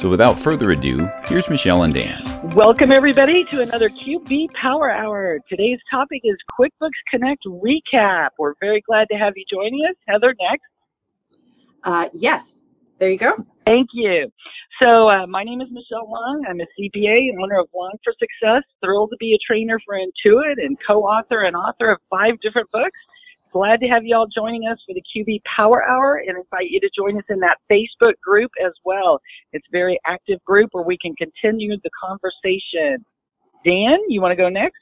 So 0.00 0.08
without 0.08 0.38
further 0.38 0.70
ado, 0.70 1.10
here's 1.26 1.50
Michelle 1.50 1.82
and 1.82 1.92
Dan. 1.92 2.22
Welcome 2.54 2.90
everybody 2.90 3.44
to 3.50 3.60
another 3.60 3.90
QB 3.90 4.50
Power 4.54 4.90
Hour. 4.90 5.40
Today's 5.46 5.78
topic 5.90 6.22
is 6.24 6.36
QuickBooks 6.58 6.88
Connect 7.10 7.44
Recap. 7.44 8.30
We're 8.38 8.54
very 8.60 8.80
glad 8.80 9.08
to 9.10 9.18
have 9.18 9.34
you 9.36 9.44
joining 9.52 9.80
us. 9.90 9.94
Heather, 10.08 10.34
next. 10.40 10.64
Uh, 11.84 12.08
yes, 12.14 12.62
there 12.98 13.10
you 13.10 13.18
go. 13.18 13.34
Thank 13.66 13.90
you. 13.92 14.32
So 14.82 15.10
uh, 15.10 15.26
my 15.26 15.44
name 15.44 15.60
is 15.60 15.68
Michelle 15.70 16.10
Long. 16.10 16.46
I'm 16.48 16.60
a 16.60 16.66
CPA 16.80 17.28
and 17.28 17.38
owner 17.42 17.60
of 17.60 17.68
Long 17.74 17.92
for 18.02 18.14
Success. 18.18 18.62
Thrilled 18.82 19.10
to 19.10 19.18
be 19.18 19.34
a 19.34 19.38
trainer 19.46 19.78
for 19.84 19.96
Intuit 19.96 20.64
and 20.64 20.78
co-author 20.86 21.42
and 21.42 21.54
author 21.54 21.92
of 21.92 21.98
five 22.08 22.40
different 22.40 22.70
books. 22.70 22.98
Glad 23.52 23.80
to 23.80 23.86
have 23.88 24.04
you 24.04 24.14
all 24.14 24.28
joining 24.28 24.68
us 24.68 24.78
for 24.86 24.94
the 24.94 25.02
QB 25.02 25.42
Power 25.56 25.82
Hour 25.82 26.22
and 26.26 26.36
invite 26.36 26.70
you 26.70 26.78
to 26.80 26.90
join 26.96 27.18
us 27.18 27.24
in 27.28 27.40
that 27.40 27.58
Facebook 27.70 28.12
group 28.22 28.52
as 28.64 28.72
well. 28.84 29.20
It's 29.52 29.66
a 29.66 29.72
very 29.72 29.98
active 30.06 30.42
group 30.44 30.68
where 30.70 30.84
we 30.84 30.96
can 30.96 31.16
continue 31.16 31.76
the 31.82 31.90
conversation. 32.00 33.04
Dan, 33.64 33.98
you 34.08 34.20
want 34.20 34.30
to 34.30 34.36
go 34.36 34.48
next? 34.48 34.78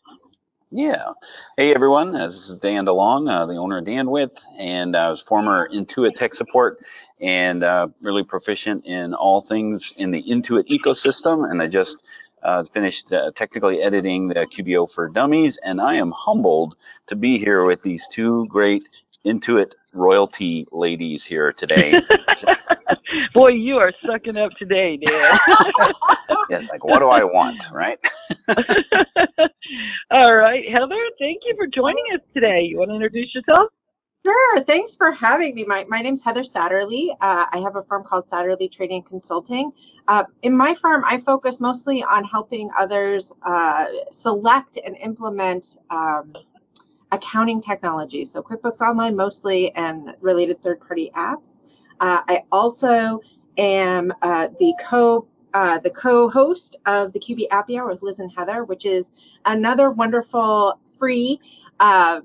Yeah. 0.70 1.12
Hey, 1.56 1.74
everyone. 1.74 2.12
This 2.12 2.50
is 2.50 2.58
Dan 2.58 2.84
DeLong, 2.84 3.30
uh, 3.30 3.46
the 3.46 3.54
owner 3.54 3.78
of 3.78 3.86
DanWith, 3.86 4.38
and 4.58 4.94
I 4.94 5.08
was 5.08 5.22
former 5.22 5.66
Intuit 5.72 6.14
tech 6.14 6.34
support 6.34 6.84
and 7.22 7.64
uh, 7.64 7.88
really 8.02 8.22
proficient 8.22 8.84
in 8.84 9.14
all 9.14 9.40
things 9.40 9.94
in 9.96 10.10
the 10.10 10.22
Intuit 10.22 10.68
ecosystem. 10.68 11.50
And 11.50 11.62
I 11.62 11.68
just 11.68 12.06
uh, 12.42 12.64
finished 12.64 13.12
uh, 13.12 13.30
technically 13.34 13.82
editing 13.82 14.28
the 14.28 14.46
QBO 14.46 14.90
for 14.90 15.08
Dummies, 15.08 15.58
and 15.64 15.80
I 15.80 15.94
am 15.94 16.12
humbled 16.12 16.76
to 17.08 17.16
be 17.16 17.38
here 17.38 17.64
with 17.64 17.82
these 17.82 18.06
two 18.08 18.46
great 18.46 18.84
Intuit 19.24 19.72
royalty 19.92 20.66
ladies 20.72 21.24
here 21.24 21.52
today. 21.52 22.00
Boy, 23.34 23.48
you 23.48 23.76
are 23.76 23.92
sucking 24.06 24.36
up 24.36 24.52
today, 24.58 24.98
Dan. 25.04 25.38
yes, 26.50 26.68
like 26.70 26.84
what 26.84 27.00
do 27.00 27.08
I 27.08 27.24
want, 27.24 27.62
right? 27.72 27.98
All 30.10 30.34
right, 30.34 30.64
Heather, 30.72 31.02
thank 31.18 31.42
you 31.46 31.54
for 31.56 31.66
joining 31.66 32.04
us 32.14 32.20
today. 32.32 32.62
You 32.62 32.78
want 32.78 32.90
to 32.90 32.94
introduce 32.94 33.34
yourself? 33.34 33.70
Sure. 34.24 34.60
Thanks 34.64 34.96
for 34.96 35.12
having 35.12 35.54
me. 35.54 35.64
My, 35.64 35.84
my 35.88 36.02
name's 36.02 36.22
Heather 36.22 36.42
Satterlee. 36.42 37.10
Uh, 37.20 37.46
I 37.52 37.58
have 37.58 37.76
a 37.76 37.82
firm 37.82 38.04
called 38.04 38.26
Satterlee 38.28 38.70
Trading 38.70 39.02
Consulting. 39.02 39.72
Uh, 40.06 40.24
in 40.42 40.56
my 40.56 40.74
firm, 40.74 41.04
I 41.06 41.18
focus 41.18 41.60
mostly 41.60 42.02
on 42.02 42.24
helping 42.24 42.68
others 42.78 43.32
uh, 43.42 43.86
select 44.10 44.78
and 44.84 44.96
implement 44.96 45.78
um, 45.90 46.34
accounting 47.12 47.60
technology. 47.60 48.24
So 48.24 48.42
QuickBooks 48.42 48.80
Online 48.80 49.16
mostly 49.16 49.74
and 49.74 50.14
related 50.20 50.62
third-party 50.62 51.12
apps. 51.16 51.62
Uh, 52.00 52.20
I 52.28 52.42
also 52.52 53.20
am 53.56 54.12
uh, 54.22 54.48
the 54.58 54.74
co 54.80 55.26
uh, 55.54 55.78
the 55.78 55.90
co-host 55.90 56.76
of 56.86 57.12
the 57.12 57.18
QB 57.20 57.46
Appy 57.50 57.78
Hour 57.78 57.88
with 57.88 58.02
Liz 58.02 58.18
and 58.18 58.30
Heather, 58.30 58.64
which 58.64 58.84
is 58.84 59.12
another 59.46 59.90
wonderful 59.90 60.78
free 60.98 61.40
uh, 61.80 62.20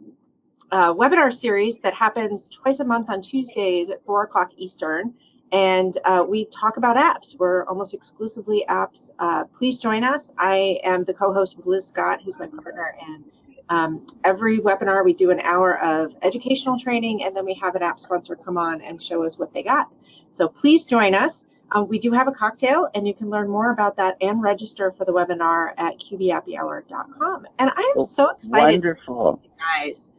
uh, 0.71 0.93
webinar 0.93 1.33
series 1.33 1.79
that 1.79 1.93
happens 1.93 2.49
twice 2.49 2.79
a 2.79 2.85
month 2.85 3.09
on 3.09 3.21
Tuesdays 3.21 3.89
at 3.89 4.03
4 4.05 4.23
o'clock 4.23 4.51
Eastern. 4.57 5.13
And 5.51 5.95
uh, 6.05 6.25
we 6.27 6.45
talk 6.45 6.77
about 6.77 6.97
apps. 6.97 7.37
We're 7.37 7.65
almost 7.65 7.93
exclusively 7.93 8.65
apps. 8.67 9.11
Uh, 9.19 9.43
please 9.43 9.77
join 9.77 10.03
us. 10.03 10.31
I 10.37 10.79
am 10.83 11.03
the 11.03 11.13
co-host 11.13 11.57
with 11.57 11.67
Liz 11.67 11.85
Scott, 11.85 12.21
who's 12.25 12.39
my 12.39 12.47
partner. 12.47 12.95
And 13.07 13.23
um, 13.69 14.05
every 14.23 14.57
webinar, 14.57 15.05
we 15.05 15.13
do 15.13 15.29
an 15.29 15.39
hour 15.39 15.79
of 15.79 16.15
educational 16.23 16.79
training, 16.79 17.23
and 17.23 17.35
then 17.35 17.45
we 17.45 17.53
have 17.55 17.75
an 17.75 17.83
app 17.83 17.99
sponsor 17.99 18.35
come 18.35 18.57
on 18.57 18.81
and 18.81 19.01
show 19.01 19.23
us 19.23 19.37
what 19.37 19.53
they 19.53 19.61
got. 19.61 19.91
So 20.31 20.47
please 20.47 20.85
join 20.85 21.13
us. 21.13 21.45
Uh, 21.71 21.83
we 21.83 21.97
do 21.97 22.11
have 22.11 22.27
a 22.27 22.31
cocktail, 22.31 22.89
and 22.93 23.07
you 23.07 23.13
can 23.13 23.29
learn 23.29 23.49
more 23.49 23.71
about 23.71 23.95
that 23.97 24.17
and 24.21 24.41
register 24.41 24.91
for 24.91 25.05
the 25.05 25.11
webinar 25.11 25.73
at 25.77 25.99
qbappyhour.com. 25.99 27.47
And 27.57 27.71
I 27.75 27.93
am 27.95 28.05
so 28.05 28.29
excited. 28.29 28.73
Wonderful. 28.73 29.41
Guys. 29.57 30.11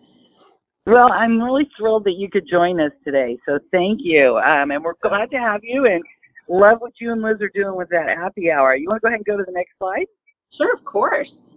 Well, 0.86 1.10
I'm 1.10 1.40
really 1.40 1.66
thrilled 1.78 2.04
that 2.04 2.16
you 2.18 2.28
could 2.28 2.46
join 2.46 2.78
us 2.78 2.92
today. 3.04 3.38
So 3.46 3.58
thank 3.72 4.00
you. 4.02 4.36
Um, 4.36 4.70
and 4.70 4.84
we're 4.84 4.92
glad 5.02 5.30
to 5.30 5.38
have 5.38 5.60
you 5.62 5.86
and 5.86 6.02
love 6.46 6.80
what 6.80 6.92
you 7.00 7.10
and 7.12 7.22
Liz 7.22 7.40
are 7.40 7.50
doing 7.54 7.74
with 7.74 7.88
that 7.88 8.08
happy 8.08 8.50
hour. 8.50 8.74
You 8.74 8.88
want 8.88 9.00
to 9.00 9.00
go 9.00 9.08
ahead 9.08 9.20
and 9.20 9.24
go 9.24 9.38
to 9.38 9.44
the 9.44 9.52
next 9.52 9.78
slide? 9.78 10.04
Sure, 10.50 10.72
of 10.74 10.84
course. 10.84 11.56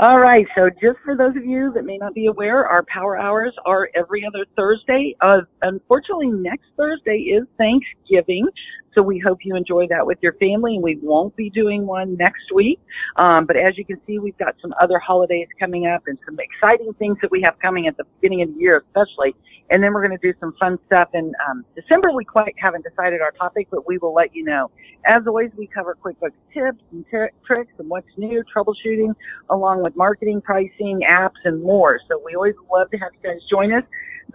All 0.00 0.20
right. 0.20 0.46
So 0.54 0.70
just 0.70 0.98
for 1.04 1.16
those 1.16 1.34
of 1.34 1.44
you 1.44 1.72
that 1.74 1.84
may 1.84 1.96
not 1.98 2.14
be 2.14 2.26
aware, 2.26 2.64
our 2.64 2.84
power 2.84 3.18
hours 3.18 3.52
are 3.66 3.90
every 3.96 4.24
other 4.24 4.46
Thursday. 4.56 5.16
Uh, 5.20 5.40
unfortunately, 5.62 6.28
next 6.28 6.66
Thursday 6.76 7.16
is 7.16 7.48
Thanksgiving. 7.58 8.46
So 8.94 9.02
we 9.02 9.18
hope 9.18 9.38
you 9.42 9.56
enjoy 9.56 9.88
that 9.88 10.06
with 10.06 10.18
your 10.22 10.34
family 10.34 10.74
and 10.74 10.84
we 10.84 11.00
won't 11.02 11.34
be 11.34 11.50
doing 11.50 11.84
one 11.84 12.16
next 12.16 12.52
week. 12.54 12.78
Um, 13.16 13.44
but 13.44 13.56
as 13.56 13.76
you 13.76 13.84
can 13.84 14.00
see, 14.06 14.20
we've 14.20 14.38
got 14.38 14.54
some 14.62 14.72
other 14.80 15.00
holidays 15.00 15.48
coming 15.58 15.88
up 15.88 16.04
and 16.06 16.16
some 16.24 16.38
exciting 16.38 16.92
things 16.94 17.18
that 17.20 17.32
we 17.32 17.42
have 17.44 17.58
coming 17.60 17.88
at 17.88 17.96
the 17.96 18.04
beginning 18.20 18.42
of 18.42 18.54
the 18.54 18.60
year, 18.60 18.84
especially. 18.86 19.34
And 19.70 19.82
then 19.82 19.92
we're 19.92 20.06
going 20.06 20.18
to 20.18 20.32
do 20.32 20.36
some 20.40 20.54
fun 20.58 20.78
stuff 20.86 21.08
in 21.14 21.32
um, 21.48 21.64
December. 21.74 22.12
We 22.12 22.24
quite 22.24 22.54
haven't 22.58 22.84
decided 22.88 23.20
our 23.20 23.32
topic, 23.32 23.68
but 23.70 23.86
we 23.86 23.98
will 23.98 24.14
let 24.14 24.34
you 24.34 24.44
know. 24.44 24.70
As 25.06 25.18
always, 25.26 25.50
we 25.56 25.66
cover 25.66 25.96
QuickBooks 26.02 26.38
tips 26.54 26.82
and 26.92 27.04
t- 27.10 27.34
tricks 27.46 27.72
and 27.78 27.88
what's 27.88 28.08
new, 28.16 28.42
troubleshooting, 28.54 29.14
along 29.50 29.82
with 29.82 29.94
marketing, 29.96 30.40
pricing, 30.40 31.00
apps, 31.12 31.40
and 31.44 31.62
more. 31.62 32.00
So 32.08 32.20
we 32.24 32.34
always 32.34 32.54
love 32.72 32.90
to 32.90 32.96
have 32.98 33.10
you 33.12 33.30
guys 33.30 33.40
join 33.50 33.72
us. 33.72 33.84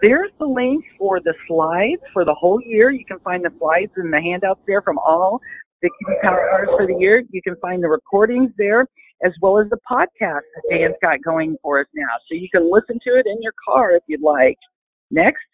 There's 0.00 0.30
the 0.38 0.46
link 0.46 0.84
for 0.98 1.20
the 1.20 1.34
slides 1.46 2.02
for 2.12 2.24
the 2.24 2.34
whole 2.34 2.60
year. 2.60 2.90
You 2.90 3.04
can 3.04 3.18
find 3.20 3.44
the 3.44 3.50
slides 3.58 3.92
and 3.96 4.12
the 4.12 4.20
handouts 4.20 4.60
there 4.66 4.82
from 4.82 4.98
all 4.98 5.40
the 5.82 5.90
QB 5.90 6.22
Power 6.22 6.50
Hours 6.50 6.68
for 6.76 6.86
the 6.86 6.96
year. 6.98 7.22
You 7.30 7.42
can 7.42 7.56
find 7.60 7.82
the 7.82 7.88
recordings 7.88 8.50
there 8.56 8.86
as 9.24 9.32
well 9.40 9.58
as 9.58 9.68
the 9.70 9.78
podcast 9.90 10.42
that 10.54 10.62
Dan's 10.70 10.96
got 11.00 11.22
going 11.24 11.56
for 11.62 11.80
us 11.80 11.86
now. 11.94 12.14
So 12.28 12.34
you 12.34 12.48
can 12.50 12.70
listen 12.70 12.98
to 13.06 13.18
it 13.18 13.26
in 13.26 13.40
your 13.40 13.52
car 13.66 13.92
if 13.92 14.02
you'd 14.06 14.22
like. 14.22 14.58
Next. 15.14 15.44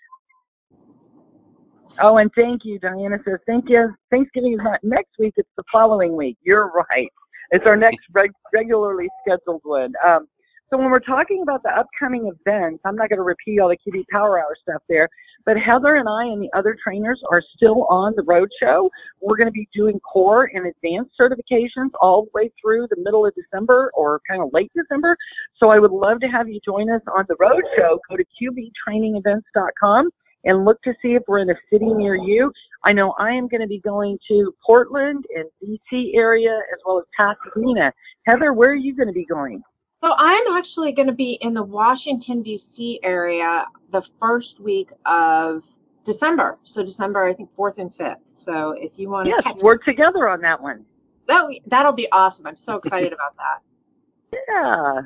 Oh, 2.01 2.17
and 2.17 2.31
thank 2.35 2.65
you. 2.65 2.79
Diana 2.79 3.19
says, 3.27 3.41
thank 3.47 3.69
you. 3.69 3.95
Thanksgiving 4.11 4.55
is 4.55 4.61
not 4.63 4.81
next 4.83 5.11
week, 5.19 5.35
it's 5.37 5.51
the 5.59 5.65
following 5.71 6.17
week. 6.17 6.39
You're 6.43 6.73
right. 6.73 7.09
It's 7.51 7.67
our 7.67 7.77
next 7.77 7.99
reg- 8.13 8.33
regularly 8.55 9.09
scheduled 9.23 9.61
one. 9.65 9.93
Um, 10.07 10.27
so 10.71 10.79
when 10.79 10.91
we're 10.91 11.01
talking 11.01 11.43
about 11.43 11.65
the 11.65 11.71
upcoming 11.71 12.31
events, 12.31 12.81
I'm 12.85 12.95
not 12.95 13.09
going 13.09 13.19
to 13.19 13.25
repeat 13.25 13.59
all 13.59 13.69
the 13.69 13.77
QB 13.77 14.05
Power 14.13 14.39
Hour 14.39 14.57
stuff 14.63 14.83
there, 14.89 15.09
but 15.45 15.57
Heather 15.57 15.97
and 15.97 16.09
I 16.09 16.27
and 16.27 16.41
the 16.41 16.51
other 16.57 16.77
trainers 16.83 17.21
are 17.33 17.43
still 17.57 17.87
on 17.91 18.13
the 18.17 18.23
road 18.23 18.49
show. 18.63 18.89
We're 19.21 19.37
going 19.37 19.49
to 19.49 19.53
be 19.53 19.69
doing 19.75 19.99
core 20.01 20.49
and 20.55 20.67
advanced 20.67 21.11
certifications 21.21 21.91
all 22.01 22.25
the 22.25 22.31
way 22.35 22.53
through 22.63 22.87
the 22.89 23.03
middle 23.03 23.27
of 23.27 23.35
December 23.35 23.91
or 23.95 24.21
kind 24.31 24.43
of 24.43 24.51
late 24.53 24.71
December. 24.77 25.17
So 25.59 25.71
I 25.71 25.81
would 25.81 25.91
love 25.91 26.21
to 26.21 26.29
have 26.29 26.49
you 26.49 26.61
join 26.65 26.89
us 26.89 27.03
on 27.17 27.25
the 27.29 27.37
road 27.41 27.63
show. 27.77 27.99
Go 28.09 28.17
to 28.17 28.25
qbtrainingevents.com 28.41 30.11
and 30.45 30.65
look 30.65 30.81
to 30.83 30.93
see 31.03 31.15
if 31.15 31.23
we're 31.27 31.41
in 31.41 31.51
a 31.51 31.55
city 31.71 31.87
near 31.87 32.15
you. 32.15 32.53
I 32.85 32.93
know 32.93 33.15
I 33.19 33.33
am 33.33 33.49
going 33.49 33.61
to 33.61 33.67
be 33.67 33.81
going 33.81 34.19
to 34.29 34.55
Portland 34.65 35.25
and 35.35 35.47
DC 35.63 36.15
area 36.15 36.57
as 36.73 36.79
well 36.87 36.99
as 36.99 37.05
Pasadena. 37.17 37.93
Heather, 38.27 38.53
where 38.53 38.71
are 38.71 38.77
you 38.77 38.95
going 38.95 39.09
to 39.09 39.13
be 39.13 39.27
going? 39.27 39.63
So 40.03 40.15
I'm 40.17 40.57
actually 40.57 40.93
going 40.93 41.09
to 41.09 41.15
be 41.15 41.33
in 41.35 41.53
the 41.53 41.63
Washington 41.63 42.43
D.C. 42.43 43.01
area 43.03 43.67
the 43.93 44.03
first 44.19 44.59
week 44.59 44.93
of 45.05 45.65
December. 46.05 46.59
So 46.65 46.83
December, 46.83 47.25
I 47.25 47.35
think 47.35 47.55
fourth 47.55 47.79
and 47.79 47.95
fifth. 47.95 48.23
So 48.27 48.71
if 48.73 48.99
you 48.99 49.11
want 49.11 49.27
to 49.27 49.31
yes, 49.31 49.43
catch 49.43 49.57
work 49.63 49.85
together 49.85 50.29
on 50.29 50.41
that 50.41 50.61
one. 50.61 50.87
That 51.29 51.47
that'll 51.67 51.93
be 51.93 52.11
awesome. 52.13 52.47
I'm 52.47 52.57
so 52.57 52.77
excited 52.77 53.13
about 53.13 53.37
that. 53.37 54.39
Yeah. 54.49 55.01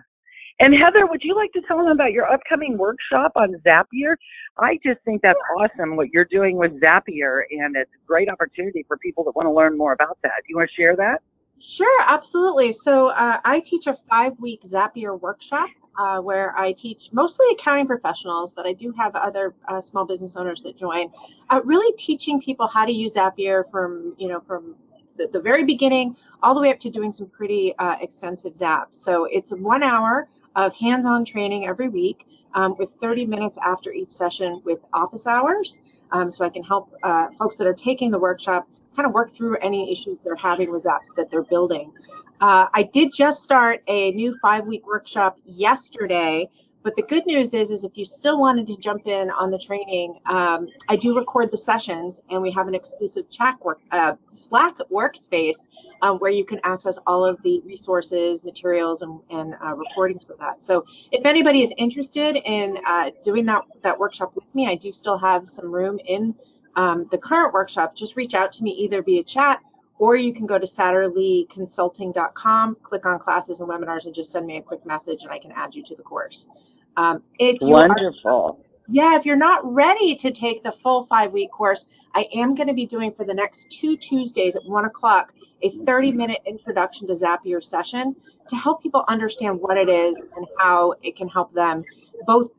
And 0.60 0.72
Heather, 0.72 1.06
would 1.06 1.20
you 1.24 1.34
like 1.34 1.52
to 1.52 1.62
tell 1.66 1.78
them 1.78 1.88
about 1.88 2.12
your 2.12 2.30
upcoming 2.32 2.78
workshop 2.78 3.32
on 3.34 3.56
Zapier? 3.66 4.14
I 4.56 4.78
just 4.84 5.00
think 5.04 5.20
that's 5.20 5.38
awesome 5.58 5.96
what 5.96 6.10
you're 6.10 6.26
doing 6.26 6.56
with 6.56 6.80
Zapier, 6.80 7.40
and 7.50 7.74
it's 7.74 7.90
a 7.90 8.06
great 8.06 8.28
opportunity 8.28 8.84
for 8.86 8.96
people 8.98 9.24
that 9.24 9.34
want 9.34 9.46
to 9.46 9.52
learn 9.52 9.76
more 9.76 9.92
about 9.92 10.18
that. 10.22 10.30
Do 10.42 10.50
you 10.50 10.56
want 10.56 10.70
to 10.70 10.80
share 10.80 10.94
that? 10.94 11.22
Sure, 11.58 12.02
absolutely. 12.06 12.72
So 12.72 13.08
uh, 13.08 13.38
I 13.44 13.60
teach 13.60 13.86
a 13.86 13.94
five-week 13.94 14.62
Zapier 14.62 15.18
workshop 15.18 15.70
uh, 15.98 16.18
where 16.18 16.56
I 16.58 16.72
teach 16.72 17.10
mostly 17.12 17.46
accounting 17.52 17.86
professionals, 17.86 18.52
but 18.52 18.66
I 18.66 18.72
do 18.72 18.92
have 18.98 19.14
other 19.14 19.54
uh, 19.68 19.80
small 19.80 20.04
business 20.04 20.36
owners 20.36 20.62
that 20.64 20.76
join. 20.76 21.10
Uh, 21.50 21.60
really 21.64 21.96
teaching 21.96 22.40
people 22.40 22.66
how 22.66 22.84
to 22.84 22.92
use 22.92 23.14
Zapier 23.14 23.68
from 23.70 24.14
you 24.18 24.28
know 24.28 24.40
from 24.40 24.74
the, 25.16 25.28
the 25.28 25.40
very 25.40 25.64
beginning 25.64 26.16
all 26.42 26.54
the 26.54 26.60
way 26.60 26.70
up 26.70 26.80
to 26.80 26.90
doing 26.90 27.12
some 27.12 27.28
pretty 27.28 27.74
uh, 27.78 27.96
extensive 28.00 28.54
zaps. 28.54 28.94
So 28.94 29.26
it's 29.26 29.52
one 29.52 29.82
hour 29.82 30.28
of 30.56 30.74
hands-on 30.74 31.24
training 31.24 31.66
every 31.66 31.88
week 31.88 32.26
um, 32.54 32.76
with 32.78 32.90
30 33.00 33.26
minutes 33.26 33.58
after 33.64 33.92
each 33.92 34.12
session 34.12 34.60
with 34.64 34.80
office 34.92 35.26
hours. 35.26 35.82
Um, 36.10 36.30
so 36.30 36.44
I 36.44 36.48
can 36.48 36.62
help 36.62 36.92
uh, 37.02 37.28
folks 37.38 37.56
that 37.58 37.66
are 37.66 37.74
taking 37.74 38.10
the 38.10 38.18
workshop 38.18 38.68
kind 38.94 39.06
of 39.06 39.12
work 39.12 39.32
through 39.32 39.56
any 39.58 39.90
issues 39.90 40.20
they're 40.20 40.36
having 40.36 40.70
with 40.70 40.84
apps 40.84 41.14
that 41.16 41.30
they're 41.30 41.42
building. 41.42 41.92
Uh, 42.40 42.66
I 42.74 42.82
did 42.82 43.12
just 43.12 43.42
start 43.42 43.82
a 43.86 44.12
new 44.12 44.34
five-week 44.42 44.86
workshop 44.86 45.38
yesterday 45.44 46.48
but 46.84 46.96
the 46.96 47.02
good 47.02 47.24
news 47.24 47.54
is, 47.54 47.70
is 47.70 47.82
if 47.82 47.96
you 47.96 48.04
still 48.04 48.38
wanted 48.38 48.66
to 48.66 48.76
jump 48.76 49.06
in 49.06 49.30
on 49.30 49.50
the 49.50 49.58
training, 49.58 50.20
um, 50.26 50.68
I 50.86 50.96
do 50.96 51.16
record 51.16 51.50
the 51.50 51.56
sessions, 51.56 52.22
and 52.28 52.42
we 52.42 52.52
have 52.52 52.68
an 52.68 52.74
exclusive 52.74 53.30
chat 53.30 53.56
work, 53.64 53.80
uh, 53.90 54.12
Slack 54.28 54.76
workspace 54.92 55.66
um, 56.02 56.18
where 56.18 56.30
you 56.30 56.44
can 56.44 56.60
access 56.62 56.98
all 57.06 57.24
of 57.24 57.42
the 57.42 57.62
resources, 57.64 58.44
materials, 58.44 59.00
and, 59.00 59.18
and 59.30 59.54
uh, 59.64 59.74
recordings 59.74 60.24
for 60.24 60.36
that. 60.40 60.62
So 60.62 60.84
if 61.10 61.24
anybody 61.24 61.62
is 61.62 61.72
interested 61.78 62.36
in 62.36 62.76
uh, 62.86 63.12
doing 63.22 63.46
that 63.46 63.62
that 63.80 63.98
workshop 63.98 64.34
with 64.34 64.54
me, 64.54 64.68
I 64.68 64.74
do 64.74 64.92
still 64.92 65.16
have 65.16 65.48
some 65.48 65.72
room 65.72 65.98
in 66.06 66.34
um, 66.76 67.06
the 67.10 67.18
current 67.18 67.52
workshop. 67.52 67.94
Just 67.94 68.16
reach 68.16 68.32
out 68.34 68.52
to 68.52 68.62
me 68.62 68.70
either 68.72 69.02
via 69.02 69.22
chat 69.22 69.60
or 69.98 70.16
you 70.16 70.32
can 70.34 70.46
go 70.46 70.58
to 70.58 70.66
satterleeconsulting.com, 70.66 72.76
click 72.82 73.06
on 73.06 73.18
classes 73.18 73.60
and 73.60 73.68
webinars, 73.68 74.06
and 74.06 74.14
just 74.14 74.32
send 74.32 74.46
me 74.46 74.56
a 74.56 74.62
quick 74.62 74.84
message, 74.84 75.22
and 75.22 75.30
I 75.30 75.38
can 75.38 75.52
add 75.52 75.72
you 75.74 75.84
to 75.84 75.94
the 75.94 76.02
course. 76.02 76.48
Um, 76.96 77.22
if 77.38 77.60
you 77.60 77.68
Wonderful. 77.68 78.58
Are, 78.58 78.64
yeah, 78.86 79.16
if 79.16 79.24
you're 79.24 79.36
not 79.36 79.64
ready 79.64 80.14
to 80.16 80.30
take 80.30 80.62
the 80.62 80.72
full 80.72 81.04
five 81.04 81.32
week 81.32 81.50
course, 81.50 81.86
I 82.14 82.26
am 82.34 82.54
going 82.54 82.68
to 82.68 82.74
be 82.74 82.84
doing 82.86 83.12
for 83.12 83.24
the 83.24 83.32
next 83.32 83.70
two 83.70 83.96
Tuesdays 83.96 84.56
at 84.56 84.64
one 84.66 84.84
o'clock 84.84 85.32
a 85.62 85.70
30 85.70 86.12
minute 86.12 86.42
introduction 86.46 87.06
to 87.06 87.14
Zapier 87.14 87.64
session 87.64 88.14
to 88.48 88.56
help 88.56 88.82
people 88.82 89.02
understand 89.08 89.58
what 89.60 89.78
it 89.78 89.88
is 89.88 90.22
and 90.36 90.46
how 90.58 90.92
it 91.02 91.16
can 91.16 91.28
help 91.28 91.54
them 91.54 91.82
both, 92.26 92.50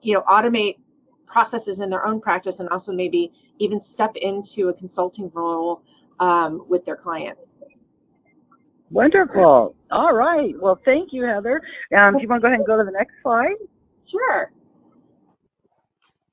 you 0.00 0.14
know, 0.14 0.22
automate 0.22 0.78
processes 1.34 1.80
in 1.80 1.90
their 1.90 2.06
own 2.06 2.20
practice 2.20 2.60
and 2.60 2.68
also 2.68 2.92
maybe 2.92 3.32
even 3.58 3.80
step 3.80 4.14
into 4.14 4.68
a 4.68 4.72
consulting 4.72 5.28
role 5.34 5.82
um, 6.20 6.64
with 6.68 6.84
their 6.84 6.96
clients. 6.96 7.56
Wonderful. 8.92 9.74
All 9.90 10.14
right. 10.14 10.54
Well, 10.62 10.78
thank 10.84 11.12
you, 11.12 11.24
Heather. 11.24 11.60
Um, 11.98 12.14
do 12.14 12.22
you 12.22 12.28
want 12.28 12.40
to 12.40 12.42
go 12.42 12.46
ahead 12.46 12.60
and 12.60 12.66
go 12.66 12.78
to 12.78 12.84
the 12.84 12.92
next 12.92 13.14
slide? 13.20 13.56
Sure. 14.06 14.52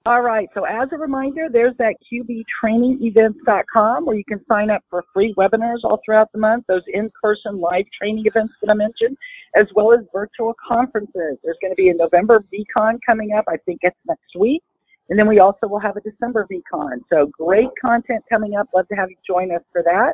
All 0.08 0.22
right, 0.22 0.50
so 0.56 0.64
as 0.64 0.90
a 0.92 0.98
reminder, 0.98 1.48
there's 1.48 1.78
that 1.78 1.94
qbtrainingevents.com 2.12 4.04
where 4.04 4.16
you 4.16 4.24
can 4.26 4.44
sign 4.48 4.72
up 4.72 4.84
for 4.90 5.04
free 5.14 5.32
webinars 5.38 5.84
all 5.84 6.02
throughout 6.04 6.32
the 6.32 6.40
month, 6.40 6.66
those 6.68 6.82
in-person 6.88 7.60
live 7.60 7.86
training 7.96 8.26
events 8.26 8.56
that 8.62 8.72
I 8.72 8.74
mentioned, 8.74 9.16
as 9.56 9.68
well 9.76 9.94
as 9.94 10.00
virtual 10.12 10.56
conferences. 10.68 11.38
There's 11.44 11.58
going 11.62 11.72
to 11.72 11.76
be 11.76 11.90
a 11.90 11.94
November 11.94 12.44
VCon 12.52 12.98
coming 13.06 13.34
up, 13.34 13.46
I 13.48 13.58
think 13.58 13.82
it's 13.84 13.96
next 14.08 14.36
week, 14.36 14.64
and 15.12 15.20
then 15.20 15.28
we 15.28 15.40
also 15.40 15.68
will 15.68 15.80
have 15.80 15.98
a 15.98 16.02
December 16.02 16.48
VCon. 16.50 17.02
So 17.12 17.30
great 17.38 17.68
content 17.80 18.24
coming 18.30 18.56
up. 18.56 18.68
Love 18.74 18.88
to 18.88 18.96
have 18.96 19.10
you 19.10 19.18
join 19.28 19.52
us 19.52 19.62
for 19.74 19.84
that. 19.84 20.14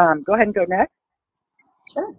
Um, 0.00 0.22
go 0.24 0.34
ahead 0.34 0.46
and 0.46 0.54
go 0.54 0.64
next. 0.68 0.92
Sure. 1.92 2.14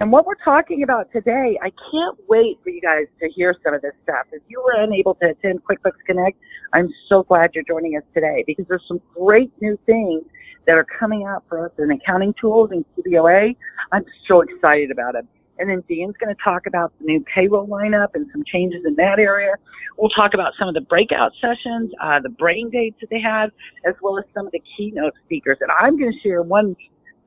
And 0.00 0.12
what 0.12 0.24
we're 0.24 0.42
talking 0.44 0.84
about 0.84 1.10
today, 1.12 1.58
I 1.60 1.70
can't 1.70 2.16
wait 2.28 2.58
for 2.62 2.70
you 2.70 2.80
guys 2.80 3.06
to 3.20 3.28
hear 3.34 3.56
some 3.64 3.74
of 3.74 3.82
this 3.82 3.94
stuff. 4.04 4.26
If 4.30 4.42
you 4.46 4.62
were 4.62 4.80
unable 4.80 5.16
to 5.16 5.30
attend 5.30 5.60
QuickBooks 5.64 5.98
Connect, 6.06 6.38
I'm 6.72 6.88
so 7.08 7.24
glad 7.24 7.50
you're 7.52 7.64
joining 7.64 7.96
us 7.96 8.04
today 8.14 8.44
because 8.46 8.64
there's 8.68 8.84
some 8.86 9.00
great 9.18 9.50
new 9.60 9.76
things 9.84 10.22
that 10.68 10.76
are 10.76 10.86
coming 11.00 11.24
out 11.24 11.42
for 11.48 11.66
us 11.66 11.72
in 11.80 11.90
accounting 11.90 12.32
tools 12.40 12.70
and 12.70 12.84
QBOA. 12.96 13.56
I'm 13.90 14.04
so 14.28 14.42
excited 14.42 14.92
about 14.92 15.16
it. 15.16 15.26
And 15.58 15.68
then 15.68 15.82
Dan's 15.88 16.16
going 16.16 16.34
to 16.34 16.42
talk 16.42 16.66
about 16.66 16.92
the 16.98 17.04
new 17.04 17.24
payroll 17.34 17.66
lineup 17.66 18.08
and 18.14 18.26
some 18.32 18.42
changes 18.50 18.82
in 18.86 18.94
that 18.96 19.18
area. 19.18 19.52
We'll 19.98 20.10
talk 20.10 20.32
about 20.34 20.52
some 20.58 20.68
of 20.68 20.74
the 20.74 20.80
breakout 20.80 21.32
sessions, 21.40 21.92
uh, 22.02 22.20
the 22.20 22.30
brain 22.30 22.70
dates 22.70 22.96
that 23.00 23.10
they 23.10 23.20
had, 23.20 23.50
as 23.86 23.94
well 24.00 24.18
as 24.18 24.24
some 24.34 24.46
of 24.46 24.52
the 24.52 24.62
keynote 24.76 25.12
speakers. 25.24 25.58
And 25.60 25.70
I'm 25.70 25.98
going 25.98 26.12
to 26.12 26.18
share 26.20 26.42
one 26.42 26.74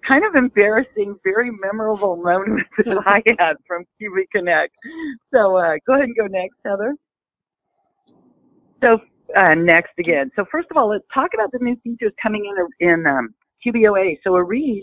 kind 0.07 0.25
of 0.25 0.35
embarrassing, 0.35 1.17
very 1.23 1.51
memorable 1.51 2.17
moment 2.17 2.67
that 2.77 3.03
I 3.05 3.21
had 3.39 3.55
from 3.67 3.83
QB 4.01 4.25
Connect. 4.31 4.73
So 5.33 5.57
uh, 5.57 5.75
go 5.85 5.93
ahead 5.93 6.05
and 6.05 6.15
go 6.15 6.27
next, 6.27 6.55
Heather. 6.65 6.95
So 8.83 8.99
uh, 9.35 9.55
next 9.55 9.93
again. 9.97 10.31
So 10.35 10.45
first 10.51 10.67
of 10.71 10.77
all, 10.77 10.89
let's 10.89 11.05
talk 11.13 11.31
about 11.33 11.51
the 11.51 11.59
new 11.59 11.75
features 11.83 12.11
coming 12.21 12.45
in 12.45 12.87
in 12.87 13.07
um, 13.07 13.33
QBOA. 13.65 14.17
So 14.23 14.31
Ariege, 14.31 14.81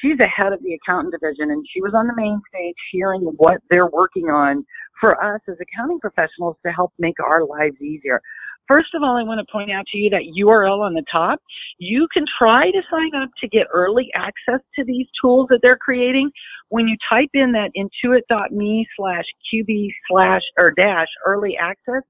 she's 0.00 0.18
the 0.18 0.26
head 0.26 0.52
of 0.52 0.62
the 0.62 0.74
accountant 0.74 1.14
division, 1.14 1.50
and 1.50 1.64
she 1.72 1.80
was 1.80 1.92
on 1.94 2.06
the 2.06 2.16
main 2.16 2.40
stage 2.48 2.76
hearing 2.90 3.22
what 3.36 3.58
they're 3.70 3.88
working 3.88 4.26
on 4.26 4.64
for 5.00 5.22
us 5.22 5.40
as 5.48 5.56
accounting 5.60 5.98
professionals 6.00 6.56
to 6.64 6.72
help 6.72 6.92
make 6.98 7.18
our 7.20 7.44
lives 7.44 7.80
easier. 7.80 8.20
First 8.68 8.94
of 8.94 9.02
all, 9.02 9.16
I 9.16 9.24
want 9.24 9.44
to 9.44 9.52
point 9.52 9.70
out 9.72 9.84
to 9.90 9.98
you 9.98 10.08
that 10.10 10.22
URL 10.38 10.80
on 10.80 10.94
the 10.94 11.04
top, 11.10 11.40
you 11.78 12.06
can 12.14 12.24
try 12.38 12.70
to 12.70 12.82
sign 12.90 13.10
up 13.20 13.28
to 13.40 13.48
get 13.48 13.66
early 13.72 14.08
access 14.14 14.64
to 14.78 14.84
these 14.84 15.06
tools 15.20 15.48
that 15.50 15.58
they're 15.62 15.76
creating. 15.76 16.30
When 16.68 16.86
you 16.86 16.96
type 17.10 17.30
in 17.34 17.52
that 17.52 17.72
intuit.me 17.76 18.86
slash 18.96 19.24
QB 19.52 19.88
slash 20.08 20.42
or 20.60 20.70
dash 20.70 21.08
early 21.26 21.56
access, 21.60 22.02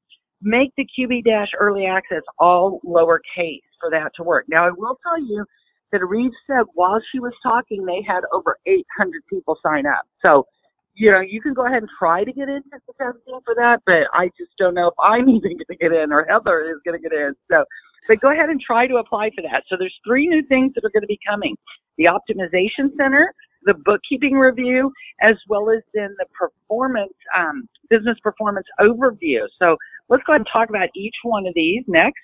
make 0.43 0.73
the 0.76 0.87
QB 0.87 1.25
dash 1.25 1.49
early 1.58 1.87
access 1.87 2.23
all 2.38 2.81
lowercase 2.84 3.64
for 3.81 3.90
that 3.90 4.12
to 4.17 4.23
work. 4.23 4.44
Now, 4.49 4.67
I 4.67 4.70
will 4.76 4.99
tell 5.02 5.20
you 5.20 5.44
that 5.93 6.05
Reeves 6.05 6.35
said 6.47 6.65
while 6.75 7.00
she 7.12 7.21
was 7.21 7.33
talking, 7.43 7.85
they 7.85 8.03
had 8.06 8.23
over 8.33 8.59
800 8.67 9.23
people 9.31 9.56
sign 9.62 9.87
up. 9.87 10.05
So 10.27 10.47
you 10.94 11.11
know, 11.11 11.21
you 11.21 11.41
can 11.41 11.55
go 11.55 11.67
ahead 11.67 11.79
and 11.79 11.89
try 11.99 12.25
to 12.25 12.33
get 12.33 12.49
into 12.49 12.69
the 12.71 12.93
testing 12.99 13.41
for 13.44 13.55
that, 13.55 13.81
but 13.87 14.09
I 14.12 14.29
just 14.39 14.53
don't 14.59 14.75
know 14.75 14.89
if 14.89 14.94
I'm 15.00 15.29
even 15.29 15.56
going 15.56 15.67
to 15.71 15.77
get 15.77 15.93
in 15.93 16.12
or 16.12 16.27
Heather 16.29 16.71
is 16.71 16.81
going 16.85 17.00
to 17.00 17.09
get 17.09 17.17
in. 17.17 17.35
So, 17.50 17.65
but 18.09 18.21
go 18.21 18.33
ahead 18.33 18.50
and 18.50 18.61
try 18.61 18.87
to 18.87 18.97
apply 18.97 19.31
for 19.35 19.43
that. 19.43 19.62
So 19.69 19.77
there's 19.79 19.94
three 20.06 20.27
new 20.27 20.43
things 20.49 20.73
that 20.75 20.85
are 20.85 20.91
going 20.91 21.03
to 21.03 21.06
be 21.06 21.19
coming. 21.27 21.56
The 21.99 22.05
optimization 22.05 22.91
center, 22.97 23.33
the 23.65 23.75
bookkeeping 23.85 24.35
review, 24.35 24.93
as 25.21 25.37
well 25.49 25.71
as 25.71 25.83
then 25.94 26.15
the 26.19 26.27
performance, 26.37 27.12
um, 27.37 27.69
business 27.91 28.19
performance 28.23 28.67
overview. 28.81 29.47
So 29.59 29.77
let's 30.09 30.23
go 30.25 30.33
ahead 30.33 30.41
and 30.41 30.49
talk 30.53 30.69
about 30.69 30.89
each 30.97 31.15
one 31.23 31.47
of 31.47 31.55
these 31.55 31.85
next. 31.87 32.21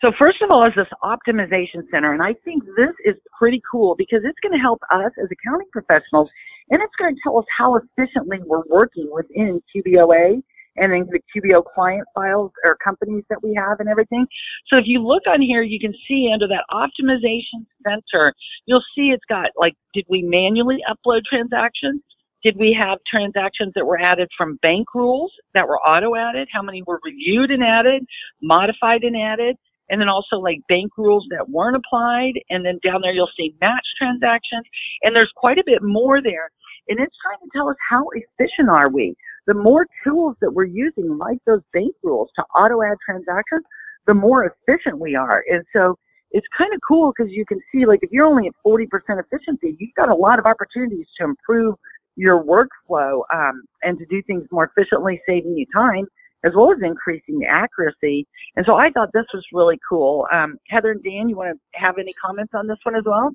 So 0.00 0.12
first 0.16 0.40
of 0.42 0.50
all 0.50 0.64
is 0.64 0.72
this 0.76 0.86
optimization 1.02 1.82
center, 1.90 2.12
and 2.12 2.22
I 2.22 2.34
think 2.44 2.62
this 2.76 2.94
is 3.04 3.16
pretty 3.36 3.60
cool 3.68 3.96
because 3.96 4.20
it's 4.22 4.38
going 4.40 4.52
to 4.52 4.62
help 4.62 4.80
us 4.92 5.10
as 5.20 5.28
accounting 5.32 5.66
professionals, 5.72 6.30
and 6.70 6.80
it's 6.80 6.94
going 7.00 7.14
to 7.14 7.20
tell 7.22 7.36
us 7.38 7.44
how 7.56 7.74
efficiently 7.74 8.38
we're 8.46 8.62
working 8.68 9.10
within 9.12 9.60
QBOA 9.74 10.40
and 10.76 10.92
then 10.92 11.08
the 11.10 11.20
QBO 11.34 11.64
client 11.64 12.06
files 12.14 12.52
or 12.64 12.76
companies 12.76 13.24
that 13.28 13.42
we 13.42 13.52
have 13.54 13.80
and 13.80 13.88
everything. 13.88 14.24
So 14.68 14.76
if 14.76 14.84
you 14.86 15.04
look 15.04 15.24
on 15.26 15.42
here, 15.42 15.62
you 15.62 15.80
can 15.80 15.92
see 16.06 16.30
under 16.32 16.46
that 16.46 16.64
optimization 16.70 17.66
center, 17.82 18.32
you'll 18.66 18.84
see 18.94 19.08
it's 19.08 19.24
got 19.28 19.50
like, 19.56 19.74
did 19.94 20.04
we 20.08 20.22
manually 20.22 20.78
upload 20.88 21.22
transactions? 21.28 22.02
Did 22.44 22.56
we 22.56 22.76
have 22.78 22.98
transactions 23.10 23.72
that 23.74 23.84
were 23.84 23.98
added 23.98 24.28
from 24.38 24.60
bank 24.62 24.94
rules 24.94 25.32
that 25.54 25.66
were 25.66 25.80
auto 25.80 26.14
added? 26.14 26.46
How 26.52 26.62
many 26.62 26.84
were 26.86 27.00
reviewed 27.02 27.50
and 27.50 27.64
added, 27.64 28.06
modified 28.40 29.02
and 29.02 29.16
added? 29.16 29.56
And 29.90 30.00
then 30.00 30.08
also 30.08 30.36
like 30.36 30.60
bank 30.68 30.92
rules 30.96 31.26
that 31.30 31.48
weren't 31.48 31.76
applied. 31.76 32.34
And 32.50 32.64
then 32.64 32.78
down 32.84 33.00
there 33.02 33.12
you'll 33.12 33.30
see 33.36 33.54
match 33.60 33.86
transactions. 33.98 34.64
And 35.02 35.14
there's 35.14 35.32
quite 35.36 35.58
a 35.58 35.64
bit 35.64 35.82
more 35.82 36.22
there. 36.22 36.50
And 36.88 36.98
it's 36.98 37.14
trying 37.22 37.38
to 37.38 37.50
tell 37.54 37.68
us 37.68 37.76
how 37.88 38.06
efficient 38.14 38.68
are 38.70 38.88
we. 38.88 39.14
The 39.46 39.54
more 39.54 39.86
tools 40.06 40.36
that 40.40 40.52
we're 40.52 40.64
using, 40.64 41.18
like 41.18 41.38
those 41.46 41.60
bank 41.72 41.94
rules 42.02 42.28
to 42.36 42.42
auto 42.56 42.82
add 42.82 42.96
transactions, 43.04 43.64
the 44.06 44.14
more 44.14 44.44
efficient 44.44 44.98
we 44.98 45.14
are. 45.14 45.42
And 45.50 45.64
so 45.74 45.98
it's 46.30 46.46
kind 46.56 46.72
of 46.74 46.80
cool 46.86 47.12
because 47.16 47.32
you 47.32 47.44
can 47.46 47.58
see 47.72 47.86
like 47.86 48.00
if 48.02 48.10
you're 48.12 48.26
only 48.26 48.46
at 48.46 48.52
40% 48.66 48.86
efficiency, 49.10 49.76
you've 49.78 49.94
got 49.96 50.10
a 50.10 50.14
lot 50.14 50.38
of 50.38 50.46
opportunities 50.46 51.06
to 51.18 51.24
improve 51.24 51.74
your 52.16 52.42
workflow 52.42 53.22
um, 53.32 53.62
and 53.82 53.98
to 53.98 54.04
do 54.06 54.22
things 54.26 54.44
more 54.50 54.70
efficiently, 54.76 55.20
saving 55.26 55.56
you 55.56 55.64
time 55.74 56.06
as 56.44 56.52
well 56.54 56.72
as 56.72 56.78
increasing 56.82 57.38
the 57.38 57.46
accuracy. 57.46 58.26
And 58.56 58.64
so 58.66 58.74
I 58.74 58.90
thought 58.90 59.10
this 59.12 59.26
was 59.34 59.44
really 59.52 59.78
cool. 59.88 60.26
Um, 60.32 60.58
Heather 60.68 60.92
and 60.92 61.02
Dan, 61.02 61.28
you 61.28 61.36
want 61.36 61.56
to 61.56 61.80
have 61.80 61.98
any 61.98 62.12
comments 62.24 62.52
on 62.54 62.66
this 62.66 62.78
one 62.84 62.96
as 62.96 63.04
well? 63.04 63.30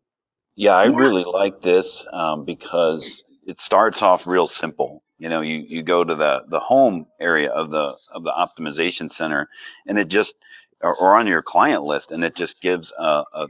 Yeah, 0.55 0.73
I 0.73 0.85
yeah. 0.85 0.95
really 0.97 1.23
like 1.23 1.61
this 1.61 2.07
um, 2.13 2.45
because 2.45 3.23
it 3.45 3.59
starts 3.59 4.01
off 4.01 4.27
real 4.27 4.47
simple. 4.47 5.03
You 5.17 5.29
know, 5.29 5.41
you, 5.41 5.63
you 5.67 5.83
go 5.83 6.03
to 6.03 6.15
the, 6.15 6.43
the 6.49 6.59
home 6.59 7.07
area 7.19 7.49
of 7.49 7.69
the 7.69 7.95
of 8.13 8.23
the 8.23 8.31
optimization 8.31 9.11
center, 9.11 9.47
and 9.87 9.97
it 9.97 10.09
just 10.09 10.35
or, 10.81 10.95
or 10.95 11.15
on 11.15 11.27
your 11.27 11.41
client 11.41 11.83
list, 11.83 12.11
and 12.11 12.23
it 12.23 12.35
just 12.35 12.61
gives 12.61 12.91
a, 12.97 13.23
a, 13.33 13.47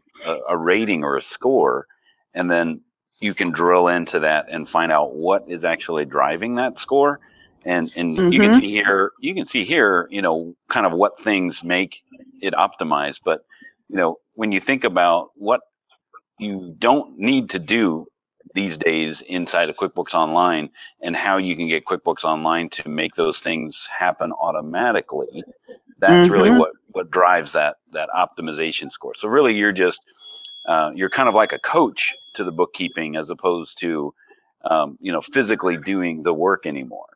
a 0.50 0.58
rating 0.58 1.04
or 1.04 1.18
a 1.18 1.22
score, 1.22 1.88
and 2.34 2.50
then 2.50 2.82
you 3.20 3.34
can 3.34 3.52
drill 3.52 3.88
into 3.88 4.20
that 4.20 4.48
and 4.50 4.70
find 4.70 4.92
out 4.92 5.16
what 5.16 5.46
is 5.48 5.66
actually 5.66 6.06
driving 6.06 6.56
that 6.56 6.78
score 6.78 7.20
and 7.66 7.92
and 7.96 8.18
mm-hmm. 8.18 8.28
you 8.30 8.40
can 8.40 8.52
mm-hmm. 8.52 8.60
see 8.60 8.72
here 8.72 9.12
you 9.20 9.34
can 9.34 9.46
see 9.46 9.64
here 9.64 10.08
you 10.10 10.22
know 10.22 10.56
kind 10.70 10.86
of 10.86 10.94
what 10.94 11.20
things 11.22 11.64
make 11.64 12.04
it 12.42 12.54
optimized 12.54 13.20
but 13.24 13.46
you 13.90 13.96
know 13.96 14.20
when 14.36 14.52
you 14.52 14.60
think 14.60 14.84
about 14.84 15.32
what 15.36 15.62
you 16.40 16.76
don't 16.80 17.18
need 17.18 17.50
to 17.52 17.60
do 17.60 18.08
these 18.54 18.78
days 18.78 19.22
inside 19.22 19.70
of 19.70 19.76
QuickBooks 19.78 20.14
Online 20.14 20.70
and 21.02 21.16
how 21.16 21.38
you 21.38 21.56
can 21.56 21.68
get 21.68 21.86
QuickBooks 21.86 22.24
Online 22.24 22.70
to 22.70 22.90
make 22.90 23.16
those 23.16 23.40
things 23.40 23.88
happen 23.92 24.32
automatically. 24.34 25.44
That's 26.00 26.26
mm-hmm. 26.26 26.34
really 26.34 26.52
what 26.52 26.72
what 26.92 27.10
drives 27.10 27.54
that 27.54 27.78
that 27.94 28.10
optimization 28.10 28.92
score. 28.92 29.16
So 29.16 29.28
really, 29.28 29.56
you're 29.56 29.72
just 29.72 30.00
uh, 30.68 30.92
you're 30.94 31.10
kind 31.10 31.30
of 31.30 31.36
like 31.36 31.52
a 31.52 31.60
coach 31.60 32.14
to 32.36 32.44
the 32.44 32.52
bookkeeping 32.52 33.16
as 33.16 33.30
opposed 33.30 33.80
to 33.80 34.14
um, 34.66 34.98
you 35.02 35.12
know 35.12 35.22
physically 35.22 35.78
doing 35.78 36.24
the 36.24 36.34
work 36.34 36.66
anymore. 36.66 37.13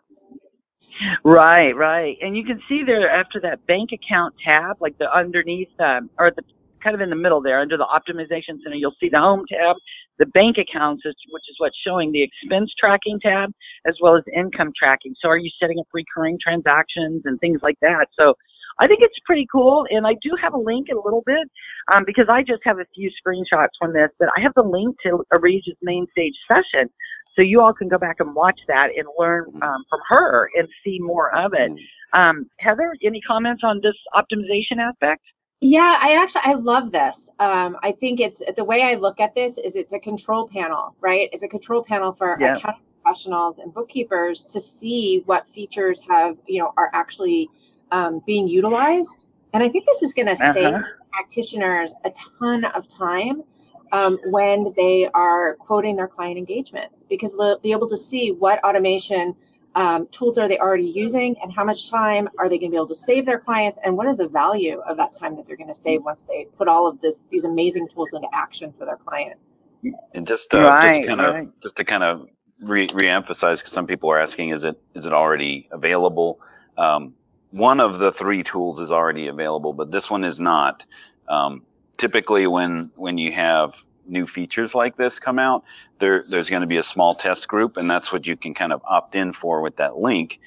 Right, 1.24 1.72
right. 1.74 2.18
And 2.22 2.36
you 2.36 2.44
can 2.44 2.62
see 2.68 2.84
there 2.86 3.10
after 3.10 3.40
that 3.42 3.66
bank 3.68 3.90
account 3.94 4.36
tab, 4.44 4.78
like 4.80 4.98
the 4.98 5.08
underneath, 5.16 5.70
um, 5.80 6.10
or 6.18 6.32
the 6.36 6.44
kind 6.84 6.96
of 6.96 7.02
in 7.02 7.10
the 7.10 7.16
middle 7.16 7.42
there 7.42 7.60
under 7.60 7.78
the 7.78 7.86
optimization 7.86 8.62
center, 8.64 8.76
you'll 8.76 8.96
see 9.00 9.10
the 9.10 9.20
home 9.20 9.46
tab, 9.50 9.76
the 10.20 10.26
bank 10.28 10.58
accounts, 10.58 11.04
which 11.06 11.44
is 11.50 11.56
what's 11.58 11.76
showing 11.86 12.12
the 12.12 12.24
expense 12.24 12.72
tracking 12.80 13.20
tab, 13.20 13.52
as 13.88 13.96
well 14.02 14.16
as 14.16 14.24
income 14.36 14.72
tracking. 14.78 15.14
So 15.22 15.30
are 15.30 15.38
you 15.38 15.50
setting 15.60 15.80
up 15.80 15.88
recurring 15.94 16.38
transactions 16.42 17.24
and 17.26 17.40
things 17.40 17.60
like 17.64 17.78
that? 17.82 18.08
So 18.20 18.36
I 18.80 18.88
think 18.88 19.00
it's 19.02 19.18
pretty 19.26 19.48
cool. 19.52 19.86
And 19.90 20.06
I 20.06 20.14
do 20.22 20.32
have 20.42 20.54
a 20.54 20.58
link 20.58 20.88
in 20.90 20.98
a 20.98 21.02
little 21.02 21.24
bit, 21.26 21.50
um, 21.94 22.04
because 22.06 22.26
I 22.30 22.42
just 22.42 22.62
have 22.64 22.80
a 22.80 22.86
few 22.94 23.10
screenshots 23.10 23.74
from 23.80 23.94
this, 23.94 24.10
but 24.20 24.30
I 24.38 24.42
have 24.42 24.54
the 24.56 24.64
link 24.64 24.96
to 25.04 25.26
Ariege's 25.34 25.78
main 25.82 26.06
stage 26.12 26.36
session 26.48 26.90
so 27.38 27.44
you 27.44 27.62
all 27.62 27.74
can 27.74 27.88
go 27.88 27.98
back 27.98 28.18
and 28.20 28.34
watch 28.34 28.60
that 28.68 28.90
and 28.98 29.08
learn 29.18 29.46
mm-hmm. 29.46 29.64
um, 29.64 29.86
from 29.90 30.00
her 30.10 30.50
and 30.58 30.68
see 30.84 31.00
more 31.00 31.34
of 31.34 31.54
it. 31.54 31.72
Mm-hmm. 31.72 32.20
Um, 32.20 32.50
Heather, 32.60 32.96
any 33.04 33.22
comments 33.22 33.64
on 33.64 33.80
this 33.82 33.96
optimization 34.16 34.80
aspect? 34.80 35.22
Yeah, 35.60 35.98
I 36.00 36.22
actually 36.22 36.42
I 36.46 36.54
love 36.54 36.92
this. 36.92 37.30
Um, 37.40 37.78
I 37.82 37.92
think 37.92 38.20
it's 38.20 38.42
the 38.56 38.64
way 38.64 38.84
I 38.84 38.96
look 38.96 39.20
at 39.20 39.34
this 39.34 39.58
is 39.58 39.76
it's 39.76 39.94
a 39.94 40.00
control 40.00 40.48
panel, 40.48 40.96
right? 41.00 41.30
It's 41.32 41.44
a 41.44 41.48
control 41.48 41.84
panel 41.84 42.14
for 42.14 42.38
yeah. 42.40 42.56
accounting 42.56 42.82
professionals 43.02 43.60
and 43.60 43.74
bookkeepers 43.74 44.44
to 44.46 44.60
see 44.60 45.24
what 45.26 45.48
features 45.48 46.02
have 46.08 46.38
you 46.48 46.60
know 46.60 46.74
are 46.78 46.92
actually 46.94 47.50
um, 47.92 48.22
being 48.26 48.48
utilized. 48.48 49.26
And 49.54 49.64
I 49.64 49.70
think 49.70 49.86
this 49.86 50.04
is 50.04 50.14
going 50.14 50.28
to 50.28 50.34
uh-huh. 50.34 50.54
save 50.54 50.76
practitioners 51.12 51.94
a 52.06 52.12
ton 52.40 52.64
of 52.64 52.88
time 52.88 53.44
um, 53.92 54.20
when 54.26 54.74
they 54.76 55.08
are 55.14 55.56
quoting 55.56 55.96
their 55.96 56.08
client 56.08 56.38
engagements 56.38 57.06
because 57.10 57.36
they'll 57.36 57.60
be 57.60 57.72
able 57.72 57.90
to 57.90 57.98
see 57.98 58.32
what 58.32 58.64
automation 58.64 59.36
um, 59.78 60.08
tools 60.08 60.40
are 60.40 60.48
they 60.48 60.58
already 60.58 60.86
using 60.86 61.36
and 61.42 61.54
how 61.54 61.64
much 61.64 61.92
time 61.92 62.28
are 62.40 62.50
they 62.50 62.58
going 62.58 62.72
to 62.72 62.74
be 62.74 62.78
able 62.78 62.88
to 62.88 62.96
save 62.96 63.28
their 63.28 63.38
clients 63.38 63.78
and 63.84 63.96
what 63.96 64.08
is 64.08 64.18
the 64.18 64.28
value 64.28 64.80
of 64.80 64.98
that 64.98 65.14
time 65.14 65.36
that 65.36 65.46
they're 65.46 65.56
going 65.56 65.68
to 65.68 65.76
save 65.76 66.04
once 66.04 66.24
they 66.24 66.48
put 66.58 66.68
all 66.68 66.88
of 66.88 67.00
this 67.00 67.28
these 67.30 67.44
amazing 67.44 67.88
tools 67.88 68.12
into 68.14 68.28
action 68.34 68.74
for 68.74 68.86
their 68.86 68.98
client. 68.98 69.40
And 70.16 70.26
just, 70.26 70.56
uh, 70.56 70.62
right, 70.62 70.96
just 70.96 71.08
kind 71.08 71.22
of 71.22 71.36
right. 71.36 71.50
just 71.62 71.76
to 71.76 71.86
kind 71.86 72.04
of 72.04 72.28
re- 72.64 72.90
emphasize 73.08 73.60
because 73.60 73.72
some 73.72 73.86
people 73.86 74.10
are 74.10 74.20
asking 74.20 74.50
is 74.50 74.64
it 74.64 74.82
is 74.96 75.06
it 75.06 75.14
already 75.14 75.70
available? 75.72 76.42
Um, 76.76 77.14
one 77.52 77.80
of 77.80 78.00
the 78.00 78.12
three 78.12 78.42
tools 78.42 78.80
is 78.80 78.92
already 78.92 79.28
available 79.28 79.74
but 79.74 79.92
this 79.92 80.10
one 80.10 80.24
is 80.24 80.40
not. 80.40 80.86
Um, 81.30 81.62
typically 81.98 82.48
when 82.48 82.92
when 82.96 83.18
you 83.18 83.32
have 83.32 83.76
new 84.08 84.26
features 84.26 84.74
like 84.74 84.96
this 84.98 85.20
come 85.20 85.40
out, 85.40 85.64
there 86.00 86.24
there's 86.30 86.50
going 86.50 86.62
to 86.62 86.68
be 86.68 86.78
a 86.78 86.84
small 86.84 87.16
test 87.16 87.48
group, 87.48 87.78
and 87.78 87.90
that's 87.90 88.12
what 88.12 88.26
you 88.26 88.38
can 88.38 88.54
kind 88.54 88.72
of 88.72 88.82
opt 88.86 89.16
in 89.16 89.34
for 89.34 89.62
with 89.62 89.78
that 89.78 89.98
link 89.98 90.40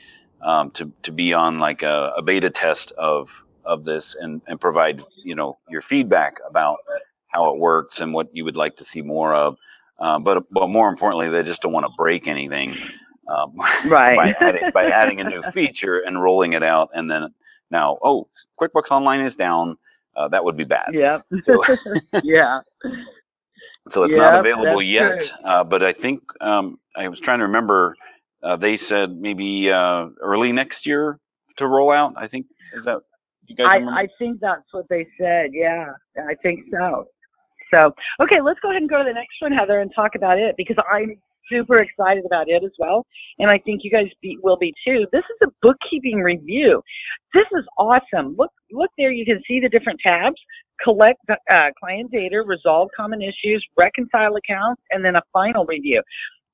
um, 0.43 0.71
to 0.73 0.93
to 1.03 1.13
be 1.13 1.33
on 1.33 1.59
like 1.59 1.83
a, 1.83 2.13
a, 2.17 2.23
beta 2.23 2.51
test 2.51 2.93
of 2.93 3.45
of 3.65 3.85
this 3.85 4.15
and 4.15 4.41
and 4.47 4.61
provide 4.61 5.03
you 5.25 5.35
know 5.35 5.59
your 5.69 5.83
feedback 5.83 6.39
about 6.49 6.79
how 7.29 7.53
it 7.53 7.59
works 7.59 8.01
and 8.01 8.13
what 8.13 8.29
you 8.33 8.45
would 8.45 8.57
like 8.57 8.77
to 8.77 8.85
see 8.85 9.03
more 9.03 9.35
of. 9.35 9.57
Uh, 9.99 10.19
but 10.19 10.45
but 10.51 10.69
more 10.69 10.89
importantly, 10.89 11.29
they 11.29 11.43
just 11.43 11.63
don't 11.63 11.73
want 11.73 11.85
to 11.85 11.93
break 11.97 12.27
anything. 12.27 12.77
Um, 13.29 13.55
right. 13.87 14.17
by, 14.17 14.35
adding, 14.41 14.71
by 14.75 14.91
adding 14.91 15.21
a 15.21 15.25
new 15.25 15.43
feature 15.53 16.01
and 16.01 16.21
rolling 16.21 16.55
it 16.55 16.65
out, 16.65 16.91
and 16.95 17.09
then 17.09 17.33
now, 17.71 17.99
oh, 18.03 18.29
QuickBooks 18.61 18.91
Online 18.91 19.21
is 19.21 19.37
down 19.37 19.77
uh, 20.17 20.29
that 20.29 20.45
would 20.45 20.57
be 20.57 20.65
bad. 20.65 20.89
Yeah. 20.93 21.19
So, 21.43 21.63
yeah. 22.23 22.61
So 23.89 24.05
it's 24.05 24.15
not 24.15 24.39
available 24.39 24.83
yet, 24.83 25.33
uh, 25.45 25.65
but 25.65 25.83
I 25.83 25.93
think 25.93 26.23
um, 26.41 26.79
I 26.97 27.09
was 27.09 27.21
trying 27.21 27.39
to 27.39 27.47
remember. 27.47 27.97
Uh, 28.43 28.57
they 28.57 28.77
said 28.77 29.11
maybe 29.17 29.71
uh, 29.71 30.07
early 30.21 30.53
next 30.53 30.87
year 30.87 31.19
to 31.59 31.67
roll 31.67 31.91
out. 31.91 32.15
I 32.17 32.27
think 32.27 32.47
is 32.75 32.85
that 32.85 33.01
you 33.47 33.57
guys? 33.57 33.83
I, 33.87 34.03
I 34.03 34.09
think 34.19 34.41
that's 34.41 34.73
what 34.73 34.87
they 34.89 35.07
said. 35.19 35.51
Yeah, 35.53 35.87
I 36.17 36.35
think 36.43 36.61
so. 36.73 37.07
So 37.75 37.93
okay, 38.23 38.41
let's 38.43 38.61
go 38.61 38.71
ahead 38.71 38.83
and 38.83 38.91
go 38.91 38.99
to 38.99 39.05
the 39.05 39.13
next 39.13 39.35
one, 39.41 39.53
Heather, 39.53 39.81
and 39.81 39.91
talk 39.95 40.13
about 40.15 40.39
it 40.39 40.55
because 40.57 40.77
I'm 40.91 41.17
super 41.51 41.81
excited 41.81 42.25
about 42.25 42.49
it 42.49 42.63
as 42.65 42.71
well. 42.79 43.07
And 43.39 43.51
I 43.51 43.59
think 43.59 43.81
you 43.85 43.91
guys 43.91 44.07
be, 44.23 44.39
will 44.43 44.57
be 44.57 44.73
too. 44.87 45.07
This 45.13 45.25
is 45.25 45.49
a 45.49 45.53
bookkeeping 45.63 46.19
review. 46.21 46.83
This 47.35 47.47
is 47.53 47.65
awesome. 47.79 48.37
Look, 48.39 48.53
look 48.73 48.91
there. 48.97 49.13
You 49.13 49.25
can 49.25 49.41
see 49.47 49.61
the 49.61 49.69
different 49.69 50.01
tabs. 50.03 50.37
Collect 50.83 51.21
uh, 51.29 51.69
client 51.79 52.11
data, 52.11 52.43
resolve 52.47 52.89
common 52.97 53.21
issues, 53.21 53.65
reconcile 53.77 54.35
accounts, 54.37 54.81
and 54.91 55.05
then 55.05 55.17
a 55.17 55.23
final 55.33 55.67
review. 55.67 56.03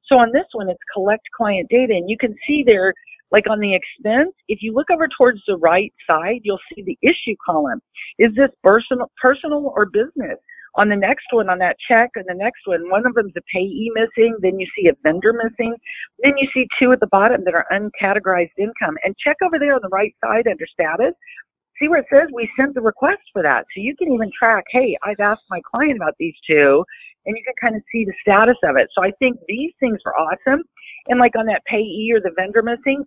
So 0.06 0.16
on 0.16 0.30
this 0.32 0.46
one, 0.52 0.68
it's 0.68 0.80
collect 0.92 1.22
client 1.36 1.68
data, 1.68 1.92
and 1.94 2.08
you 2.08 2.16
can 2.18 2.34
see 2.46 2.62
there, 2.64 2.92
like 3.30 3.44
on 3.50 3.60
the 3.60 3.74
expense, 3.74 4.32
if 4.48 4.60
you 4.62 4.72
look 4.72 4.88
over 4.90 5.08
towards 5.16 5.40
the 5.46 5.56
right 5.56 5.92
side, 6.08 6.40
you'll 6.42 6.60
see 6.74 6.82
the 6.82 6.98
issue 7.02 7.36
column. 7.44 7.80
Is 8.18 8.30
this 8.36 8.50
personal, 8.62 9.10
personal 9.20 9.72
or 9.74 9.86
business? 9.86 10.38
On 10.76 10.90
the 10.90 10.96
next 10.96 11.26
one, 11.30 11.48
on 11.48 11.58
that 11.58 11.76
check, 11.88 12.10
and 12.16 12.24
the 12.28 12.36
next 12.36 12.60
one, 12.66 12.90
one 12.90 13.06
of 13.06 13.14
them's 13.14 13.32
a 13.36 13.40
payee 13.52 13.90
missing, 13.94 14.36
then 14.40 14.58
you 14.58 14.66
see 14.76 14.88
a 14.88 14.96
vendor 15.02 15.32
missing, 15.32 15.74
then 16.22 16.34
you 16.36 16.46
see 16.52 16.66
two 16.78 16.92
at 16.92 17.00
the 17.00 17.06
bottom 17.06 17.44
that 17.44 17.54
are 17.54 17.64
uncategorized 17.72 18.56
income. 18.58 18.96
And 19.02 19.16
check 19.16 19.36
over 19.42 19.58
there 19.58 19.74
on 19.74 19.80
the 19.82 19.88
right 19.88 20.14
side 20.22 20.46
under 20.46 20.66
status. 20.66 21.14
See 21.80 21.88
where 21.88 22.00
it 22.00 22.06
says 22.12 22.28
we 22.32 22.48
sent 22.58 22.74
the 22.74 22.82
request 22.82 23.22
for 23.32 23.42
that. 23.42 23.64
So 23.74 23.80
you 23.80 23.96
can 23.96 24.12
even 24.12 24.30
track, 24.38 24.64
hey, 24.70 24.96
I've 25.02 25.20
asked 25.20 25.44
my 25.48 25.60
client 25.70 25.96
about 25.96 26.14
these 26.18 26.34
two, 26.46 26.84
and 27.24 27.36
you 27.36 27.42
can 27.42 27.54
kind 27.60 27.76
of 27.76 27.82
see 27.90 28.04
the 28.04 28.14
status 28.20 28.56
of 28.64 28.76
it. 28.76 28.88
So 28.94 29.02
I 29.02 29.12
think 29.18 29.38
these 29.48 29.72
things 29.80 29.98
are 30.04 30.16
awesome. 30.16 30.62
And 31.08 31.18
like 31.18 31.36
on 31.38 31.46
that 31.46 31.64
payee 31.66 32.12
or 32.14 32.20
the 32.20 32.34
vendor 32.36 32.62
missing, 32.62 33.04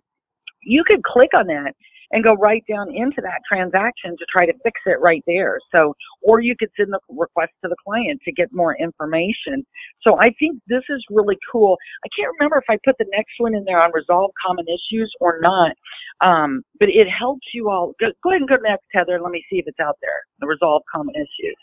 you 0.62 0.82
could 0.86 1.02
click 1.04 1.30
on 1.34 1.46
that 1.46 1.74
and 2.12 2.24
go 2.24 2.34
right 2.34 2.64
down 2.68 2.94
into 2.94 3.20
that 3.22 3.40
transaction 3.48 4.16
to 4.18 4.26
try 4.30 4.46
to 4.46 4.52
fix 4.64 4.80
it 4.86 5.00
right 5.00 5.22
there. 5.26 5.58
So, 5.72 5.94
or 6.22 6.40
you 6.40 6.54
could 6.58 6.70
send 6.76 6.92
the 6.92 7.00
request 7.08 7.52
to 7.62 7.68
the 7.68 7.76
client 7.84 8.20
to 8.24 8.32
get 8.32 8.48
more 8.52 8.76
information. 8.76 9.64
So 10.02 10.18
I 10.18 10.30
think 10.38 10.60
this 10.68 10.82
is 10.88 11.04
really 11.10 11.38
cool. 11.50 11.76
I 12.04 12.08
can't 12.16 12.32
remember 12.38 12.58
if 12.58 12.64
I 12.68 12.78
put 12.84 12.96
the 12.98 13.10
next 13.12 13.34
one 13.38 13.54
in 13.54 13.64
there 13.64 13.78
on 13.78 13.92
resolve 13.94 14.32
common 14.44 14.66
issues 14.68 15.12
or 15.20 15.40
not. 15.40 15.72
Um, 16.20 16.62
but 16.78 16.88
it 16.88 17.06
helps 17.08 17.46
you 17.54 17.70
all. 17.70 17.92
Go, 18.00 18.08
go 18.22 18.30
ahead 18.30 18.42
and 18.42 18.48
go 18.48 18.56
next, 18.56 18.86
Heather. 18.92 19.20
Let 19.20 19.30
me 19.32 19.44
see 19.50 19.58
if 19.58 19.66
it's 19.66 19.80
out 19.80 19.96
there. 20.02 20.24
The 20.40 20.46
resolve 20.46 20.82
common 20.92 21.14
issues. 21.14 21.56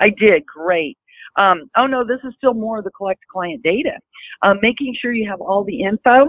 I 0.00 0.08
did. 0.10 0.44
Great. 0.46 0.98
Um, 1.36 1.70
oh 1.80 1.86
no, 1.86 2.04
this 2.04 2.20
is 2.24 2.34
still 2.36 2.54
more 2.54 2.78
of 2.78 2.84
the 2.84 2.90
collect 2.90 3.20
client 3.32 3.62
data. 3.62 3.98
Um, 4.42 4.58
making 4.62 4.94
sure 5.00 5.12
you 5.12 5.28
have 5.28 5.40
all 5.40 5.64
the 5.64 5.82
info. 5.82 6.26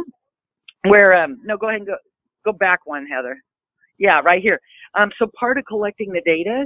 Where 0.87 1.13
um, 1.23 1.39
no, 1.43 1.57
go 1.57 1.69
ahead 1.69 1.81
and 1.81 1.87
go 1.87 1.95
go 2.45 2.51
back 2.53 2.79
one, 2.85 3.05
Heather. 3.07 3.39
Yeah, 3.97 4.19
right 4.19 4.41
here. 4.41 4.59
Um, 4.97 5.11
so 5.19 5.27
part 5.39 5.57
of 5.57 5.65
collecting 5.65 6.11
the 6.11 6.21
data, 6.25 6.65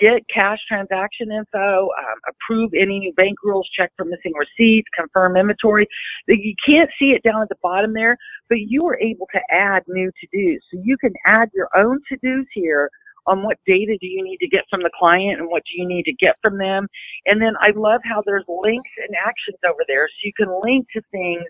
get 0.00 0.22
cash 0.32 0.58
transaction 0.68 1.30
info, 1.32 1.88
um, 1.88 2.18
approve 2.28 2.72
any 2.74 2.98
new 2.98 3.12
bank 3.14 3.36
rules, 3.42 3.68
check 3.76 3.92
for 3.96 4.04
missing 4.04 4.32
receipts, 4.38 4.88
confirm 4.94 5.36
inventory. 5.36 5.86
You 6.28 6.54
can't 6.66 6.90
see 6.98 7.10
it 7.10 7.22
down 7.22 7.42
at 7.42 7.48
the 7.48 7.56
bottom 7.62 7.94
there, 7.94 8.16
but 8.48 8.58
you 8.60 8.86
are 8.86 8.98
able 9.00 9.26
to 9.32 9.40
add 9.50 9.82
new 9.88 10.10
to-dos. 10.20 10.60
So 10.70 10.80
you 10.84 10.96
can 10.98 11.12
add 11.26 11.50
your 11.54 11.68
own 11.76 12.00
to-dos 12.08 12.46
here 12.52 12.90
on 13.26 13.42
what 13.42 13.58
data 13.66 13.96
do 14.00 14.06
you 14.06 14.22
need 14.22 14.38
to 14.38 14.48
get 14.48 14.64
from 14.70 14.82
the 14.82 14.90
client 14.96 15.40
and 15.40 15.48
what 15.48 15.62
do 15.64 15.80
you 15.80 15.88
need 15.88 16.04
to 16.04 16.14
get 16.14 16.36
from 16.42 16.58
them. 16.58 16.86
And 17.26 17.42
then 17.42 17.54
I 17.60 17.72
love 17.74 18.00
how 18.04 18.22
there's 18.24 18.44
links 18.48 18.90
and 18.98 19.16
actions 19.16 19.58
over 19.68 19.80
there. 19.88 20.08
So 20.08 20.20
you 20.22 20.32
can 20.36 20.60
link 20.62 20.86
to 20.92 21.02
things 21.10 21.44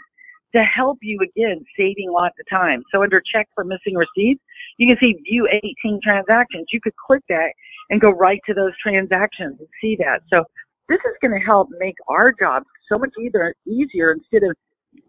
to 0.55 0.63
help 0.63 0.99
you 1.03 1.19
again, 1.23 1.65
saving 1.77 2.11
lots 2.11 2.35
of 2.41 2.47
time. 2.49 2.83
So 2.93 3.03
under 3.03 3.23
check 3.35 3.49
for 3.55 3.65
missing 3.65 3.95
receipts, 3.95 4.43
you 4.79 4.87
can 4.87 4.97
see 5.01 5.15
view 5.25 5.49
18 5.85 6.01
transactions. 6.03 6.67
You 6.73 6.81
could 6.81 6.95
click 6.97 7.23
that 7.29 7.53
and 7.91 8.01
go 8.01 8.11
right 8.11 8.41
to 8.47 8.55
those 8.55 8.73
transactions 8.83 9.57
and 9.59 9.69
see 9.81 9.97
that. 9.97 10.21
So 10.31 10.45
this 10.89 10.99
is 10.99 11.17
going 11.21 11.39
to 11.39 11.45
help 11.45 11.69
make 11.79 11.97
our 12.09 12.33
job 12.33 12.63
so 12.91 12.99
much 12.99 13.11
either 13.21 13.55
easier 13.67 14.13
instead 14.13 14.49
of 14.49 14.57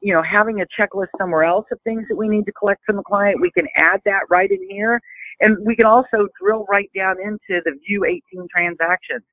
you 0.01 0.13
know 0.13 0.21
having 0.23 0.61
a 0.61 0.65
checklist 0.79 1.07
somewhere 1.17 1.43
else 1.43 1.65
of 1.71 1.79
things 1.83 2.05
that 2.09 2.15
we 2.15 2.27
need 2.27 2.45
to 2.45 2.51
collect 2.51 2.81
from 2.85 2.97
the 2.97 3.03
client. 3.03 3.41
We 3.41 3.51
can 3.51 3.67
add 3.77 4.01
that 4.05 4.21
right 4.29 4.49
in 4.49 4.67
here, 4.69 4.99
and 5.39 5.57
we 5.65 5.75
can 5.75 5.85
also 5.85 6.27
drill 6.41 6.65
right 6.69 6.89
down 6.95 7.15
into 7.21 7.61
the 7.63 7.71
view 7.85 8.05
18 8.05 8.47
transactions. 8.53 9.23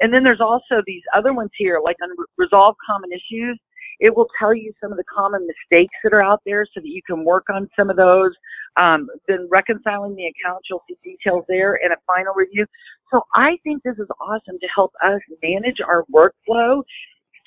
And 0.00 0.12
then 0.12 0.22
there's 0.24 0.40
also 0.40 0.82
these 0.86 1.02
other 1.16 1.32
ones 1.32 1.50
here, 1.56 1.80
like 1.82 1.96
unresolved 2.00 2.76
common 2.86 3.10
issues. 3.12 3.58
It 4.00 4.14
will 4.14 4.28
tell 4.38 4.54
you 4.54 4.72
some 4.80 4.90
of 4.92 4.98
the 4.98 5.04
common 5.04 5.46
mistakes 5.46 5.94
that 6.04 6.12
are 6.12 6.22
out 6.22 6.42
there 6.44 6.66
so 6.74 6.80
that 6.80 6.88
you 6.88 7.02
can 7.06 7.24
work 7.24 7.46
on 7.52 7.68
some 7.78 7.90
of 7.90 7.96
those. 7.96 8.32
Um, 8.76 9.08
then 9.26 9.48
reconciling 9.50 10.14
the 10.16 10.26
accounts, 10.26 10.68
you'll 10.68 10.82
see 10.86 10.96
details 11.02 11.44
there 11.48 11.78
and 11.82 11.92
a 11.92 11.96
final 12.06 12.34
review. 12.34 12.66
So 13.10 13.22
I 13.34 13.56
think 13.64 13.82
this 13.82 13.96
is 13.98 14.08
awesome 14.20 14.58
to 14.60 14.68
help 14.74 14.92
us 15.02 15.20
manage 15.42 15.78
our 15.80 16.04
workflow 16.12 16.82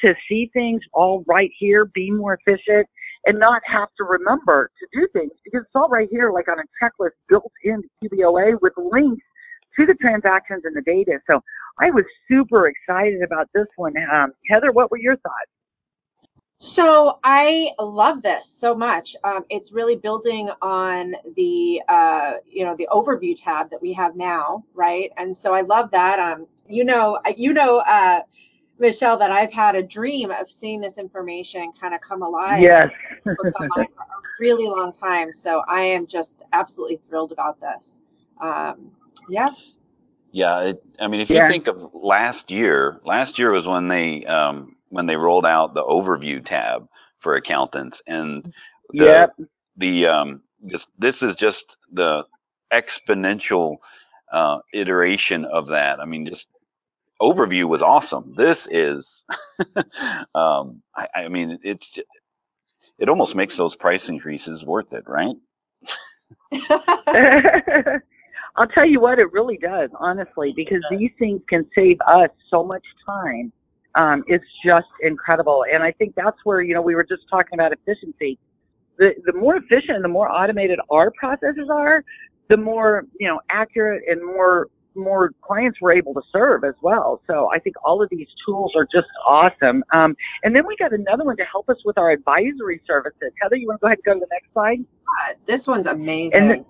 to 0.01 0.13
see 0.27 0.49
things 0.53 0.81
all 0.93 1.23
right 1.27 1.51
here, 1.59 1.85
be 1.85 2.09
more 2.09 2.39
efficient, 2.45 2.87
and 3.25 3.37
not 3.37 3.61
have 3.65 3.89
to 3.97 4.03
remember 4.05 4.71
to 4.79 4.87
do 4.93 5.07
things 5.13 5.31
because 5.43 5.61
it's 5.65 5.75
all 5.75 5.89
right 5.89 6.07
here, 6.09 6.31
like 6.31 6.47
on 6.47 6.57
a 6.59 6.63
checklist 6.81 7.11
built 7.27 7.51
into 7.63 7.87
QBOA 8.03 8.57
with 8.61 8.73
links 8.77 9.25
to 9.77 9.85
the 9.85 9.93
transactions 9.95 10.63
and 10.65 10.75
the 10.75 10.81
data. 10.81 11.19
So 11.27 11.41
I 11.79 11.91
was 11.91 12.05
super 12.27 12.67
excited 12.67 13.21
about 13.21 13.49
this 13.53 13.67
one. 13.75 13.93
Um, 14.11 14.31
Heather, 14.49 14.71
what 14.71 14.89
were 14.89 14.97
your 14.97 15.17
thoughts? 15.17 15.51
So 16.61 17.19
I 17.23 17.71
love 17.79 18.21
this 18.21 18.45
so 18.45 18.75
much. 18.75 19.15
Um, 19.23 19.45
it's 19.49 19.71
really 19.71 19.95
building 19.95 20.49
on 20.61 21.15
the 21.37 21.81
uh, 21.87 22.33
you 22.45 22.65
know 22.65 22.75
the 22.75 22.89
overview 22.91 23.33
tab 23.33 23.69
that 23.69 23.81
we 23.81 23.93
have 23.93 24.17
now, 24.17 24.65
right? 24.73 25.09
And 25.15 25.35
so 25.35 25.53
I 25.53 25.61
love 25.61 25.89
that. 25.91 26.19
Um, 26.19 26.47
you 26.67 26.83
know, 26.83 27.17
you 27.37 27.53
know, 27.53 27.77
uh, 27.77 28.23
Michelle, 28.77 29.15
that 29.19 29.31
I've 29.31 29.53
had 29.53 29.77
a 29.77 29.83
dream 29.83 30.31
of 30.31 30.51
seeing 30.51 30.81
this 30.81 30.97
information 30.97 31.71
kind 31.79 31.95
of 31.95 32.01
come 32.01 32.23
alive. 32.23 32.61
Yes. 32.61 32.91
for 33.23 33.35
a 33.77 33.85
really 34.41 34.67
long 34.67 34.91
time. 34.91 35.33
So 35.33 35.63
I 35.65 35.79
am 35.83 36.07
just 36.07 36.43
absolutely 36.51 36.97
thrilled 36.97 37.31
about 37.31 37.61
this. 37.61 38.01
Um, 38.41 38.91
yeah. 39.29 39.49
Yeah, 40.33 40.59
it, 40.61 40.83
I 40.99 41.07
mean, 41.07 41.21
if 41.21 41.29
you 41.29 41.39
think 41.47 41.67
of 41.67 41.93
last 41.93 42.51
year, 42.51 42.99
last 43.05 43.39
year 43.39 43.49
was 43.49 43.65
when 43.65 43.87
they 43.87 44.25
um, 44.25 44.75
when 44.89 45.05
they 45.05 45.15
rolled 45.15 45.45
out 45.45 45.73
the 45.73 45.83
overview 45.83 46.43
tab 46.45 46.87
for 47.19 47.35
accountants, 47.35 48.01
and 48.07 48.53
the 48.91 49.05
Yep. 49.05 49.35
the 49.77 50.07
um, 50.07 50.41
just 50.67 50.87
this 50.97 51.23
is 51.23 51.35
just 51.35 51.77
the 51.91 52.25
exponential 52.71 53.77
uh, 54.31 54.59
iteration 54.73 55.45
of 55.45 55.67
that. 55.67 55.99
I 55.99 56.05
mean, 56.05 56.25
just 56.25 56.47
overview 57.21 57.65
was 57.67 57.81
awesome. 57.81 58.33
This 58.35 58.67
is, 58.69 59.23
um, 60.35 60.81
I, 60.95 61.07
I 61.15 61.27
mean, 61.27 61.59
it's 61.63 61.99
it 62.97 63.09
almost 63.09 63.35
makes 63.35 63.55
those 63.55 63.75
price 63.75 64.09
increases 64.09 64.65
worth 64.65 64.93
it, 64.93 65.05
right? 65.07 65.35
I'll 68.55 68.67
tell 68.67 68.85
you 68.85 68.99
what, 68.99 69.19
it 69.19 69.31
really 69.31 69.57
does, 69.57 69.89
honestly, 69.99 70.53
because 70.55 70.83
these 70.89 71.11
things 71.17 71.41
can 71.47 71.65
save 71.73 71.97
us 72.01 72.29
so 72.49 72.63
much 72.63 72.83
time. 73.05 73.53
Um, 73.99 74.23
it's 74.27 74.45
just 74.65 74.87
incredible. 75.03 75.65
And 75.71 75.83
I 75.83 75.91
think 75.91 76.15
that's 76.15 76.37
where, 76.45 76.61
you 76.61 76.73
know, 76.73 76.81
we 76.81 76.95
were 76.95 77.03
just 77.03 77.23
talking 77.29 77.53
about 77.59 77.73
efficiency. 77.73 78.39
The, 78.97 79.09
the 79.25 79.33
more 79.33 79.57
efficient 79.57 79.95
and 79.95 80.03
the 80.03 80.09
more 80.09 80.31
automated 80.31 80.79
our 80.89 81.11
processes 81.11 81.67
are, 81.69 82.05
the 82.49 82.55
more, 82.55 83.05
you 83.19 83.27
know, 83.27 83.41
accurate 83.49 84.03
and 84.07 84.25
more, 84.25 84.67
more 84.95 85.31
clients 85.41 85.79
we're 85.81 85.93
able 85.93 86.13
to 86.13 86.21
serve 86.31 86.63
as 86.63 86.75
well. 86.81 87.21
So 87.27 87.49
I 87.53 87.59
think 87.59 87.75
all 87.83 88.01
of 88.01 88.09
these 88.09 88.27
tools 88.45 88.71
are 88.75 88.85
just 88.85 89.07
awesome. 89.27 89.83
Um, 89.93 90.15
and 90.43 90.55
then 90.55 90.65
we 90.65 90.77
got 90.77 90.93
another 90.93 91.25
one 91.25 91.35
to 91.35 91.43
help 91.43 91.69
us 91.69 91.77
with 91.83 91.97
our 91.97 92.11
advisory 92.11 92.81
services. 92.87 93.33
Heather, 93.41 93.57
you 93.57 93.67
want 93.67 93.81
to 93.81 93.81
go 93.81 93.87
ahead 93.87 93.97
and 93.97 94.05
go 94.05 94.13
to 94.13 94.19
the 94.21 94.27
next 94.31 94.53
slide? 94.53 94.79
this 95.45 95.67
one's 95.67 95.87
amazing. 95.87 96.65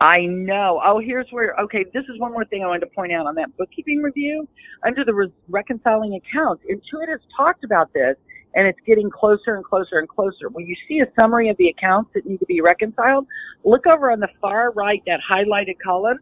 I 0.00 0.20
know. 0.26 0.80
Oh, 0.84 0.98
here's 0.98 1.26
where, 1.30 1.54
okay, 1.60 1.84
this 1.92 2.04
is 2.12 2.18
one 2.18 2.32
more 2.32 2.44
thing 2.46 2.62
I 2.64 2.66
wanted 2.66 2.80
to 2.80 2.94
point 2.94 3.12
out 3.12 3.26
on 3.26 3.34
that 3.34 3.54
bookkeeping 3.58 4.00
review. 4.00 4.48
Under 4.86 5.04
the 5.04 5.12
re- 5.12 5.32
reconciling 5.48 6.14
accounts, 6.14 6.64
Intuit 6.70 7.08
has 7.10 7.20
talked 7.36 7.64
about 7.64 7.92
this 7.92 8.16
and 8.54 8.66
it's 8.66 8.78
getting 8.86 9.10
closer 9.10 9.56
and 9.56 9.64
closer 9.64 9.98
and 9.98 10.08
closer. 10.08 10.48
When 10.50 10.66
you 10.66 10.74
see 10.88 11.00
a 11.00 11.06
summary 11.14 11.50
of 11.50 11.56
the 11.58 11.68
accounts 11.68 12.10
that 12.14 12.26
need 12.26 12.38
to 12.38 12.46
be 12.46 12.62
reconciled, 12.62 13.26
look 13.64 13.86
over 13.86 14.10
on 14.10 14.20
the 14.20 14.28
far 14.40 14.72
right, 14.72 15.02
that 15.06 15.20
highlighted 15.30 15.76
column. 15.84 16.18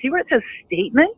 See 0.00 0.08
where 0.08 0.20
it 0.20 0.26
says 0.30 0.42
statement? 0.66 1.16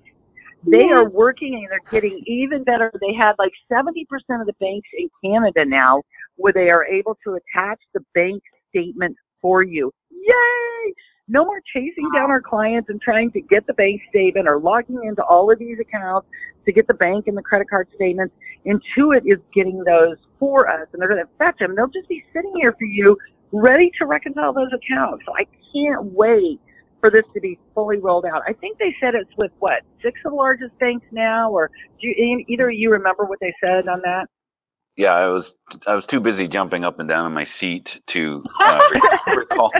They 0.64 0.86
Yeah. 0.88 1.00
are 1.00 1.08
working 1.10 1.54
and 1.54 1.68
they're 1.70 1.80
getting 1.90 2.22
even 2.26 2.64
better. 2.64 2.90
They 3.00 3.12
had 3.14 3.34
like 3.38 3.52
70% 3.70 4.40
of 4.40 4.46
the 4.46 4.54
banks 4.54 4.88
in 4.96 5.10
Canada 5.22 5.64
now 5.64 6.02
where 6.36 6.52
they 6.52 6.70
are 6.70 6.84
able 6.84 7.16
to 7.24 7.34
attach 7.34 7.80
the 7.94 8.00
bank 8.14 8.42
statement 8.70 9.16
for 9.40 9.62
you. 9.62 9.92
No 11.28 11.44
more 11.44 11.60
chasing 11.74 12.08
down 12.14 12.30
our 12.30 12.40
clients 12.40 12.88
and 12.88 13.00
trying 13.00 13.30
to 13.32 13.40
get 13.40 13.66
the 13.66 13.74
bank 13.74 14.00
statement 14.08 14.48
or 14.48 14.58
logging 14.58 15.00
into 15.04 15.22
all 15.24 15.52
of 15.52 15.58
these 15.58 15.78
accounts 15.78 16.26
to 16.64 16.72
get 16.72 16.86
the 16.86 16.94
bank 16.94 17.26
and 17.26 17.36
the 17.36 17.42
credit 17.42 17.68
card 17.68 17.88
statements. 17.94 18.34
Intuit 18.66 19.22
is 19.26 19.38
getting 19.54 19.84
those 19.84 20.16
for 20.38 20.68
us 20.68 20.88
and 20.92 21.00
they're 21.00 21.08
going 21.08 21.22
to 21.22 21.30
fetch 21.36 21.58
them. 21.58 21.74
They'll 21.76 21.88
just 21.88 22.08
be 22.08 22.24
sitting 22.32 22.52
here 22.56 22.72
for 22.72 22.84
you 22.84 23.16
ready 23.52 23.90
to 23.98 24.06
reconcile 24.06 24.52
those 24.54 24.70
accounts. 24.72 25.24
So 25.26 25.34
I 25.34 25.44
can't 25.72 26.12
wait 26.12 26.60
for 27.00 27.10
this 27.10 27.24
to 27.34 27.40
be 27.40 27.58
fully 27.74 27.98
rolled 27.98 28.24
out. 28.24 28.42
I 28.46 28.54
think 28.54 28.78
they 28.78 28.94
said 29.00 29.14
it's 29.14 29.30
with 29.36 29.52
what, 29.58 29.82
six 30.02 30.18
of 30.24 30.32
the 30.32 30.36
largest 30.36 30.76
banks 30.78 31.06
now 31.12 31.50
or 31.50 31.70
do 32.00 32.08
you, 32.08 32.44
either 32.48 32.70
of 32.70 32.74
you 32.74 32.90
remember 32.90 33.24
what 33.24 33.38
they 33.40 33.54
said 33.64 33.86
on 33.86 34.00
that? 34.00 34.26
Yeah, 34.98 35.12
I 35.14 35.28
was 35.28 35.54
I 35.86 35.94
was 35.94 36.06
too 36.06 36.18
busy 36.18 36.48
jumping 36.48 36.84
up 36.84 36.98
and 36.98 37.08
down 37.08 37.24
in 37.24 37.32
my 37.32 37.44
seat 37.44 38.02
to 38.08 38.42
uh, 38.60 38.80
recall 39.28 39.70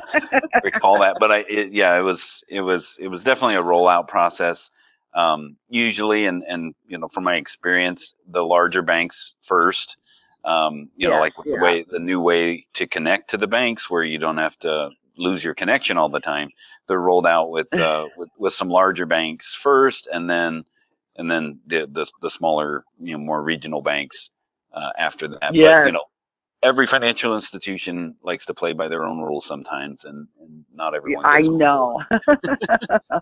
recall 0.63 1.01
that. 1.01 1.17
But 1.19 1.33
I 1.33 1.39
it, 1.39 1.73
yeah, 1.73 1.99
it 1.99 2.03
was 2.03 2.45
it 2.49 2.61
was 2.61 2.97
it 3.01 3.09
was 3.09 3.25
definitely 3.25 3.57
a 3.57 3.63
rollout 3.63 4.07
process. 4.07 4.71
Um, 5.15 5.57
usually, 5.69 6.27
and 6.27 6.45
and 6.47 6.73
you 6.87 6.99
know 6.99 7.09
from 7.09 7.25
my 7.25 7.35
experience, 7.35 8.15
the 8.29 8.45
larger 8.45 8.81
banks 8.81 9.35
first. 9.43 9.97
Um, 10.45 10.89
you 10.95 11.09
know, 11.09 11.19
like 11.19 11.37
with 11.37 11.49
the 11.53 11.61
way 11.61 11.83
the 11.83 11.99
new 11.99 12.21
way 12.21 12.67
to 12.75 12.87
connect 12.87 13.31
to 13.31 13.39
the 13.39 13.49
banks, 13.49 13.91
where 13.91 14.05
you 14.05 14.19
don't 14.19 14.39
have 14.39 14.57
to 14.61 14.91
lose 15.17 15.43
your 15.43 15.55
connection 15.55 15.99
all 15.99 16.09
the 16.09 16.21
time. 16.21 16.51
They're 16.87 17.01
rolled 17.01 17.27
out 17.27 17.51
with 17.51 17.75
uh, 17.77 18.07
with, 18.17 18.29
with 18.39 18.55
some 18.55 18.69
larger 18.69 19.05
banks 19.05 19.53
first, 19.53 20.07
and 20.13 20.31
then 20.31 20.65
and 21.17 21.29
then 21.29 21.59
the 21.67 21.89
the, 21.91 22.07
the 22.23 22.31
smaller, 22.31 22.85
you 23.01 23.15
know, 23.15 23.19
more 23.19 23.43
regional 23.43 23.83
banks 23.83 24.31
uh, 24.73 24.91
after 24.99 25.29
that. 25.29 25.41
But 25.41 25.55
you 25.55 25.93
know, 25.93 26.05
every 26.63 26.87
financial 26.87 27.35
institution 27.37 28.17
likes 28.23 28.45
to 28.47 28.55
play 28.55 28.73
by 28.73 28.89
their 28.89 29.05
own 29.05 29.21
rules 29.21 29.47
sometimes, 29.47 30.05
and, 30.05 30.27
and 30.41 30.65
not 30.75 30.95
everyone. 30.95 31.25
I 31.25 31.41
know. 31.41 32.03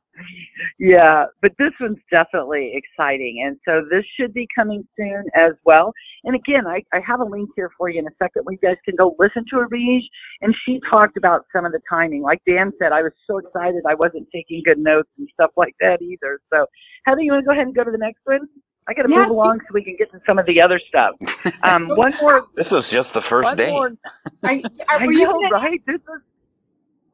yeah, 0.78 1.26
but 1.42 1.52
this 1.58 1.72
one's 1.80 1.98
definitely 2.10 2.72
exciting. 2.74 3.44
And 3.46 3.58
so 3.66 3.82
this 3.90 4.04
should 4.18 4.32
be 4.32 4.48
coming 4.56 4.86
soon 4.96 5.24
as 5.34 5.52
well. 5.64 5.92
And 6.24 6.34
again, 6.34 6.66
I, 6.66 6.82
I 6.92 7.00
have 7.06 7.20
a 7.20 7.24
link 7.24 7.50
here 7.56 7.70
for 7.76 7.88
you 7.90 7.98
in 7.98 8.06
a 8.06 8.16
second 8.18 8.42
where 8.44 8.54
you 8.54 8.58
guys 8.58 8.76
can 8.84 8.96
go 8.96 9.14
listen 9.18 9.44
to 9.50 9.56
Ariege. 9.56 10.04
And 10.40 10.54
she 10.64 10.80
talked 10.88 11.16
about 11.16 11.44
some 11.54 11.66
of 11.66 11.72
the 11.72 11.80
timing. 11.88 12.22
Like 12.22 12.40
Dan 12.46 12.72
said, 12.78 12.92
I 12.92 13.02
was 13.02 13.12
so 13.26 13.38
excited 13.38 13.82
I 13.86 13.94
wasn't 13.94 14.28
taking 14.34 14.62
good 14.64 14.78
notes 14.78 15.10
and 15.18 15.28
stuff 15.34 15.50
like 15.56 15.74
that 15.80 16.00
either. 16.00 16.40
So 16.52 16.66
Heather, 17.04 17.20
you 17.20 17.32
want 17.32 17.44
to 17.44 17.46
go 17.46 17.52
ahead 17.52 17.66
and 17.66 17.76
go 17.76 17.84
to 17.84 17.90
the 17.90 17.98
next 17.98 18.20
one? 18.24 18.48
I 18.88 18.94
got 18.94 19.02
to 19.02 19.08
Yes, 19.08 19.28
move 19.28 19.38
along 19.38 19.60
so 19.60 19.66
we 19.74 19.82
can 19.84 19.96
get 19.98 20.10
to 20.12 20.20
some 20.26 20.38
of 20.38 20.46
the 20.46 20.60
other 20.62 20.80
stuff. 20.88 21.14
Um, 21.66 21.88
one 21.96 22.12
more 22.20 22.46
This 22.56 22.70
was 22.70 22.88
just 22.88 23.14
the 23.14 23.22
first 23.22 23.56
day. 23.56 23.70
more 23.70 23.86
Are, 23.88 23.92
are, 24.90 24.98
I 25.00 25.06
know, 25.06 25.32
gonna- 25.40 25.48
right? 25.50 25.80
This 25.86 26.00
was 26.06 26.20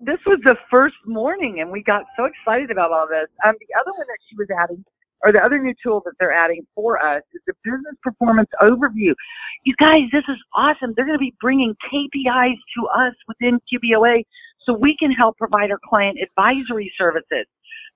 this 0.00 0.18
was 0.26 0.40
the 0.44 0.56
first 0.70 0.96
morning, 1.06 1.60
and 1.60 1.70
we 1.70 1.82
got 1.82 2.02
so 2.16 2.24
excited 2.24 2.70
about 2.70 2.90
all 2.92 3.06
this. 3.08 3.28
Um, 3.46 3.54
the 3.60 3.74
other 3.80 3.92
one 3.96 4.06
that 4.08 4.18
she 4.28 4.34
was 4.36 4.48
adding, 4.50 4.84
or 5.22 5.30
the 5.32 5.38
other 5.40 5.58
new 5.62 5.74
tool 5.82 6.02
that 6.04 6.14
they're 6.18 6.32
adding 6.32 6.66
for 6.74 6.98
us, 6.98 7.22
is 7.32 7.40
the 7.46 7.54
business 7.62 7.94
performance 8.02 8.50
overview. 8.60 9.14
You 9.64 9.74
guys, 9.78 10.02
this 10.12 10.24
is 10.28 10.38
awesome. 10.56 10.92
They're 10.96 11.06
going 11.06 11.18
to 11.18 11.22
be 11.22 11.34
bringing 11.40 11.76
KPIs 11.92 12.58
to 12.76 12.86
us 12.88 13.14
within 13.28 13.60
QBOA, 13.72 14.24
so 14.66 14.72
we 14.74 14.96
can 14.98 15.12
help 15.12 15.38
provide 15.38 15.70
our 15.70 15.78
client 15.88 16.18
advisory 16.20 16.92
services. 16.98 17.46